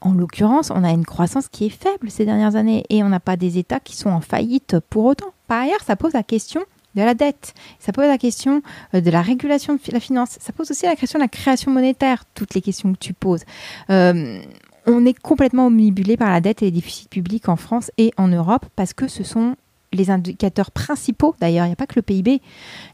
en 0.00 0.12
l'occurrence, 0.12 0.70
on 0.70 0.82
a 0.82 0.90
une 0.90 1.04
croissance 1.04 1.48
qui 1.48 1.66
est 1.66 1.70
faible 1.70 2.10
ces 2.10 2.24
dernières 2.24 2.56
années 2.56 2.84
et 2.88 3.02
on 3.02 3.08
n'a 3.08 3.20
pas 3.20 3.36
des 3.36 3.58
États 3.58 3.80
qui 3.80 3.96
sont 3.96 4.10
en 4.10 4.20
faillite 4.20 4.76
pour 4.88 5.04
autant. 5.04 5.32
Par 5.46 5.62
ailleurs, 5.62 5.82
ça 5.84 5.96
pose 5.96 6.12
la 6.14 6.22
question 6.22 6.62
de 6.94 7.02
la 7.02 7.14
dette, 7.14 7.54
ça 7.78 7.92
pose 7.92 8.06
la 8.06 8.18
question 8.18 8.62
euh, 8.94 9.00
de 9.00 9.10
la 9.10 9.22
régulation 9.22 9.74
de 9.74 9.80
la 9.92 10.00
finance, 10.00 10.38
ça 10.40 10.52
pose 10.52 10.70
aussi 10.70 10.86
la 10.86 10.96
question 10.96 11.18
de 11.18 11.24
la 11.24 11.28
création 11.28 11.70
monétaire, 11.70 12.24
toutes 12.34 12.54
les 12.54 12.60
questions 12.60 12.92
que 12.92 12.98
tu 12.98 13.12
poses. 13.12 13.44
Euh, 13.90 14.42
on 14.86 15.06
est 15.06 15.18
complètement 15.18 15.66
omnibulé 15.66 16.16
par 16.16 16.30
la 16.30 16.40
dette 16.40 16.62
et 16.62 16.66
les 16.66 16.70
déficits 16.72 17.08
publics 17.08 17.48
en 17.48 17.56
France 17.56 17.92
et 17.98 18.12
en 18.16 18.28
Europe 18.28 18.66
parce 18.74 18.92
que 18.92 19.06
ce 19.06 19.22
sont 19.22 19.54
les 19.92 20.10
indicateurs 20.10 20.70
principaux, 20.70 21.34
d'ailleurs, 21.40 21.66
il 21.66 21.68
n'y 21.68 21.74
a 21.74 21.76
pas 21.76 21.86
que 21.86 21.96
le 21.96 22.02
PIB, 22.02 22.40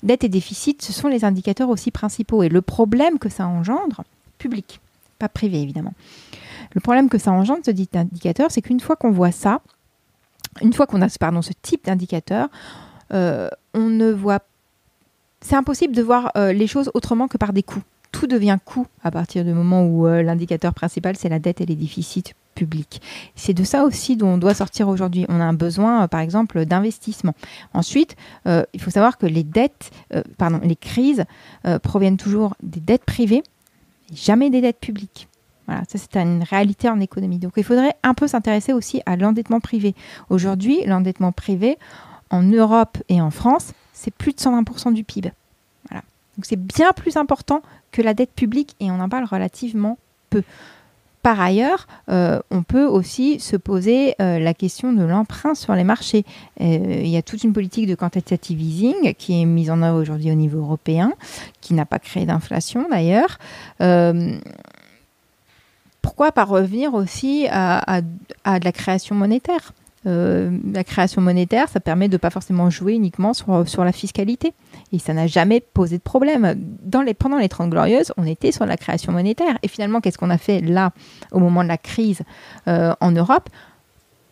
dette 0.03 0.25
et 0.25 0.29
déficit, 0.29 0.83
ce 0.83 0.93
sont 0.93 1.09
les 1.09 1.25
indicateurs 1.25 1.69
aussi 1.69 1.91
principaux. 1.91 2.43
Et 2.43 2.49
le 2.49 2.63
problème 2.63 3.19
que 3.19 3.29
ça 3.29 3.47
engendre, 3.47 4.03
public, 4.39 4.81
pas 5.19 5.29
privé 5.29 5.61
évidemment, 5.61 5.93
Le 6.77 6.81
problème 6.81 7.09
que 7.09 7.17
ça 7.17 7.33
engendre, 7.33 7.63
ce 7.65 7.71
dit 7.71 7.89
indicateur, 7.95 8.51
c'est 8.51 8.61
qu'une 8.61 8.81
fois 8.81 8.97
qu'on 8.97 9.11
voit 9.11 9.33
ça, 9.33 9.63
une 10.61 10.75
fois 10.75 10.87
qu'on 10.87 11.01
a 11.01 11.09
ce 11.09 11.53
type 11.63 11.87
d'indicateur, 11.87 12.49
euh, 13.15 13.49
on 13.73 13.89
ne 13.89 14.13
voit. 14.13 14.41
C'est 15.41 15.57
impossible 15.57 15.95
de 15.95 16.03
voir 16.03 16.33
euh, 16.37 16.53
les 16.53 16.67
choses 16.67 16.91
autrement 16.93 17.29
que 17.29 17.39
par 17.39 17.55
des 17.55 17.63
coûts. 17.63 17.83
Tout 18.13 18.27
devient 18.27 18.59
coût 18.63 18.87
à 19.03 19.11
partir 19.11 19.43
du 19.43 19.55
moment 19.55 19.87
où 19.87 20.07
euh, 20.07 20.23
l'indicateur 20.23 20.75
principal, 20.75 21.17
c'est 21.17 21.31
la 21.31 21.39
dette 21.39 21.63
et 21.63 21.67
les 21.67 21.77
déficits 21.77 22.35
publics. 22.55 23.01
C'est 23.37 23.55
de 23.55 23.65
ça 23.65 23.85
aussi 23.85 24.19
dont 24.19 24.35
on 24.35 24.39
doit 24.39 24.53
sortir 24.53 24.89
aujourd'hui. 24.89 25.25
On 25.31 25.41
a 25.41 25.45
un 25.45 25.55
besoin, 25.55 26.07
par 26.09 26.21
exemple, 26.21 26.67
d'investissement. 26.67 27.35
Ensuite, 27.73 28.17
il 28.47 28.81
faut 28.81 28.91
savoir 28.91 29.17
que 29.17 29.27
les 29.27 29.45
dettes, 29.45 29.91
pardon, 30.39 30.61
les 30.63 30.77
crises 30.77 31.25
proviennent 31.83 32.17
toujours 32.17 32.55
des 32.63 32.81
dettes 32.81 33.05
privées, 33.05 33.43
jamais 34.11 34.49
des 34.49 34.63
dettes 34.63 34.81
publiques. 34.81 35.29
Voilà, 35.67 35.83
ça 35.89 35.99
c'est 35.99 36.17
une 36.17 36.43
réalité 36.43 36.89
en 36.89 37.01
économie. 37.01 37.39
Donc 37.39 37.55
il 37.57 37.65
faudrait 37.65 37.95
un 38.03 38.15
peu 38.15 38.27
s'intéresser 38.27 38.73
aussi 38.73 39.03
à 39.07 39.17
l'endettement 39.17 39.61
privé. 39.61 39.95
Aujourd'hui, 40.31 40.85
l'endettement 40.87 41.33
privé 41.33 41.79
en 42.31 42.43
Europe 42.43 42.99
et 43.09 43.21
en 43.21 43.31
France, 43.31 43.73
c'est 43.93 44.15
plus 44.15 44.33
de 44.33 44.39
120% 44.39 44.93
du 44.93 45.05
PIB. 45.05 45.33
Voilà. 45.89 46.03
Donc 46.37 46.45
c'est 46.45 46.61
bien 46.61 46.93
plus 46.93 47.17
important 47.17 47.63
que 47.93 48.03
la 48.03 48.15
dette 48.15 48.33
publique 48.33 48.77
et 48.81 48.91
on 48.91 49.01
en 49.01 49.09
parle 49.09 49.25
relativement 49.25 49.99
peu. 50.31 50.43
Par 51.27 51.41
ailleurs, 51.41 51.89
euh, 52.09 52.39
on 52.53 52.63
peut 52.63 52.85
aussi 52.85 53.41
se 53.41 53.57
poser 53.57 54.15
euh, 54.21 54.39
la 54.39 54.55
question 54.55 54.93
de 54.93 55.03
l'emprunt 55.03 55.57
sur 55.57 55.75
les 55.75 55.83
marchés. 55.83 56.25
Euh, 56.61 57.01
il 57.03 57.09
y 57.09 57.17
a 57.17 57.23
toute 57.23 57.43
une 57.43 57.53
politique 57.53 57.89
de 57.89 57.97
quantitative 57.97 58.61
easing 58.61 59.13
qui 59.15 59.43
est 59.43 59.45
mise 59.45 59.73
en 59.73 59.83
œuvre 59.83 60.01
aujourd'hui 60.01 60.31
au 60.31 60.37
niveau 60.37 60.61
européen, 60.61 61.13
qui 61.61 61.75
n'a 61.75 61.85
pas 61.85 61.99
créé 61.99 62.27
d'inflation 62.27 62.87
d'ailleurs 62.89 63.39
pourquoi 66.07 66.31
pas 66.31 66.45
revenir 66.45 66.95
aussi 66.95 67.49
à, 67.51 68.01
de 68.01 68.65
la 68.65 68.71
création 68.71 69.17
monétaire 69.17 69.73
euh, 70.07 70.57
la 70.73 70.85
création 70.85 71.21
monétaire, 71.21 71.69
ça 71.69 71.81
permet 71.81 72.07
de 72.07 72.13
ne 72.13 72.19
pas 72.19 72.31
forcément 72.31 72.71
jouer 72.71 72.93
uniquement 72.93 73.35
sur, 73.35 73.85
la 73.85 73.91
fiscalité. 73.91 74.55
Et 74.93 75.01
ça 75.01 75.13
n'a 75.13 75.27
jamais 75.27 75.59
posé 75.59 75.99
de 75.99 76.03
problème. 76.03 76.55
Pendant 77.19 77.39
les 77.39 77.49
30 77.49 77.71
Glorieuses, 77.71 78.13
on 78.17 78.25
était 78.25 78.53
sur 78.53 78.67
la 78.67 78.77
création 78.77 79.11
monétaire. 79.11 79.59
Et 79.65 79.69
finalement, 79.69 80.01
qu'est-ce 80.01 80.17
qu'on 80.17 80.31
a 80.31 80.39
fait 80.39 80.61
là, 80.61 80.93
au 81.33 81.41
moment 81.41 81.65
de 81.65 81.69
la 81.69 81.77
crise 81.77 82.23
euh, 82.69 82.95
en 83.01 83.11
Europe? 83.11 83.51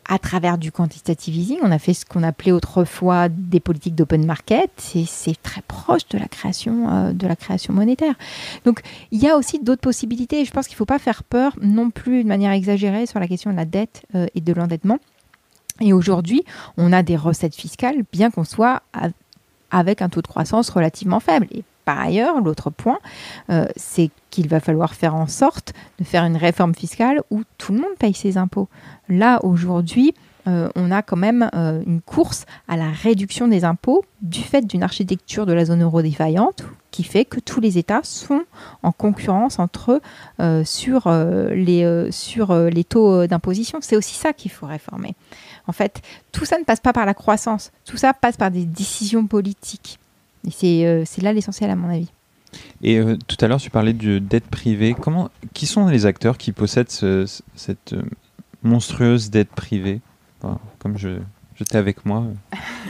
À 0.07 0.19
travers 0.19 0.59
du 0.59 0.71
quantitative 0.71 1.37
easing, 1.37 1.59
on 1.63 1.71
a 1.71 1.79
fait 1.79 1.95
ce 1.95 2.05
qu'on 2.05 2.23
appelait 2.23 2.53
autrefois 2.53 3.29
des 3.29 3.61
politiques 3.61 3.95
d'open 3.95 4.27
market. 4.27 4.71
C'est 4.77 5.43
très 5.43 5.63
proche 5.63 6.07
de 6.11 6.19
la 6.19 6.27
création, 6.27 6.91
euh, 6.91 7.13
de 7.13 7.27
la 7.27 7.37
création 7.37 7.73
monétaire. 7.73 8.15
Donc, 8.65 8.81
il 9.13 9.23
y 9.23 9.29
a 9.29 9.37
aussi 9.37 9.59
d'autres 9.59 9.81
possibilités. 9.81 10.45
je 10.45 10.51
pense 10.51 10.67
qu'il 10.67 10.75
ne 10.75 10.79
faut 10.79 10.85
pas 10.85 10.99
faire 10.99 11.25
peur 11.25 11.57
non 11.61 11.91
plus 11.91 12.23
de 12.23 12.29
manière 12.29 12.53
exagérée 12.53 13.07
sur 13.07 13.19
la 13.21 13.29
question 13.29 13.51
de 13.51 13.57
la 13.57 13.65
dette 13.65 14.05
euh, 14.15 14.27
et 14.35 14.41
de 14.41 14.53
l'endettement. 14.53 14.99
Et 15.81 15.93
aujourd'hui, 15.93 16.45
on 16.77 16.93
a 16.93 17.03
des 17.03 17.17
recettes 17.17 17.57
fiscales, 17.57 18.05
bien 18.13 18.31
qu'on 18.31 18.45
soit 18.45 18.83
avec 19.71 20.03
un 20.03 20.09
taux 20.09 20.23
de 20.23 20.27
croissance 20.29 20.71
relativement 20.71 21.19
faible. 21.19 21.49
Et 21.51 21.65
par 21.85 22.01
ailleurs, 22.01 22.41
l'autre 22.41 22.71
point, 22.71 22.99
euh, 23.51 23.67
c'est 23.77 24.11
qu'il 24.31 24.49
va 24.49 24.61
falloir 24.61 24.95
faire 24.95 25.15
en 25.15 25.27
sorte 25.27 25.73
de 25.99 26.05
faire 26.05 26.25
une 26.25 26.37
réforme 26.37 26.75
fiscale 26.75 27.23
où 27.31 27.43
tout 27.59 27.73
le 27.73 27.81
monde 27.81 27.95
paye 27.99 28.15
ses 28.15 28.37
impôts. 28.37 28.69
Là, 29.09 29.45
aujourd'hui, 29.45 30.15
euh, 30.47 30.69
on 30.75 30.91
a 30.91 31.03
quand 31.03 31.17
même 31.17 31.49
euh, 31.55 31.83
une 31.87 32.01
course 32.01 32.45
à 32.69 32.77
la 32.77 32.91
réduction 32.91 33.49
des 33.49 33.65
impôts 33.65 34.05
du 34.21 34.41
fait 34.41 34.67
d'une 34.67 34.83
architecture 34.83 35.47
de 35.47 35.53
la 35.53 35.65
zone 35.65 35.83
euro 35.83 36.03
défaillante 36.03 36.65
qui 36.91 37.03
fait 37.03 37.25
que 37.25 37.41
tous 37.41 37.61
les 37.61 37.77
États 37.77 38.03
sont 38.05 38.43
en 38.83 38.93
concurrence 38.93 39.59
entre 39.59 40.01
eux 40.39 40.65
sur, 40.65 41.11
les, 41.51 42.09
sur 42.13 42.55
les 42.55 42.85
taux 42.85 43.27
d'imposition. 43.27 43.79
C'est 43.81 43.97
aussi 43.97 44.15
ça 44.15 44.33
qu'il 44.33 44.53
faut 44.53 44.67
réformer. 44.67 45.17
En 45.67 45.73
fait, 45.73 46.03
tout 46.31 46.45
ça 46.45 46.57
ne 46.57 46.63
passe 46.63 46.79
pas 46.79 46.93
par 46.93 47.05
la 47.05 47.15
croissance, 47.15 47.73
tout 47.85 47.97
ça 47.97 48.15
passe 48.15 48.37
par 48.37 48.53
des 48.53 48.65
décisions 48.65 49.27
politiques. 49.27 49.99
Et 50.63 50.87
euh, 50.87 51.03
c'est 51.07 51.23
là 51.23 51.33
l'essentiel 51.33 51.71
à 51.71 51.77
mon 51.77 51.89
avis. 51.89 52.11
Et 52.83 52.99
euh, 52.99 53.17
tout 53.27 53.37
à 53.41 53.49
l'heure, 53.49 53.61
tu 53.61 53.71
parlais 53.71 53.93
de 53.93 54.19
dette 54.19 54.47
privée. 54.47 54.95
Comment, 54.99 55.31
qui 55.55 55.67
sont 55.67 55.87
les 55.87 56.07
acteurs 56.07 56.39
qui 56.39 56.53
possèdent 56.53 56.91
cette 56.91 57.93
euh, 57.93 58.03
monstrueuse 58.63 59.31
dette 59.31 59.51
privée? 59.51 60.01
Comme 60.79 60.99
je, 60.99 61.21
j'étais 61.57 61.79
avec 61.79 62.05
moi, 62.05 62.25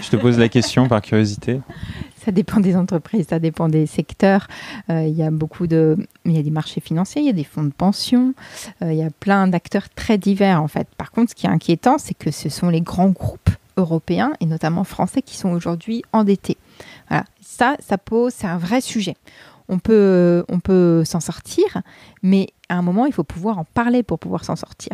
je 0.02 0.10
te 0.10 0.16
pose 0.16 0.38
la 0.38 0.48
question 0.48 0.88
par 0.88 1.02
curiosité. 1.02 1.60
Ça 2.24 2.32
dépend 2.32 2.58
des 2.58 2.74
entreprises, 2.74 3.26
ça 3.28 3.38
dépend 3.38 3.68
des 3.68 3.84
secteurs. 3.84 4.48
il 4.88 5.10
y 5.10 5.22
a 5.22 5.30
beaucoup 5.30 5.66
de, 5.66 5.98
il 6.24 6.32
y 6.32 6.38
a 6.38 6.42
des 6.42 6.50
marchés 6.50 6.80
financiers, 6.80 7.20
il 7.20 7.26
y 7.26 7.30
a 7.30 7.34
des 7.34 7.44
fonds 7.44 7.64
de 7.64 7.70
pension, 7.70 8.32
il 8.80 8.94
y 8.94 9.02
a 9.02 9.10
plein 9.10 9.46
d'acteurs 9.46 9.90
très 9.90 10.16
divers 10.16 10.62
en 10.62 10.66
fait. 10.66 10.88
Par 10.96 11.10
contre, 11.10 11.32
ce 11.32 11.34
qui 11.34 11.44
est 11.44 11.50
inquiétant, 11.50 11.98
c'est 11.98 12.14
que 12.14 12.30
ce 12.30 12.48
sont 12.48 12.70
les 12.70 12.80
grands 12.80 13.10
groupes 13.10 13.50
européens 13.76 14.32
et 14.40 14.46
notamment 14.46 14.84
français 14.84 15.20
qui 15.20 15.36
sont 15.36 15.50
aujourd'hui 15.50 16.02
endettés. 16.14 16.56
Voilà, 17.08 17.24
ça, 17.40 17.76
ça 17.80 17.98
pose, 17.98 18.32
c'est 18.34 18.46
un 18.46 18.58
vrai 18.58 18.80
sujet. 18.80 19.14
On 19.68 19.78
peut, 19.78 20.44
on 20.48 20.60
peut 20.60 21.04
s'en 21.04 21.20
sortir, 21.20 21.82
mais 22.22 22.48
à 22.68 22.76
un 22.76 22.82
moment, 22.82 23.06
il 23.06 23.12
faut 23.12 23.24
pouvoir 23.24 23.58
en 23.58 23.64
parler 23.64 24.02
pour 24.02 24.18
pouvoir 24.18 24.44
s'en 24.44 24.56
sortir. 24.56 24.92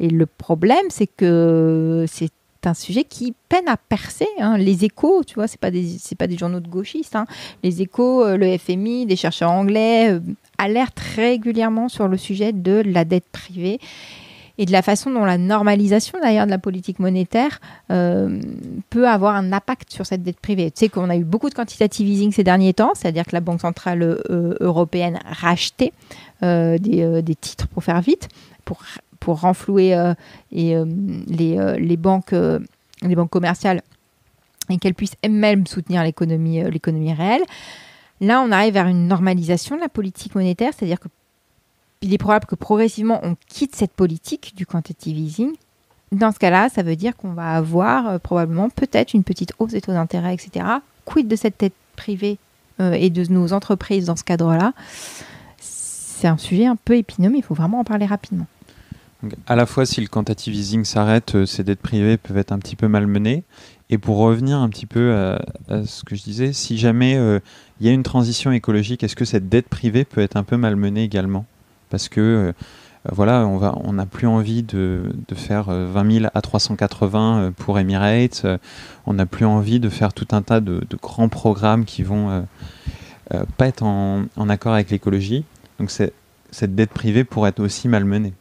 Et 0.00 0.08
le 0.08 0.24
problème, 0.26 0.86
c'est 0.88 1.06
que 1.06 2.06
c'est 2.08 2.30
un 2.64 2.74
sujet 2.74 3.04
qui 3.04 3.34
peine 3.48 3.68
à 3.68 3.76
percer. 3.76 4.28
Hein. 4.38 4.56
Les 4.58 4.84
échos, 4.84 5.24
tu 5.24 5.34
vois, 5.34 5.46
c'est 5.46 5.60
pas 5.60 5.70
des 5.70 5.96
pas 6.18 6.26
des 6.26 6.36
journaux 6.36 6.60
de 6.60 6.68
gauchistes. 6.68 7.16
Hein. 7.16 7.26
Les 7.62 7.82
échos, 7.82 8.24
euh, 8.24 8.36
le 8.36 8.56
FMI, 8.58 9.06
des 9.06 9.16
chercheurs 9.16 9.50
anglais 9.50 10.12
euh, 10.12 10.20
alertent 10.58 11.00
régulièrement 11.16 11.88
sur 11.88 12.08
le 12.08 12.16
sujet 12.16 12.52
de 12.52 12.82
la 12.84 13.04
dette 13.04 13.28
privée 13.32 13.80
et 14.60 14.66
de 14.66 14.72
la 14.72 14.82
façon 14.82 15.10
dont 15.10 15.24
la 15.24 15.38
normalisation 15.38 16.18
d'ailleurs 16.20 16.44
de 16.44 16.50
la 16.50 16.58
politique 16.58 16.98
monétaire 16.98 17.60
euh, 17.90 18.38
peut 18.90 19.08
avoir 19.08 19.34
un 19.34 19.54
impact 19.54 19.90
sur 19.90 20.04
cette 20.04 20.22
dette 20.22 20.38
privée. 20.38 20.70
Tu 20.70 20.80
sais 20.80 20.88
qu'on 20.90 21.08
a 21.08 21.16
eu 21.16 21.24
beaucoup 21.24 21.48
de 21.48 21.54
quantitative 21.54 22.06
easing 22.06 22.30
ces 22.30 22.44
derniers 22.44 22.74
temps, 22.74 22.92
c'est-à-dire 22.94 23.24
que 23.24 23.32
la 23.32 23.40
Banque 23.40 23.62
centrale 23.62 24.02
euh, 24.02 24.54
européenne 24.60 25.18
rachetait 25.24 25.94
euh, 26.42 26.76
des, 26.76 27.34
titres 27.36 27.68
pour 27.68 27.82
faire 27.82 28.02
vite, 28.02 28.28
pour, 28.66 28.82
pour 29.18 29.40
renflouer 29.40 29.96
les, 30.52 30.84
les, 31.26 31.96
banques, 31.96 32.34
les 33.02 33.16
banques 33.16 33.30
commerciales 33.30 33.80
et 34.68 34.76
qu'elles 34.76 34.94
puissent 34.94 35.16
elles-mêmes 35.22 35.66
soutenir 35.66 36.04
l'économie 36.04 37.14
réelle. 37.14 37.44
Là, 38.20 38.42
on 38.46 38.52
arrive 38.52 38.74
vers 38.74 38.88
une 38.88 39.08
normalisation 39.08 39.76
de 39.76 39.80
la 39.80 39.88
politique 39.88 40.34
monétaire, 40.34 40.72
c'est-à-dire 40.76 41.00
que 41.00 41.08
il 42.02 42.14
est 42.14 42.18
probable 42.18 42.46
que 42.46 42.54
progressivement 42.54 43.20
on 43.22 43.36
quitte 43.48 43.76
cette 43.76 43.92
politique 43.92 44.54
du 44.56 44.66
quantitative 44.66 45.18
easing. 45.18 45.52
Dans 46.12 46.32
ce 46.32 46.38
cas-là, 46.38 46.68
ça 46.68 46.82
veut 46.82 46.96
dire 46.96 47.16
qu'on 47.16 47.32
va 47.32 47.54
avoir 47.54 48.08
euh, 48.08 48.18
probablement 48.18 48.68
peut-être 48.68 49.14
une 49.14 49.22
petite 49.22 49.52
hausse 49.58 49.72
des 49.72 49.80
taux 49.80 49.92
d'intérêt, 49.92 50.34
etc. 50.34 50.66
Quid 51.04 51.28
de 51.28 51.36
cette 51.36 51.58
tête 51.58 51.74
privée 51.96 52.38
euh, 52.80 52.92
et 52.92 53.10
de 53.10 53.24
nos 53.30 53.52
entreprises 53.52 54.06
dans 54.06 54.16
ce 54.16 54.24
cadre-là? 54.24 54.72
C'est 55.58 56.26
un 56.26 56.38
sujet 56.38 56.66
un 56.66 56.76
peu 56.76 56.96
épineux, 56.96 57.30
mais 57.30 57.38
il 57.38 57.44
faut 57.44 57.54
vraiment 57.54 57.80
en 57.80 57.84
parler 57.84 58.06
rapidement. 58.06 58.46
à 59.46 59.54
la 59.54 59.66
fois, 59.66 59.86
si 59.86 60.00
le 60.00 60.08
quantitative 60.08 60.54
easing 60.54 60.84
s'arrête, 60.84 61.34
euh, 61.34 61.46
ces 61.46 61.62
dettes 61.62 61.80
privées 61.80 62.16
peuvent 62.16 62.38
être 62.38 62.52
un 62.52 62.58
petit 62.58 62.76
peu 62.76 62.88
malmenées. 62.88 63.44
Et 63.90 63.98
pour 63.98 64.16
revenir 64.16 64.56
un 64.58 64.68
petit 64.68 64.86
peu 64.86 65.12
à, 65.68 65.84
ce 65.84 66.04
que 66.04 66.14
je 66.14 66.22
disais, 66.22 66.52
si 66.52 66.78
jamais 66.78 67.14
il 67.80 67.86
y 67.86 67.88
a 67.88 67.92
une 67.92 68.04
transition 68.04 68.52
écologique, 68.52 69.02
est-ce 69.02 69.16
que 69.16 69.24
cette 69.24 69.48
dette 69.48 69.68
privée 69.68 70.04
peut 70.04 70.20
être 70.20 70.36
un 70.36 70.44
peu 70.44 70.56
malmenée 70.56 71.02
également? 71.02 71.44
Parce 71.90 72.08
que 72.08 72.54
euh, 73.06 73.10
voilà, 73.12 73.46
on 73.46 73.92
n'a 73.92 74.06
plus 74.06 74.26
envie 74.26 74.62
de, 74.62 75.12
faire 75.34 75.64
20 75.64 75.72
euh, 75.72 76.10
000 76.20 76.26
à 76.32 76.40
380 76.40 77.38
euh, 77.38 77.50
pour 77.50 77.78
Emirates. 77.78 78.46
On 79.06 79.14
n'a 79.14 79.26
plus 79.26 79.44
envie 79.44 79.80
de 79.80 79.88
faire 79.88 80.12
tout 80.12 80.28
un 80.32 80.42
tas 80.42 80.60
de, 80.60 80.82
grands 81.00 81.28
programmes 81.28 81.84
qui 81.84 82.02
vont 82.02 82.46
pas 83.56 83.66
être 83.66 83.82
en, 83.82 84.24
en 84.36 84.48
accord 84.48 84.74
avec 84.74 84.90
l'écologie. 84.90 85.44
Donc 85.78 85.90
cette 85.90 86.74
dette 86.74 86.90
privée 86.90 87.24
pourrait 87.24 87.50
être 87.50 87.60
aussi 87.60 87.88
malmenée. 87.88 88.32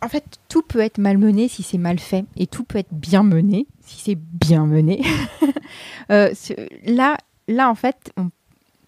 En 0.00 0.08
fait, 0.08 0.24
tout 0.48 0.62
peut 0.62 0.80
être 0.80 0.98
malmené 0.98 1.46
si 1.46 1.62
c'est 1.62 1.78
mal 1.78 2.00
fait, 2.00 2.24
et 2.36 2.48
tout 2.48 2.64
peut 2.64 2.78
être 2.78 2.92
bien 2.92 3.22
mené 3.22 3.68
si 3.84 4.00
c'est 4.00 4.18
bien 4.18 4.66
mené. 4.66 5.04
là, 6.08 7.16
là, 7.46 7.70
en 7.70 7.74
fait, 7.76 8.12
on 8.16 8.30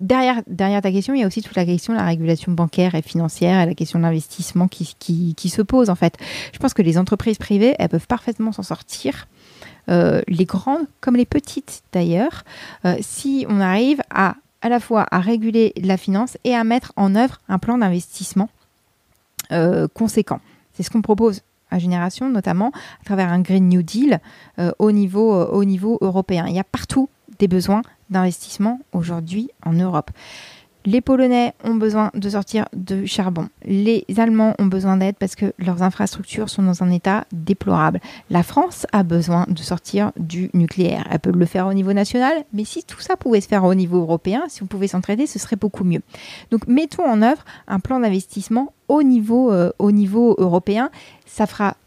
derrière, 0.05 0.43
ta 0.83 0.93
question, 0.93 1.15
il 1.15 1.21
y 1.21 1.25
a 1.25 1.27
aussi 1.27 1.43
toute 1.43 1.57
la 1.57 1.65
question 1.65 1.93
de 1.93 1.99
la 1.99 2.05
régulation 2.05 2.53
bancaire 2.53 2.95
et 2.95 3.03
financière 3.03 3.61
et 3.61 3.67
la 3.67 3.75
question 3.75 3.99
de 3.99 4.05
l'investissement 4.05 4.69
qui, 4.69 5.35
se 5.49 5.63
pose 5.63 5.91
en 5.91 5.95
fait. 5.95 6.17
Je 6.53 6.59
pense 6.59 6.75
que 6.75 6.83
les 6.83 6.99
entreprises 6.99 7.39
privées, 7.39 7.75
elles 7.79 7.89
peuvent 7.89 8.07
parfaitement 8.07 8.53
s'en 8.53 8.63
sortir. 8.63 9.29
Euh, 9.91 10.23
les 10.29 10.47
grandes 10.47 10.87
comme 11.03 11.15
les 11.15 11.27
petites 11.27 11.83
d'ailleurs, 11.93 12.45
euh, 12.87 12.97
si 13.01 13.45
on 13.51 13.61
arrive 13.61 14.01
à 14.09 14.37
à 14.63 14.71
la 14.71 14.81
fois 14.81 15.07
à 15.11 15.21
réguler 15.21 15.75
la 15.77 15.99
finance 15.99 16.39
et 16.45 16.55
à 16.55 16.65
mettre 16.65 16.95
en 16.97 17.15
œuvre 17.17 17.39
un 17.51 17.59
plan 17.59 17.77
d'investissement 17.77 18.49
euh, 19.53 19.89
conséquent. 19.93 20.41
C'est 20.73 20.83
ce 20.83 20.89
qu'on 20.89 21.03
propose 21.03 21.43
à 21.71 21.79
Génération, 21.79 22.31
notamment 22.31 22.73
à 23.03 23.05
travers 23.05 23.31
un 23.31 23.41
Green 23.41 23.69
New 23.69 23.83
Deal 23.83 24.21
au 24.79 24.91
niveau 24.91 25.99
européen. 26.01 26.47
Il 26.49 26.55
y 26.55 26.59
a 26.59 26.65
partout 26.65 27.11
des 27.39 27.49
besoins 27.49 27.83
d'investissement 28.11 28.81
aujourd'hui 28.93 29.51
en 29.65 29.73
Europe. 29.73 30.11
Les 30.87 31.01
Polonais 31.01 31.55
ont 31.65 31.77
besoin 31.77 32.11
de 32.13 32.29
sortir 32.29 32.67
de 32.75 33.07
charbon. 33.07 33.49
Les 33.65 34.05
Allemands 34.19 34.55
ont 34.59 34.67
besoin 34.67 34.99
d'aide 34.99 35.17
parce 35.19 35.35
que 35.35 35.55
leurs 35.59 35.83
infrastructures 35.83 36.51
sont 36.51 36.63
dans 36.63 36.83
un 36.83 36.91
état 36.91 37.25
déplorable. 37.33 38.01
La 38.29 38.43
France 38.43 38.87
a 38.93 39.03
besoin 39.03 39.47
de 39.49 39.61
sortir 39.61 40.13
du 40.19 40.51
nucléaire. 40.53 41.07
Elle 41.11 41.21
peut 41.21 41.33
le 41.33 41.47
faire 41.47 41.67
au 41.67 41.73
niveau 41.73 41.95
national, 41.95 42.45
mais 42.53 42.67
si 42.67 42.85
tout 42.85 43.01
ça 43.01 43.17
pouvait 43.17 43.41
se 43.41 43.49
faire 43.49 43.65
au 43.65 43.75
niveau 43.75 43.99
européen, 44.01 44.43
si 44.49 44.63
on 44.63 44.67
pouvait 44.67 44.89
s'entraider, 44.89 45.27
ce 45.27 45.39
serait 45.39 45.57
beaucoup 45.57 45.85
mieux. 45.85 46.03
Donc 46.51 46.67
mettons 46.67 47.07
en 47.07 47.23
œuvre 47.23 47.47
un 47.67 47.81
plan 47.81 47.99
d'investissement 48.01 48.75
au 48.89 49.03
niveau, 49.03 49.53
euh, 49.53 49.71
au 49.79 49.91
niveau 49.91 50.35
européen. 50.37 50.91
Ça 51.25 51.47
fera 51.47 51.79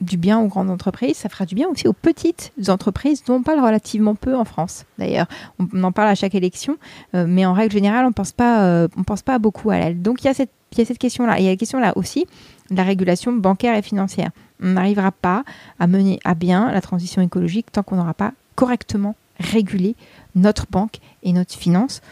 du 0.00 0.16
bien 0.16 0.38
aux 0.38 0.46
grandes 0.46 0.70
entreprises, 0.70 1.16
ça 1.16 1.28
fera 1.28 1.44
du 1.44 1.54
bien 1.54 1.68
aussi 1.68 1.88
aux 1.88 1.92
petites 1.92 2.52
entreprises 2.68 3.24
dont 3.24 3.36
on 3.36 3.42
parle 3.42 3.60
relativement 3.60 4.14
peu 4.14 4.36
en 4.36 4.44
France. 4.44 4.84
D'ailleurs, 4.98 5.26
on 5.58 5.82
en 5.82 5.92
parle 5.92 6.08
à 6.08 6.14
chaque 6.14 6.34
élection, 6.34 6.76
euh, 7.14 7.26
mais 7.28 7.44
en 7.46 7.52
règle 7.52 7.72
générale, 7.72 8.06
on 8.06 8.12
pense 8.12 8.32
euh, 8.40 8.88
pense 9.06 9.22
pas 9.22 9.38
beaucoup 9.38 9.70
à 9.70 9.76
elle. 9.76 10.00
Donc 10.00 10.22
il 10.22 10.26
y 10.26 10.30
a 10.30 10.34
cette, 10.34 10.50
question-là. 10.98 11.38
Il 11.38 11.44
y 11.44 11.48
a 11.48 11.50
la 11.50 11.56
question 11.56 11.80
là 11.80 11.96
aussi 11.96 12.26
de 12.70 12.76
la 12.76 12.84
régulation 12.84 13.32
bancaire 13.32 13.76
et 13.76 13.82
financière. 13.82 14.30
On 14.62 14.68
n'arrivera 14.68 15.10
pas 15.10 15.44
à 15.78 15.86
mener 15.86 16.20
à 16.24 16.34
bien 16.34 16.70
la 16.70 16.80
transition 16.80 17.22
écologique 17.22 17.72
tant 17.72 17.82
qu'on 17.82 17.96
n'aura 17.96 18.14
pas 18.14 18.32
correctement 18.54 19.16
régulé 19.40 19.96
notre 20.34 20.66
banque 20.70 20.98
et 21.22 21.32
notre 21.32 21.54
finance. 21.54 22.02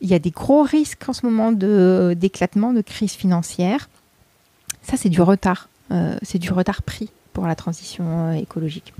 Il 0.00 0.08
y 0.08 0.14
a 0.14 0.18
des 0.18 0.30
gros 0.30 0.62
risques 0.62 1.08
en 1.08 1.12
ce 1.12 1.24
moment 1.24 1.52
d'éclatement, 1.52 2.72
de, 2.72 2.82
crise 2.82 3.12
financière. 3.12 3.88
Ça, 4.82 4.96
c'est 4.96 5.08
du 5.08 5.22
retard. 5.22 5.68
Euh, 5.92 6.16
c'est 6.22 6.38
du 6.38 6.52
retard 6.52 6.82
pris 6.82 7.10
pour 7.32 7.46
la 7.46 7.54
transition 7.54 8.04
euh, 8.06 8.32
écologique. 8.32 8.92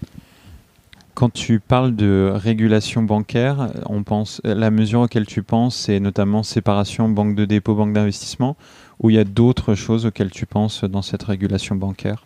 Quand 1.15 1.33
tu 1.33 1.61
parles 1.61 1.97
de 1.97 2.31
régulation 2.35 3.03
bancaire, 3.03 3.71
on 3.87 4.03
pense, 4.03 4.41
la 4.45 4.71
mesure 4.71 5.01
auquel 5.01 5.25
tu 5.25 5.43
penses, 5.43 5.75
c'est 5.75 5.99
notamment 5.99 6.43
séparation 6.43 7.09
banque 7.09 7.35
de 7.35 7.47
dépôt, 7.47 7.75
banque 7.75 7.95
d'investissement, 7.95 8.55
ou 9.01 9.09
il 9.09 9.17
y 9.17 9.19
a 9.19 9.25
d'autres 9.25 9.75
choses 9.75 10.05
auxquelles 10.05 10.31
tu 10.31 10.45
penses 10.45 10.85
dans 10.85 11.01
cette 11.01 11.23
régulation 11.23 11.75
bancaire? 11.75 12.25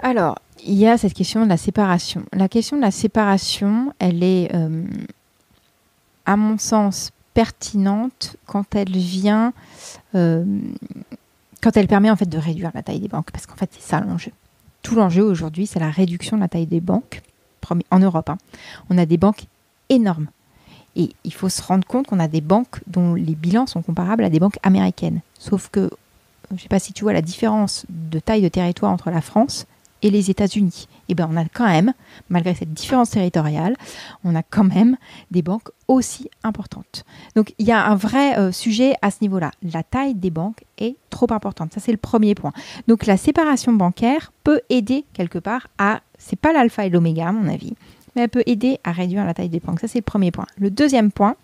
Alors, 0.00 0.38
il 0.64 0.74
y 0.74 0.86
a 0.86 0.96
cette 0.96 1.12
question 1.12 1.44
de 1.44 1.48
la 1.48 1.58
séparation. 1.58 2.24
La 2.32 2.48
question 2.48 2.78
de 2.78 2.82
la 2.82 2.90
séparation, 2.90 3.92
elle 3.98 4.22
est, 4.24 4.54
euh, 4.54 4.84
à 6.24 6.36
mon 6.38 6.56
sens, 6.56 7.10
pertinente 7.34 8.36
quand 8.46 8.74
elle 8.74 8.96
vient, 8.96 9.52
quand 11.62 11.76
elle 11.76 11.88
permet 11.88 12.10
en 12.10 12.16
fait 12.16 12.28
de 12.28 12.38
réduire 12.38 12.70
la 12.74 12.82
taille 12.82 13.00
des 13.00 13.08
banques, 13.08 13.30
parce 13.30 13.46
qu'en 13.46 13.56
fait 13.56 13.70
c'est 13.72 13.82
ça 13.82 14.00
l'enjeu 14.00 14.32
tout 14.82 14.94
l'enjeu 14.94 15.22
aujourd'hui, 15.22 15.66
c'est 15.66 15.80
la 15.80 15.90
réduction 15.90 16.36
de 16.36 16.42
la 16.42 16.48
taille 16.48 16.66
des 16.66 16.80
banques 16.80 17.22
en 17.90 17.98
Europe. 17.98 18.28
Hein. 18.28 18.38
On 18.90 18.98
a 18.98 19.06
des 19.06 19.16
banques 19.16 19.44
énormes. 19.88 20.26
Et 20.94 21.10
il 21.24 21.32
faut 21.32 21.48
se 21.48 21.62
rendre 21.62 21.86
compte 21.86 22.06
qu'on 22.06 22.20
a 22.20 22.28
des 22.28 22.42
banques 22.42 22.80
dont 22.86 23.14
les 23.14 23.34
bilans 23.34 23.66
sont 23.66 23.80
comparables 23.80 24.24
à 24.24 24.28
des 24.28 24.40
banques 24.40 24.58
américaines. 24.62 25.20
Sauf 25.38 25.70
que, 25.70 25.88
je 26.50 26.54
ne 26.54 26.58
sais 26.58 26.68
pas 26.68 26.80
si 26.80 26.92
tu 26.92 27.04
vois 27.04 27.14
la 27.14 27.22
différence 27.22 27.86
de 27.88 28.18
taille 28.18 28.42
de 28.42 28.48
territoire 28.48 28.92
entre 28.92 29.10
la 29.10 29.22
France 29.22 29.66
et 30.02 30.10
les 30.10 30.30
États-Unis. 30.30 30.88
Eh 31.12 31.14
bien, 31.14 31.28
on 31.30 31.36
a 31.36 31.44
quand 31.44 31.66
même, 31.66 31.92
malgré 32.30 32.54
cette 32.54 32.72
différence 32.72 33.10
territoriale, 33.10 33.76
on 34.24 34.34
a 34.34 34.42
quand 34.42 34.64
même 34.64 34.96
des 35.30 35.42
banques 35.42 35.68
aussi 35.88 36.30
importantes. 36.42 37.04
Donc, 37.36 37.52
il 37.58 37.66
y 37.66 37.70
a 37.70 37.84
un 37.84 37.96
vrai 37.96 38.38
euh, 38.38 38.50
sujet 38.50 38.94
à 39.02 39.10
ce 39.10 39.18
niveau-là. 39.20 39.50
La 39.62 39.82
taille 39.82 40.14
des 40.14 40.30
banques 40.30 40.64
est 40.78 40.96
trop 41.10 41.30
importante. 41.30 41.74
Ça, 41.74 41.80
c'est 41.80 41.92
le 41.92 41.98
premier 41.98 42.34
point. 42.34 42.52
Donc, 42.88 43.04
la 43.04 43.18
séparation 43.18 43.74
bancaire 43.74 44.32
peut 44.42 44.62
aider 44.70 45.04
quelque 45.12 45.38
part 45.38 45.66
à, 45.76 46.00
c'est 46.16 46.38
pas 46.38 46.54
l'alpha 46.54 46.86
et 46.86 46.88
l'oméga, 46.88 47.28
à 47.28 47.32
mon 47.32 47.46
avis, 47.46 47.74
mais 48.16 48.22
elle 48.22 48.30
peut 48.30 48.44
aider 48.46 48.78
à 48.82 48.92
réduire 48.92 49.26
la 49.26 49.34
taille 49.34 49.50
des 49.50 49.60
banques. 49.60 49.80
Ça, 49.80 49.88
c'est 49.88 49.98
le 49.98 50.04
premier 50.04 50.30
point. 50.30 50.46
Le 50.56 50.70
deuxième 50.70 51.12
point, 51.12 51.36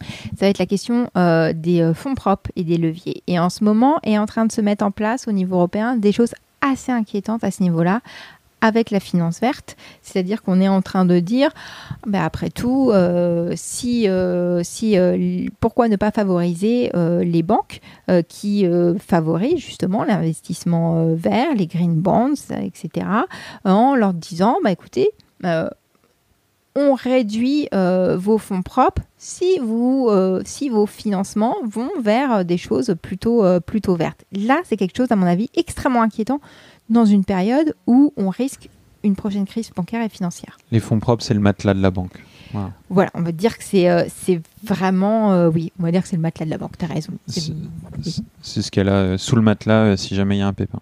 ça 0.00 0.46
va 0.46 0.46
être 0.46 0.58
la 0.58 0.64
question 0.64 1.10
euh, 1.18 1.52
des 1.52 1.82
euh, 1.82 1.92
fonds 1.92 2.14
propres 2.14 2.50
et 2.56 2.64
des 2.64 2.78
leviers. 2.78 3.22
Et 3.26 3.38
en 3.38 3.50
ce 3.50 3.64
moment 3.64 3.98
est 4.02 4.16
en 4.16 4.24
train 4.24 4.46
de 4.46 4.52
se 4.52 4.62
mettre 4.62 4.82
en 4.82 4.92
place 4.92 5.28
au 5.28 5.32
niveau 5.32 5.56
européen 5.56 5.96
des 5.96 6.12
choses 6.12 6.32
assez 6.60 6.92
inquiétante 6.92 7.44
à 7.44 7.50
ce 7.50 7.62
niveau-là 7.62 8.00
avec 8.60 8.90
la 8.90 9.00
finance 9.00 9.40
verte, 9.40 9.76
c'est-à-dire 10.02 10.42
qu'on 10.42 10.60
est 10.60 10.68
en 10.68 10.82
train 10.82 11.04
de 11.04 11.20
dire, 11.20 11.50
ben 12.06 12.22
après 12.22 12.50
tout, 12.50 12.90
euh, 12.92 13.52
si, 13.56 14.08
euh, 14.08 14.62
si 14.64 14.98
euh, 14.98 15.46
pourquoi 15.60 15.88
ne 15.88 15.96
pas 15.96 16.10
favoriser 16.10 16.90
les 16.94 17.42
banques 17.42 17.80
qui 18.28 18.66
favorisent 18.98 19.58
justement 19.58 20.04
l'investissement 20.04 21.14
vert, 21.14 21.54
les 21.54 21.66
green 21.66 21.94
bonds, 21.94 22.34
etc., 22.50 23.06
en 23.64 23.94
leur 23.94 24.14
disant, 24.14 24.56
bah 24.62 24.70
écoutez, 24.70 25.10
on 26.74 26.94
réduit 26.94 27.68
vos 27.72 28.38
fonds 28.38 28.62
propres 28.62 29.02
si, 29.16 29.58
vous, 29.60 30.10
si 30.44 30.68
vos 30.68 30.86
financements 30.86 31.56
vont 31.64 31.90
vers 32.00 32.44
des 32.44 32.58
choses 32.58 32.94
plutôt, 33.00 33.44
plutôt 33.60 33.94
vertes. 33.94 34.24
Là, 34.32 34.60
c'est 34.64 34.76
quelque 34.76 34.96
chose, 34.96 35.10
à 35.10 35.16
mon 35.16 35.26
avis, 35.26 35.50
extrêmement 35.54 36.02
inquiétant 36.02 36.40
dans 36.88 37.04
une 37.04 37.24
période 37.24 37.74
où 37.86 38.12
on 38.16 38.30
risque 38.30 38.68
une 39.04 39.16
prochaine 39.16 39.46
crise 39.46 39.70
bancaire 39.74 40.02
et 40.02 40.08
financière. 40.08 40.58
Les 40.72 40.80
fonds 40.80 40.98
propres, 40.98 41.22
c'est 41.22 41.34
le 41.34 41.40
matelas 41.40 41.74
de 41.74 41.82
la 41.82 41.90
banque. 41.90 42.22
Voilà, 42.88 43.10
on 43.14 43.22
va 43.22 43.32
dire 43.32 43.58
que 43.58 43.64
c'est 43.64 43.90
euh, 43.90 44.04
vraiment, 44.62 45.32
euh, 45.32 45.50
oui, 45.50 45.72
on 45.78 45.82
va 45.82 45.92
dire 45.92 46.02
que 46.02 46.08
c'est 46.08 46.16
le 46.16 46.22
matelas 46.22 46.46
de 46.46 46.50
la 46.50 46.58
banque, 46.58 46.78
tu 46.78 46.84
as 46.84 46.88
raison. 46.88 47.12
C'est 47.26 48.62
ce 48.62 48.70
qu'elle 48.70 48.88
a 48.88 48.94
euh, 48.94 49.18
sous 49.18 49.36
le 49.36 49.42
matelas 49.42 49.96
si 49.96 50.14
jamais 50.14 50.36
il 50.36 50.38
y 50.40 50.42
a 50.42 50.46
un 50.46 50.54
pépin. 50.54 50.80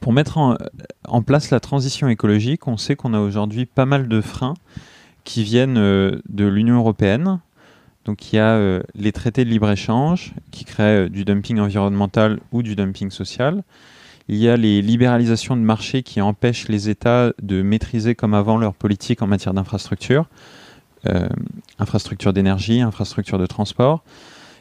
pour 0.00 0.12
mettre 0.12 0.38
en, 0.38 0.56
en, 1.08 1.22
place 1.22 1.50
la 1.50 1.60
transition 1.60 2.08
écologique, 2.08 2.68
on 2.68 2.76
sait 2.76 2.94
qu'on 2.94 3.14
a 3.14 3.20
aujourd'hui 3.20 3.66
pas 3.66 3.84
mal 3.84 4.08
de 4.08 4.20
freins 4.20 4.54
qui 5.24 5.42
viennent 5.42 5.74
de 5.74 6.44
l'Union 6.46 6.76
européenne. 6.76 7.40
Donc 8.08 8.32
il 8.32 8.36
y 8.36 8.38
a 8.40 8.80
les 8.94 9.12
traités 9.12 9.44
de 9.44 9.50
libre-échange 9.50 10.32
qui 10.50 10.64
créent 10.64 11.08
du 11.10 11.24
dumping 11.24 11.60
environnemental 11.60 12.40
ou 12.52 12.62
du 12.62 12.74
dumping 12.74 13.10
social. 13.10 13.62
Il 14.28 14.36
y 14.36 14.48
a 14.48 14.58
les 14.58 14.82
libéralisations 14.82 15.56
de 15.56 15.62
marché 15.62 16.02
qui 16.02 16.20
empêchent 16.20 16.68
les 16.68 16.90
États 16.90 17.32
de 17.40 17.62
maîtriser 17.62 18.14
comme 18.14 18.34
avant 18.34 18.58
leur 18.58 18.74
politique 18.74 19.22
en 19.22 19.26
matière 19.26 19.54
d'infrastructure, 19.54 20.28
euh, 21.06 21.28
infrastructure 21.78 22.34
d'énergie, 22.34 22.82
infrastructure 22.82 23.38
de 23.38 23.46
transport. 23.46 24.04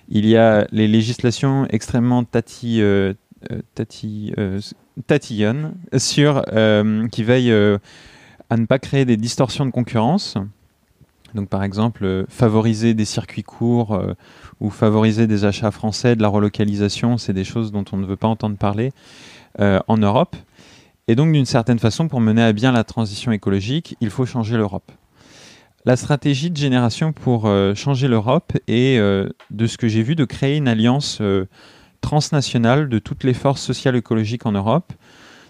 Il 0.07 0.25
y 0.25 0.37
a 0.37 0.65
les 0.71 0.87
législations 0.87 1.67
extrêmement 1.69 2.23
euh, 2.63 3.13
euh, 3.51 4.59
tatillonnes 5.05 5.73
sur, 5.97 6.43
qui 7.11 7.23
veillent 7.23 7.77
à 8.49 8.55
ne 8.55 8.65
pas 8.65 8.79
créer 8.79 9.03
des 9.03 9.17
distorsions 9.17 9.65
de 9.65 9.71
concurrence. 9.71 10.37
Donc 11.35 11.49
par 11.49 11.63
exemple, 11.63 12.25
favoriser 12.29 12.93
des 12.93 13.05
circuits 13.05 13.43
courts 13.43 14.01
ou 14.59 14.69
favoriser 14.69 15.27
des 15.27 15.45
achats 15.45 15.71
français, 15.71 16.15
de 16.15 16.21
la 16.21 16.29
relocalisation, 16.29 17.17
c'est 17.17 17.33
des 17.33 17.43
choses 17.43 17.71
dont 17.71 17.85
on 17.91 17.97
ne 17.97 18.05
veut 18.05 18.15
pas 18.15 18.27
entendre 18.27 18.57
parler. 18.57 18.91
Euh, 19.59 19.79
en 19.87 19.97
Europe. 19.97 20.35
Et 21.07 21.15
donc, 21.15 21.31
d'une 21.31 21.47
certaine 21.47 21.79
façon, 21.79 22.07
pour 22.07 22.21
mener 22.21 22.43
à 22.43 22.53
bien 22.53 22.71
la 22.71 22.83
transition 22.83 23.31
écologique, 23.31 23.95
il 24.01 24.11
faut 24.11 24.27
changer 24.27 24.55
l'Europe. 24.55 24.91
La 25.83 25.95
stratégie 25.95 26.51
de 26.51 26.57
génération 26.57 27.11
pour 27.11 27.47
euh, 27.47 27.73
changer 27.73 28.07
l'Europe 28.07 28.53
est, 28.67 28.99
euh, 28.99 29.27
de 29.49 29.65
ce 29.65 29.79
que 29.79 29.87
j'ai 29.87 30.03
vu, 30.03 30.13
de 30.13 30.25
créer 30.25 30.57
une 30.57 30.67
alliance 30.67 31.23
transnationale 32.01 32.87
de 32.87 32.99
toutes 32.99 33.23
les 33.23 33.33
forces 33.33 33.63
sociales 33.63 33.95
écologiques 33.95 34.45
en 34.45 34.51
Europe. 34.51 34.93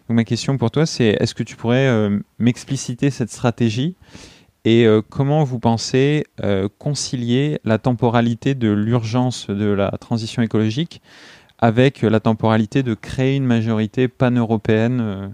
Donc 0.07 0.15
ma 0.15 0.23
question 0.23 0.57
pour 0.57 0.71
toi, 0.71 0.85
c'est 0.85 1.17
est-ce 1.19 1.35
que 1.35 1.43
tu 1.43 1.57
pourrais 1.57 2.09
m'expliciter 2.39 3.09
cette 3.09 3.29
stratégie 3.29 3.95
et 4.69 4.87
comment 5.09 5.43
vous 5.43 5.59
pensez 5.59 6.25
concilier 6.77 7.59
la 7.63 7.77
temporalité 7.77 8.55
de 8.55 8.69
l'urgence 8.69 9.47
de 9.47 9.67
la 9.67 9.91
transition 9.91 10.41
écologique 10.41 11.01
avec 11.59 12.01
la 12.01 12.19
temporalité 12.19 12.83
de 12.83 12.93
créer 12.93 13.35
une 13.35 13.45
majorité 13.45 14.07
pan-européenne 14.07 14.99
euh, 15.01 15.27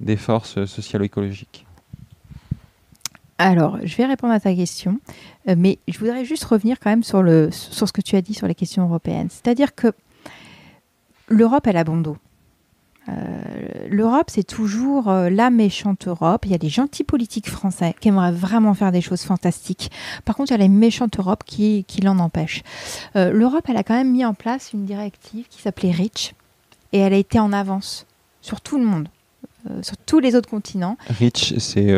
des 0.00 0.16
forces 0.16 0.64
socialo-écologiques 0.64 1.66
alors, 3.42 3.78
je 3.82 3.96
vais 3.96 4.04
répondre 4.04 4.34
à 4.34 4.40
ta 4.40 4.54
question, 4.54 5.00
euh, 5.48 5.54
mais 5.56 5.78
je 5.88 5.98
voudrais 5.98 6.26
juste 6.26 6.44
revenir 6.44 6.78
quand 6.78 6.90
même 6.90 7.02
sur, 7.02 7.22
le, 7.22 7.50
sur 7.50 7.88
ce 7.88 7.92
que 7.94 8.02
tu 8.02 8.14
as 8.14 8.20
dit 8.20 8.34
sur 8.34 8.46
les 8.46 8.54
questions 8.54 8.84
européennes. 8.84 9.28
C'est-à-dire 9.30 9.74
que 9.74 9.94
l'Europe, 11.26 11.66
elle 11.66 11.78
a 11.78 11.84
bon 11.84 11.96
dos. 11.96 12.18
Euh, 13.10 13.88
L'Europe, 13.88 14.28
c'est 14.28 14.46
toujours 14.46 15.08
euh, 15.08 15.30
la 15.30 15.50
méchante 15.50 16.06
Europe. 16.06 16.44
Il 16.44 16.52
y 16.52 16.54
a 16.54 16.58
des 16.58 16.68
gentils 16.68 17.04
politiques 17.04 17.48
français 17.48 17.94
qui 18.00 18.08
aimeraient 18.08 18.32
vraiment 18.32 18.74
faire 18.74 18.92
des 18.92 19.00
choses 19.00 19.22
fantastiques. 19.22 19.90
Par 20.24 20.36
contre, 20.36 20.50
il 20.50 20.54
y 20.54 20.60
a 20.60 20.62
les 20.62 20.68
méchantes 20.68 21.18
Europe 21.18 21.42
qui, 21.44 21.84
qui 21.84 22.00
l'en 22.00 22.18
empêchent. 22.18 22.62
Euh, 23.16 23.32
L'Europe, 23.32 23.64
elle 23.68 23.76
a 23.76 23.82
quand 23.82 23.94
même 23.94 24.12
mis 24.12 24.24
en 24.24 24.34
place 24.34 24.72
une 24.72 24.84
directive 24.84 25.46
qui 25.48 25.60
s'appelait 25.62 25.90
REACH 25.90 26.34
et 26.92 26.98
elle 26.98 27.12
a 27.12 27.16
été 27.16 27.38
en 27.38 27.52
avance 27.52 28.06
sur 28.42 28.60
tout 28.60 28.78
le 28.78 28.84
monde. 28.84 29.08
sur 29.82 29.96
tous 29.98 30.20
les 30.20 30.34
autres 30.34 30.48
continents. 30.48 30.96
REACH, 31.08 31.54
c'est... 31.58 31.94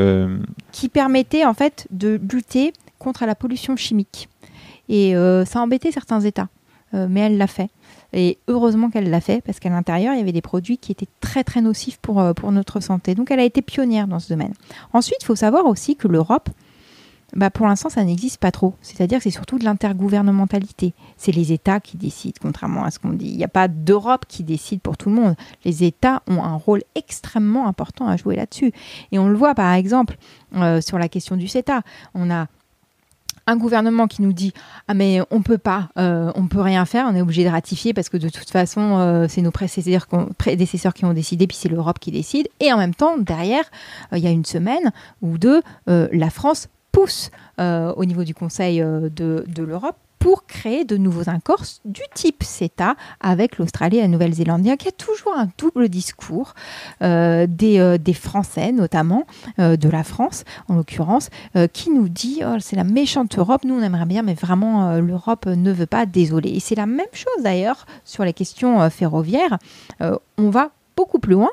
Qui 0.73 0.89
permettait 0.89 1.45
en 1.45 1.55
fait 1.55 1.87
de 1.91 2.21
lutter 2.31 2.73
contre 2.99 3.25
la 3.25 3.35
pollution 3.35 3.77
chimique. 3.77 4.29
Et 4.89 5.15
ça 5.47 5.61
a 5.61 5.63
embêté 5.63 5.93
certains 5.93 6.21
États, 6.21 6.49
mais 6.93 7.21
elle 7.21 7.39
l'a 7.39 7.47
fait. 7.47 7.71
Et 8.13 8.39
heureusement 8.49 8.91
qu'elle 8.91 9.11
l'a 9.11 9.21
fait, 9.21 9.43
parce 9.43 9.59
qu'à 9.59 9.71
l'intérieur, 9.71 10.15
il 10.15 10.19
y 10.19 10.23
avait 10.23 10.33
des 10.33 10.43
produits 10.43 10.79
qui 10.79 10.93
étaient 10.93 11.09
très 11.21 11.45
très 11.45 11.61
nocifs 11.61 11.99
pour, 11.99 12.21
euh, 12.21 12.35
pour 12.35 12.53
notre 12.53 12.81
santé. 12.81 13.15
Donc 13.15 13.31
elle 13.31 13.41
a 13.41 13.45
été 13.45 13.63
pionnière 13.63 14.07
dans 14.07 14.19
ce 14.19 14.29
domaine. 14.29 14.53
Ensuite, 14.93 15.19
il 15.23 15.25
faut 15.25 15.37
savoir 15.37 15.67
aussi 15.67 15.97
que 15.97 16.09
l'Europe, 16.09 16.51
bah 17.35 17.49
pour 17.49 17.67
l'instant, 17.67 17.89
ça 17.89 18.05
n'existe 18.05 18.39
pas 18.39 18.51
trop. 18.51 18.75
C'est-à-dire 18.83 19.19
que 19.19 19.25
c'est 19.25 19.31
surtout 19.31 19.59
de 19.59 19.65
l'intergouvernementalité. 19.65 20.93
C'est 21.17 21.33
les 21.33 21.53
États 21.53 21.81
qui 21.81 21.97
décident, 21.97 22.39
contrairement 22.43 22.85
à 22.85 22.91
ce 22.91 22.99
qu'on 22.99 23.13
dit. 23.13 23.29
Il 23.29 23.37
n'y 23.37 23.45
a 23.45 23.49
pas 23.49 23.69
d'Europe 23.69 24.27
qui 24.29 24.45
décide 24.45 24.83
pour 24.83 24.99
tout 24.99 25.09
le 25.09 25.15
monde. 25.15 25.35
Les 25.65 25.85
États 25.85 26.23
ont 26.27 26.43
un 26.43 26.57
rôle 26.57 26.83
extrêmement 26.95 27.67
important 27.67 28.07
à 28.07 28.17
jouer 28.19 28.37
là-dessus. 28.37 28.73
Et 29.13 29.19
on 29.19 29.29
le 29.29 29.37
voit, 29.37 29.55
par 29.55 29.73
exemple, 29.73 30.17
euh, 30.57 30.83
sur 30.83 30.99
la 30.99 31.09
question 31.09 31.37
du 31.37 31.49
CETA. 31.49 31.83
On 32.15 32.31
a 32.31 32.49
un 33.47 33.57
gouvernement 33.57 34.07
qui 34.07 34.23
nous 34.23 34.33
dit 34.33 34.53
ah 34.89 34.95
mais 34.95 35.21
on 35.31 35.43
peut 35.43 35.59
pas, 35.59 35.89
euh, 35.99 36.33
on 36.35 36.47
peut 36.47 36.61
rien 36.61 36.85
faire, 36.85 37.07
on 37.11 37.15
est 37.15 37.23
obligé 37.23 37.45
de 37.45 37.49
ratifier 37.49 37.93
parce 37.95 38.09
que 38.09 38.17
de 38.17 38.29
toute 38.29 38.51
façon 38.51 38.99
euh, 38.99 39.27
c'est 39.29 39.43
nos 39.43 39.51
prédécesseurs, 39.51 40.95
qui 40.95 41.05
ont 41.05 41.13
décidé 41.13 41.47
puis 41.47 41.57
c'est 41.57 41.69
l'Europe 41.69 41.99
qui 41.99 42.11
décide. 42.11 42.49
Et 42.61 42.73
en 42.73 42.79
même 42.79 42.95
temps 42.95 43.17
derrière 43.19 43.65
il 44.13 44.19
y 44.19 44.27
a 44.27 44.31
une 44.31 44.45
semaine 44.45 44.93
ou 45.21 45.39
deux 45.39 45.63
la 45.87 46.31
France 46.31 46.69
pousse 46.93 47.31
au 47.59 48.05
niveau 48.05 48.25
du 48.25 48.35
Conseil 48.35 48.81
de 48.81 49.63
l'Europe 49.63 49.97
pour 50.23 50.47
créer 50.47 50.85
de 50.85 50.97
nouveaux 50.97 51.29
accords 51.29 51.65
du 51.85 52.03
type 52.15 52.45
CETA 52.45 52.95
avec 53.21 53.59
l'Australie 53.59 53.99
et 53.99 54.03
la 54.03 54.09
Nouvelle-Zélande. 54.09 54.65
Il 54.65 54.69
y 54.69 54.71
a 54.71 54.93
toujours 54.93 55.37
un 55.37 55.49
double 55.59 55.89
discours 55.89 56.55
euh, 57.03 57.49
euh, 57.63 57.99
des, 57.99 58.15
Français, 58.15 58.71
notamment 58.71 59.27
euh, 59.59 59.77
de 59.77 59.89
la 59.89 60.05
France 60.05 60.45
en 60.69 60.77
l'occurrence, 60.77 61.29
qui 61.73 61.91
nous 61.91 62.09
dit 62.09 62.43
oh, 62.47 62.57
c'est 62.61 62.77
la 62.77 62.85
méchante 62.85 63.37
Europe, 63.37 63.65
nous 63.65 63.75
on 63.75 63.83
aimerait 63.83 64.07
bien, 64.07 64.23
mais 64.23 64.35
vraiment 64.35 64.97
l'Europe 64.99 65.47
ne 65.47 65.73
veut 65.73 65.87
pas, 65.87 66.07
désolé. 66.07 66.51
Et 66.51 66.61
c'est 66.61 66.77
la 66.77 66.87
même 66.87 67.07
chose 67.13 67.43
d'ailleurs 67.43 67.87
sur 68.05 68.25
les 68.25 68.33
questions 68.33 68.89
ferroviaires. 68.91 69.59
on 70.01 70.51
va 70.51 70.71
beaucoup 70.95 71.19
plus 71.19 71.35
loin 71.35 71.51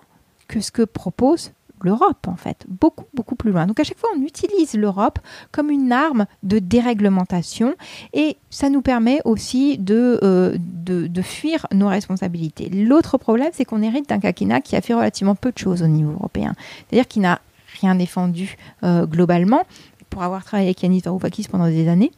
que 0.47 0.61
ce 0.61 0.69
que 0.69 0.83
propose 0.83 1.51
l'Europe, 1.83 2.27
en 2.27 2.35
fait, 2.35 2.65
beaucoup, 2.67 3.05
beaucoup 3.13 3.35
plus 3.35 3.51
loin. 3.51 3.65
Donc 3.67 3.79
à 3.79 3.83
chaque 3.83 3.97
fois, 3.97 4.09
on 4.15 4.21
utilise 4.21 4.73
l'Europe 4.73 5.19
comme 5.51 5.69
une 5.69 5.91
arme 5.91 6.25
de 6.43 6.59
déréglementation 6.59 7.75
et 8.13 8.37
ça 8.49 8.69
nous 8.69 8.81
permet 8.81 9.21
aussi 9.25 9.77
de, 9.77 10.19
euh, 10.23 10.57
de, 10.59 11.21
fuir 11.21 11.67
nos 11.73 11.87
responsabilités. 11.87 12.69
L'autre 12.69 13.17
problème, 13.17 13.49
c'est 13.53 13.65
qu'on 13.65 13.81
hérite 13.81 14.09
d'un 14.09 14.19
quinquennat 14.19 14.61
qui 14.61 14.75
a 14.75 14.81
fait 14.81 14.93
relativement 14.93 15.35
peu 15.35 15.51
de 15.51 15.57
choses 15.57 15.83
au 15.83 15.87
niveau 15.87 16.11
européen. 16.11 16.53
C'est-à-dire 16.87 17.07
qu'il 17.07 17.21
n'a 17.21 17.41
rien 17.81 17.95
défendu 17.95 18.57
euh, 18.83 19.05
globalement. 19.05 19.63
Pour 20.09 20.23
avoir 20.23 20.43
travaillé 20.43 20.69
avec 20.69 20.81
Yanis 20.81 21.01
Varoufakis 21.01 21.47
pendant 21.49 21.67
des 21.67 21.87
années, 21.87 22.11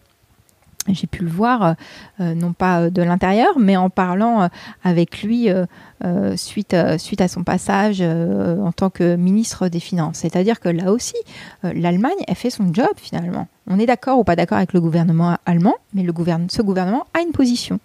j'ai 0.90 1.08
pu 1.08 1.24
le 1.24 1.30
voir, 1.30 1.64
euh, 1.64 1.74
euh, 2.22 2.34
non 2.34 2.54
pas 2.54 2.82
euh, 2.82 2.90
de 2.90 3.02
l'intérieur, 3.02 3.60
mais 3.60 3.78
en 3.78 3.90
parlant 3.90 4.50
avec 4.84 5.24
lui 5.24 5.50
suite, 6.36 6.76
suite 6.98 7.22
à 7.22 7.28
son 7.28 7.44
passage 7.44 8.02
en 8.02 8.72
tant 8.72 8.90
que 8.90 9.16
ministre 9.16 9.68
des 9.68 9.80
Finances. 9.80 10.18
C'est-à-dire 10.20 10.60
que 10.60 10.70
là 10.70 10.92
aussi, 10.92 11.16
l'Allemagne 11.64 12.12
a 12.28 12.36
fait 12.36 12.50
son 12.50 12.74
job 12.74 12.90
finalement. 12.98 13.48
On 13.68 13.80
est 13.80 13.86
d'accord 13.86 14.20
ou 14.20 14.24
pas 14.24 14.36
d'accord 14.36 14.58
avec 14.58 14.74
le 14.74 14.82
gouvernement 14.82 15.38
allemand, 15.46 15.76
mais 15.94 16.04
le 16.04 16.14
ce 16.50 16.62
gouvernement 16.62 17.06
a 17.14 17.22
une 17.22 17.32
position. 17.32 17.80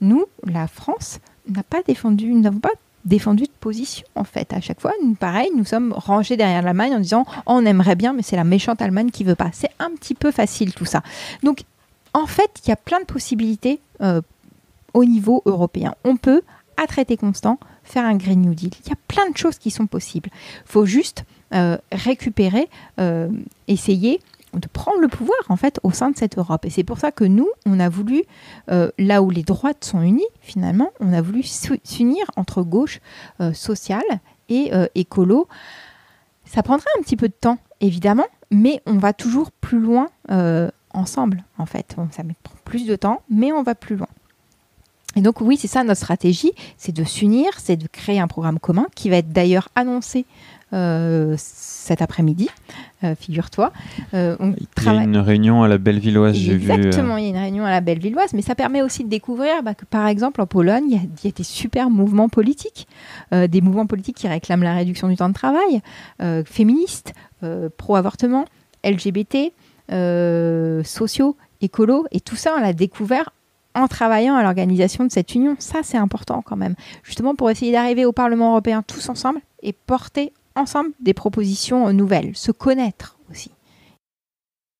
Nous, 0.00 0.24
la 0.44 0.66
France, 0.66 1.20
n'a 1.48 1.62
pas 1.62 1.82
défendu, 1.86 2.32
nous 2.32 2.40
n'avons 2.40 2.60
pas 2.60 2.70
défendu 3.04 3.44
de 3.44 3.52
position 3.60 4.06
en 4.14 4.24
fait. 4.24 4.52
À 4.52 4.60
chaque 4.60 4.80
fois, 4.80 4.92
pareil, 5.18 5.50
nous 5.56 5.64
sommes 5.64 5.92
rangés 5.92 6.36
derrière 6.36 6.62
l'Allemagne 6.62 6.94
en 6.94 7.00
disant 7.00 7.26
on 7.46 7.64
aimerait 7.66 7.96
bien, 7.96 8.12
mais 8.12 8.22
c'est 8.22 8.36
la 8.36 8.44
méchante 8.44 8.80
Allemagne 8.80 9.10
qui 9.10 9.24
veut 9.24 9.34
pas. 9.34 9.50
C'est 9.52 9.70
un 9.78 9.90
petit 9.90 10.14
peu 10.14 10.30
facile 10.30 10.72
tout 10.74 10.84
ça. 10.84 11.02
Donc 11.42 11.64
en 12.14 12.26
fait, 12.26 12.60
il 12.64 12.68
y 12.68 12.72
a 12.72 12.76
plein 12.76 13.00
de 13.00 13.06
possibilités 13.06 13.80
euh, 14.00 14.20
au 14.94 15.04
niveau 15.04 15.42
européen. 15.46 15.94
On 16.04 16.16
peut, 16.16 16.42
à 16.76 16.86
traité 16.86 17.16
constant, 17.16 17.58
faire 17.84 18.04
un 18.04 18.16
Green 18.16 18.40
New 18.42 18.54
Deal. 18.54 18.70
Il 18.84 18.90
y 18.90 18.92
a 18.92 18.98
plein 19.08 19.28
de 19.30 19.36
choses 19.36 19.58
qui 19.58 19.70
sont 19.70 19.86
possibles. 19.86 20.30
Il 20.32 20.70
faut 20.70 20.86
juste 20.86 21.24
euh, 21.54 21.78
récupérer, 21.90 22.68
euh, 23.00 23.28
essayer 23.68 24.20
de 24.52 24.68
prendre 24.68 25.00
le 25.00 25.08
pouvoir 25.08 25.38
en 25.48 25.56
fait 25.56 25.80
au 25.82 25.92
sein 25.92 26.10
de 26.10 26.18
cette 26.18 26.36
Europe. 26.36 26.66
Et 26.66 26.70
c'est 26.70 26.84
pour 26.84 26.98
ça 26.98 27.10
que 27.10 27.24
nous, 27.24 27.48
on 27.64 27.80
a 27.80 27.88
voulu, 27.88 28.22
là 28.98 29.22
où 29.22 29.30
les 29.30 29.44
droites 29.44 29.82
sont 29.82 30.02
unies, 30.02 30.26
finalement, 30.42 30.90
on 31.00 31.14
a 31.14 31.22
voulu 31.22 31.42
s'unir 31.42 32.26
entre 32.36 32.62
gauche 32.62 33.00
sociale 33.54 34.02
et 34.50 34.70
écolo. 34.94 35.48
Ça 36.44 36.62
prendra 36.62 36.84
un 36.98 37.02
petit 37.02 37.16
peu 37.16 37.28
de 37.28 37.32
temps, 37.32 37.56
évidemment, 37.80 38.26
mais 38.50 38.82
on 38.84 38.98
va 38.98 39.14
toujours 39.14 39.52
plus 39.52 39.80
loin 39.80 40.10
ensemble, 40.94 41.44
en 41.58 41.66
fait. 41.66 41.96
Ça 42.10 42.22
met 42.22 42.34
plus 42.64 42.86
de 42.86 42.96
temps, 42.96 43.22
mais 43.30 43.52
on 43.52 43.62
va 43.62 43.74
plus 43.74 43.96
loin. 43.96 44.08
Et 45.14 45.20
donc 45.20 45.40
oui, 45.40 45.56
c'est 45.56 45.68
ça 45.68 45.84
notre 45.84 46.00
stratégie, 46.00 46.52
c'est 46.78 46.92
de 46.92 47.04
s'unir, 47.04 47.50
c'est 47.58 47.76
de 47.76 47.86
créer 47.86 48.18
un 48.18 48.28
programme 48.28 48.58
commun 48.58 48.86
qui 48.94 49.10
va 49.10 49.16
être 49.16 49.30
d'ailleurs 49.30 49.68
annoncé 49.74 50.24
euh, 50.72 51.34
cet 51.36 52.00
après-midi, 52.00 52.48
euh, 53.04 53.14
figure-toi. 53.14 53.72
Euh, 54.14 54.36
il 54.78 54.84
y 54.84 54.88
a 54.88 55.02
une 55.02 55.18
réunion 55.18 55.62
à 55.62 55.68
la 55.68 55.76
Bellevilloise, 55.76 56.34
j'ai 56.34 56.56
vu. 56.56 56.70
Exactement, 56.70 57.18
il 57.18 57.24
y 57.24 57.26
a 57.26 57.30
une 57.30 57.36
réunion 57.36 57.66
à 57.66 57.70
la 57.70 57.82
Bellevilloise, 57.82 58.32
mais 58.32 58.40
ça 58.40 58.54
permet 58.54 58.80
aussi 58.80 59.04
de 59.04 59.10
découvrir 59.10 59.62
bah, 59.62 59.74
que 59.74 59.84
par 59.84 60.06
exemple 60.06 60.40
en 60.40 60.46
Pologne, 60.46 60.88
il 60.88 61.24
y, 61.24 61.28
a, 61.28 61.30
des 61.30 61.42
super 61.42 61.90
mouvements 61.90 62.30
politiques, 62.30 62.88
des 63.32 63.60
mouvements 63.60 63.86
politiques 63.86 64.16
qui 64.16 64.28
réclament 64.28 64.62
la 64.62 64.74
réduction 64.74 65.08
du 65.08 65.16
temps 65.16 65.28
de 65.28 65.34
travail, 65.34 65.82
féministes, 66.46 67.12
pro-avortement, 67.76 68.46
LGBT, 68.82 69.52
euh, 69.92 70.82
sociaux, 70.84 71.36
écolos, 71.60 72.06
et 72.10 72.20
tout 72.20 72.36
ça, 72.36 72.54
on 72.56 72.60
l'a 72.60 72.72
découvert 72.72 73.30
en 73.74 73.86
travaillant 73.88 74.34
à 74.34 74.42
l'organisation 74.42 75.04
de 75.04 75.10
cette 75.10 75.34
union. 75.34 75.56
Ça, 75.58 75.80
c'est 75.82 75.96
important 75.96 76.42
quand 76.42 76.56
même, 76.56 76.74
justement 77.02 77.34
pour 77.34 77.50
essayer 77.50 77.72
d'arriver 77.72 78.04
au 78.04 78.12
Parlement 78.12 78.50
européen 78.50 78.82
tous 78.82 79.08
ensemble 79.08 79.40
et 79.62 79.72
porter 79.72 80.32
ensemble 80.54 80.90
des 81.00 81.14
propositions 81.14 81.92
nouvelles, 81.92 82.32
se 82.34 82.52
connaître 82.52 83.16
aussi. 83.30 83.50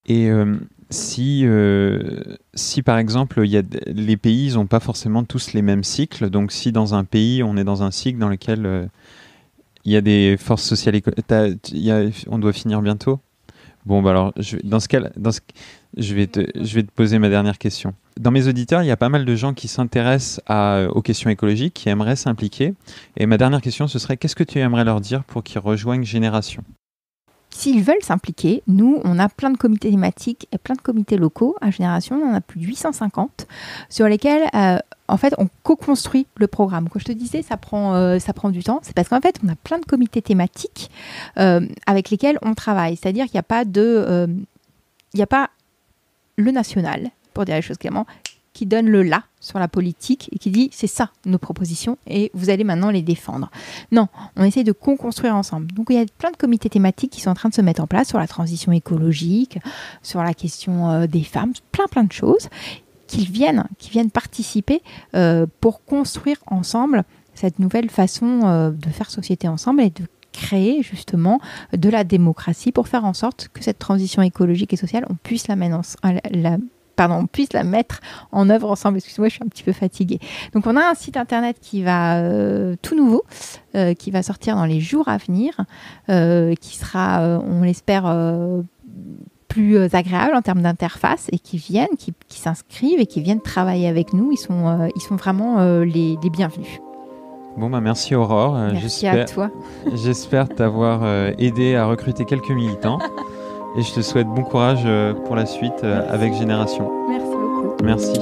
Et 0.07 0.29
euh, 0.29 0.57
si, 0.91 1.43
euh, 1.45 2.23
si 2.55 2.83
par 2.83 2.99
exemple, 2.99 3.47
y 3.47 3.57
a, 3.57 3.63
les 3.87 4.17
pays 4.17 4.53
n'ont 4.55 4.67
pas 4.67 4.81
forcément 4.81 5.25
tous 5.25 5.53
les 5.53 5.63
mêmes 5.63 5.85
cycles, 5.85 6.29
donc 6.29 6.53
si 6.53 6.73
dans 6.73 6.95
un 6.95 7.05
pays, 7.05 7.43
on 7.43 7.57
est 7.57 7.65
dans 7.65 7.83
un 7.83 7.91
cycle 7.91 8.19
dans 8.19 8.29
lequel 8.29 8.91
il 9.85 9.93
y 9.93 9.97
a 9.97 10.01
des 10.01 10.37
forces 10.39 10.65
sociales, 10.65 11.01
on 12.29 12.39
doit 12.39 12.53
finir 12.53 12.83
bientôt? 12.83 13.21
Bon, 13.85 14.01
bah 14.01 14.11
alors, 14.11 14.33
je, 14.37 14.57
dans 14.63 14.79
ce 14.79 14.89
cas, 14.89 15.01
je, 15.97 16.15
vais 16.15 16.27
te, 16.27 16.81
poser 16.95 17.19
ma 17.19 17.29
dernière 17.29 17.59
question. 17.59 17.95
Dans 18.19 18.31
mes 18.31 18.47
auditeurs, 18.47 18.83
il 18.83 18.87
y 18.87 18.93
a 18.93 18.97
pas 18.97 19.09
mal 19.09 19.25
de 19.25 19.35
gens 19.35 19.55
qui 19.55 19.69
s'intéressent 19.69 20.41
aux 20.49 21.03
questions 21.03 21.31
écologiques, 21.31 21.75
qui 21.75 21.89
aimeraient 21.89 22.17
s'impliquer. 22.17 22.75
Et 23.17 23.27
ma 23.27 23.39
dernière 23.39 23.61
question, 23.61 23.89
ce 23.89 23.99
serait 23.99 24.17
qu'est-ce 24.17 24.37
que 24.37 24.45
tu 24.45 24.59
aimerais 24.59 24.85
leur 24.85 25.01
dire 25.01 25.25
pour 25.25 25.43
qu'ils 25.43 25.59
rejoignent 25.59 26.05
Génération? 26.05 26.63
S'ils 27.53 27.83
veulent 27.83 28.03
s'impliquer, 28.03 28.63
nous, 28.67 29.01
on 29.05 29.19
a 29.19 29.29
plein 29.29 29.51
de 29.51 29.59
comités 29.59 29.91
thématiques 29.91 30.49
et 30.53 30.59
plein 30.59 30.75
de 30.75 30.81
comités 30.81 31.19
locaux. 31.19 31.55
À 31.61 31.71
Génération, 31.71 32.17
on 32.17 32.31
en 32.31 32.35
a 32.35 32.41
plus 32.41 32.59
de 32.61 32.67
850 32.67 33.47
sur 33.91 34.09
lesquels, 34.09 34.49
euh, 34.55 34.79
en 35.09 35.17
fait, 35.17 35.35
on 35.39 35.49
co-construit 35.63 36.27
le 36.37 36.47
programme. 36.47 36.89
Comme 36.89 37.01
je 37.01 37.07
te 37.07 37.13
disais, 37.13 37.43
ça 37.43 37.57
prend, 37.57 37.95
euh, 37.95 38.19
ça 38.19 38.33
prend 38.33 38.51
du 38.51 38.63
temps. 38.63 38.81
C'est 38.83 38.95
parce 38.95 39.09
qu'en 39.09 39.21
fait, 39.21 39.39
on 39.45 39.49
a 39.49 39.57
plein 39.57 39.79
de 39.79 39.85
comités 39.85 40.23
thématiques 40.23 40.91
euh, 41.39 41.67
avec 41.87 42.11
lesquels 42.11 42.39
on 42.43 42.55
travaille. 42.55 42.97
C'est-à-dire 42.97 43.27
qu'il 43.27 43.35
n'y 43.35 43.41
a 43.41 43.45
pas 43.45 43.65
de... 43.65 44.27
il 45.15 45.17
n'y 45.17 45.23
a 45.23 45.27
pas 45.27 45.51
le 46.37 46.51
national, 46.51 47.11
pour 47.35 47.45
dire 47.45 47.57
les 47.57 47.63
choses 47.63 47.79
clairement, 47.79 48.07
qui 48.53 48.67
donne 48.67 48.87
le 48.87 49.03
là 49.03 49.25
sur 49.41 49.59
la 49.59 49.69
politique 49.69 50.29
et 50.33 50.39
qui 50.39 50.51
dit 50.51 50.69
c'est 50.73 50.87
ça 50.87 51.11
nos 51.25 51.39
propositions 51.39 51.97
et 52.07 52.31
vous 52.35 52.51
allez 52.51 52.65
maintenant 52.65 52.91
les 52.91 53.03
défendre. 53.03 53.51
Non, 53.91 54.09
on 54.37 54.45
essaie 54.45 54.65
de 54.65 54.73
co-construire 54.73 55.35
ensemble. 55.35 55.73
Donc 55.73 55.87
il 55.91 55.97
y 55.97 56.01
a 56.01 56.05
plein 56.19 56.31
de 56.31 56.37
comités 56.37 56.69
thématiques 56.69 57.13
qui 57.13 57.21
sont 57.21 57.31
en 57.31 57.35
train 57.35 57.49
de 57.49 57.55
se 57.55 57.63
mettre 57.63 57.83
en 57.83 57.87
place 57.87 58.09
sur 58.09 58.19
la 58.19 58.29
transition 58.29 58.73
écologique, 58.73 59.59
sur 60.03 60.23
la 60.23 60.35
question 60.35 60.91
euh, 60.91 61.07
des 61.07 61.25
femmes, 61.25 61.53
plein 61.73 61.87
plein 61.87 62.05
de 62.05 62.13
choses 62.13 62.49
qui 63.13 63.27
viennent, 63.27 63.69
qui 63.79 63.91
viennent 63.91 64.11
participer 64.11 64.83
euh, 65.15 65.47
pour 65.61 65.85
construire 65.85 66.39
ensemble 66.47 67.05
cette 67.35 67.59
nouvelle 67.59 67.91
façon 67.91 68.41
euh, 68.45 68.71
de 68.71 68.89
faire 68.89 69.11
société 69.11 69.49
ensemble 69.49 69.83
et 69.83 69.91
de 69.91 70.05
créer 70.33 70.83
justement 70.83 71.39
de 71.77 71.91
la 71.91 72.05
démocratie 72.05 72.73
pour 72.73 72.89
faire 72.89 73.05
en 73.05 73.13
sorte 73.13 73.49
que 73.53 73.63
cette 73.63 73.79
transition 73.79 74.23
écologique 74.23 74.73
et 74.73 74.77
sociale, 74.77 75.05
on 75.11 75.15
puisse 75.15 75.47
la, 75.47 75.57
on 76.99 77.27
puisse 77.27 77.53
la 77.53 77.65
mettre 77.65 78.01
en 78.31 78.49
œuvre 78.49 78.71
ensemble. 78.71 78.97
Excuse-moi, 78.97 79.29
je 79.29 79.35
suis 79.35 79.45
un 79.45 79.49
petit 79.49 79.63
peu 79.63 79.73
fatiguée. 79.73 80.19
Donc, 80.55 80.67
on 80.67 80.75
a 80.79 80.83
un 80.83 80.95
site 80.95 81.19
internet 81.19 81.59
qui 81.61 81.83
va 81.83 82.17
euh, 82.17 82.77
tout 82.81 82.97
nouveau, 82.97 83.25
qui 83.99 84.11
va 84.11 84.23
sortir 84.23 84.57
dans 84.57 84.65
les 84.65 84.81
jours 84.81 85.09
à 85.09 85.19
venir, 85.19 85.55
qui 86.07 86.77
sera, 86.77 87.41
on 87.45 87.63
l'espère, 87.63 88.05
plus 89.53 89.79
agréable 89.95 90.35
en 90.35 90.43
termes 90.43 90.63
d'interface 90.63 91.29
et 91.33 91.39
qui 91.39 91.57
viennent, 91.57 91.97
qui, 91.99 92.15
s'inscrivent 92.29 93.01
et 93.01 93.07
qui 93.07 93.21
viennent 93.21 93.41
travailler 93.41 93.89
avec 93.89 94.13
nous. 94.13 94.33
Ils 94.33 94.39
sont, 94.39 94.91
ils 94.95 95.03
sont 95.03 95.17
vraiment 95.17 95.81
les, 95.83 96.17
bienvenus. 96.33 96.81
Bon, 97.57 97.69
bah 97.69 97.81
merci 97.81 98.15
Aurore. 98.15 98.57
Merci 98.73 99.07
à 99.07 99.25
toi. 99.25 99.51
J'espère 99.95 100.49
t'avoir 100.49 101.07
aidé 101.39 101.77
à 101.77 101.87
recruter 101.87 102.25
quelques 102.25 102.51
militants. 102.51 102.99
Et 103.75 103.83
je 103.83 103.93
te 103.93 104.03
souhaite 104.03 104.29
bon 104.29 104.43
courage 104.43 104.83
euh, 104.85 105.15
pour 105.15 105.35
la 105.35 105.47
suite 105.47 105.83
euh, 105.83 106.03
avec 106.11 106.35
Génération. 106.35 106.91
Merci 107.09 107.31
beaucoup. 107.31 107.83
Merci. 107.83 108.21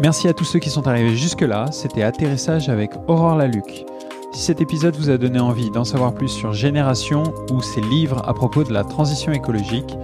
Merci 0.00 0.28
à 0.28 0.32
tous 0.32 0.44
ceux 0.44 0.58
qui 0.58 0.70
sont 0.70 0.88
arrivés 0.88 1.14
jusque-là. 1.14 1.66
C'était 1.70 2.02
Atterrissage 2.02 2.70
avec 2.70 2.92
Aurore 3.08 3.36
Laluc. 3.36 3.84
Si 4.32 4.40
cet 4.40 4.62
épisode 4.62 4.96
vous 4.96 5.10
a 5.10 5.18
donné 5.18 5.38
envie 5.40 5.70
d'en 5.70 5.84
savoir 5.84 6.14
plus 6.14 6.28
sur 6.28 6.54
Génération 6.54 7.22
ou 7.52 7.60
ses 7.60 7.82
livres 7.82 8.22
à 8.26 8.32
propos 8.32 8.64
de 8.64 8.72
la 8.72 8.82
transition 8.82 9.30
écologique, 9.30 9.94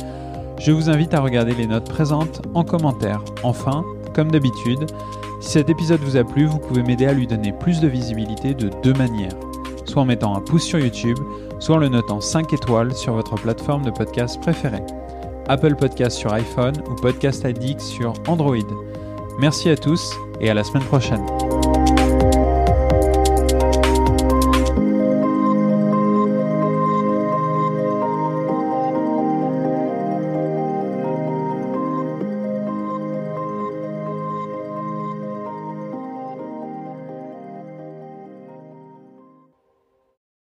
je 0.58 0.70
vous 0.70 0.90
invite 0.90 1.14
à 1.14 1.20
regarder 1.20 1.54
les 1.54 1.66
notes 1.66 1.88
présentes 1.88 2.42
en 2.54 2.62
commentaire. 2.62 3.24
Enfin, 3.42 3.84
comme 4.14 4.30
d'habitude, 4.30 4.84
si 5.40 5.52
cet 5.52 5.70
épisode 5.70 6.00
vous 6.00 6.18
a 6.18 6.24
plu, 6.24 6.44
vous 6.44 6.58
pouvez 6.58 6.82
m'aider 6.82 7.06
à 7.06 7.14
lui 7.14 7.26
donner 7.26 7.52
plus 7.52 7.80
de 7.80 7.88
visibilité 7.88 8.52
de 8.52 8.70
deux 8.82 8.92
manières. 8.94 9.32
Soit 9.86 10.02
en 10.02 10.04
mettant 10.04 10.36
un 10.36 10.40
pouce 10.40 10.64
sur 10.64 10.78
YouTube, 10.78 11.18
soit 11.58 11.76
en 11.76 11.78
le 11.78 11.88
notant 11.88 12.20
5 12.20 12.52
étoiles 12.52 12.94
sur 12.94 13.14
votre 13.14 13.36
plateforme 13.36 13.84
de 13.84 13.90
podcast 13.90 14.38
préférée. 14.42 14.84
Apple 15.48 15.74
Podcast 15.76 16.18
sur 16.18 16.34
iPhone 16.34 16.74
ou 16.90 16.94
Podcast 16.96 17.46
Addict 17.46 17.80
sur 17.80 18.12
Android. 18.26 18.56
Merci 19.38 19.70
à 19.70 19.76
tous 19.76 20.12
et 20.42 20.50
à 20.50 20.54
la 20.54 20.64
semaine 20.64 20.84
prochaine. 20.84 21.24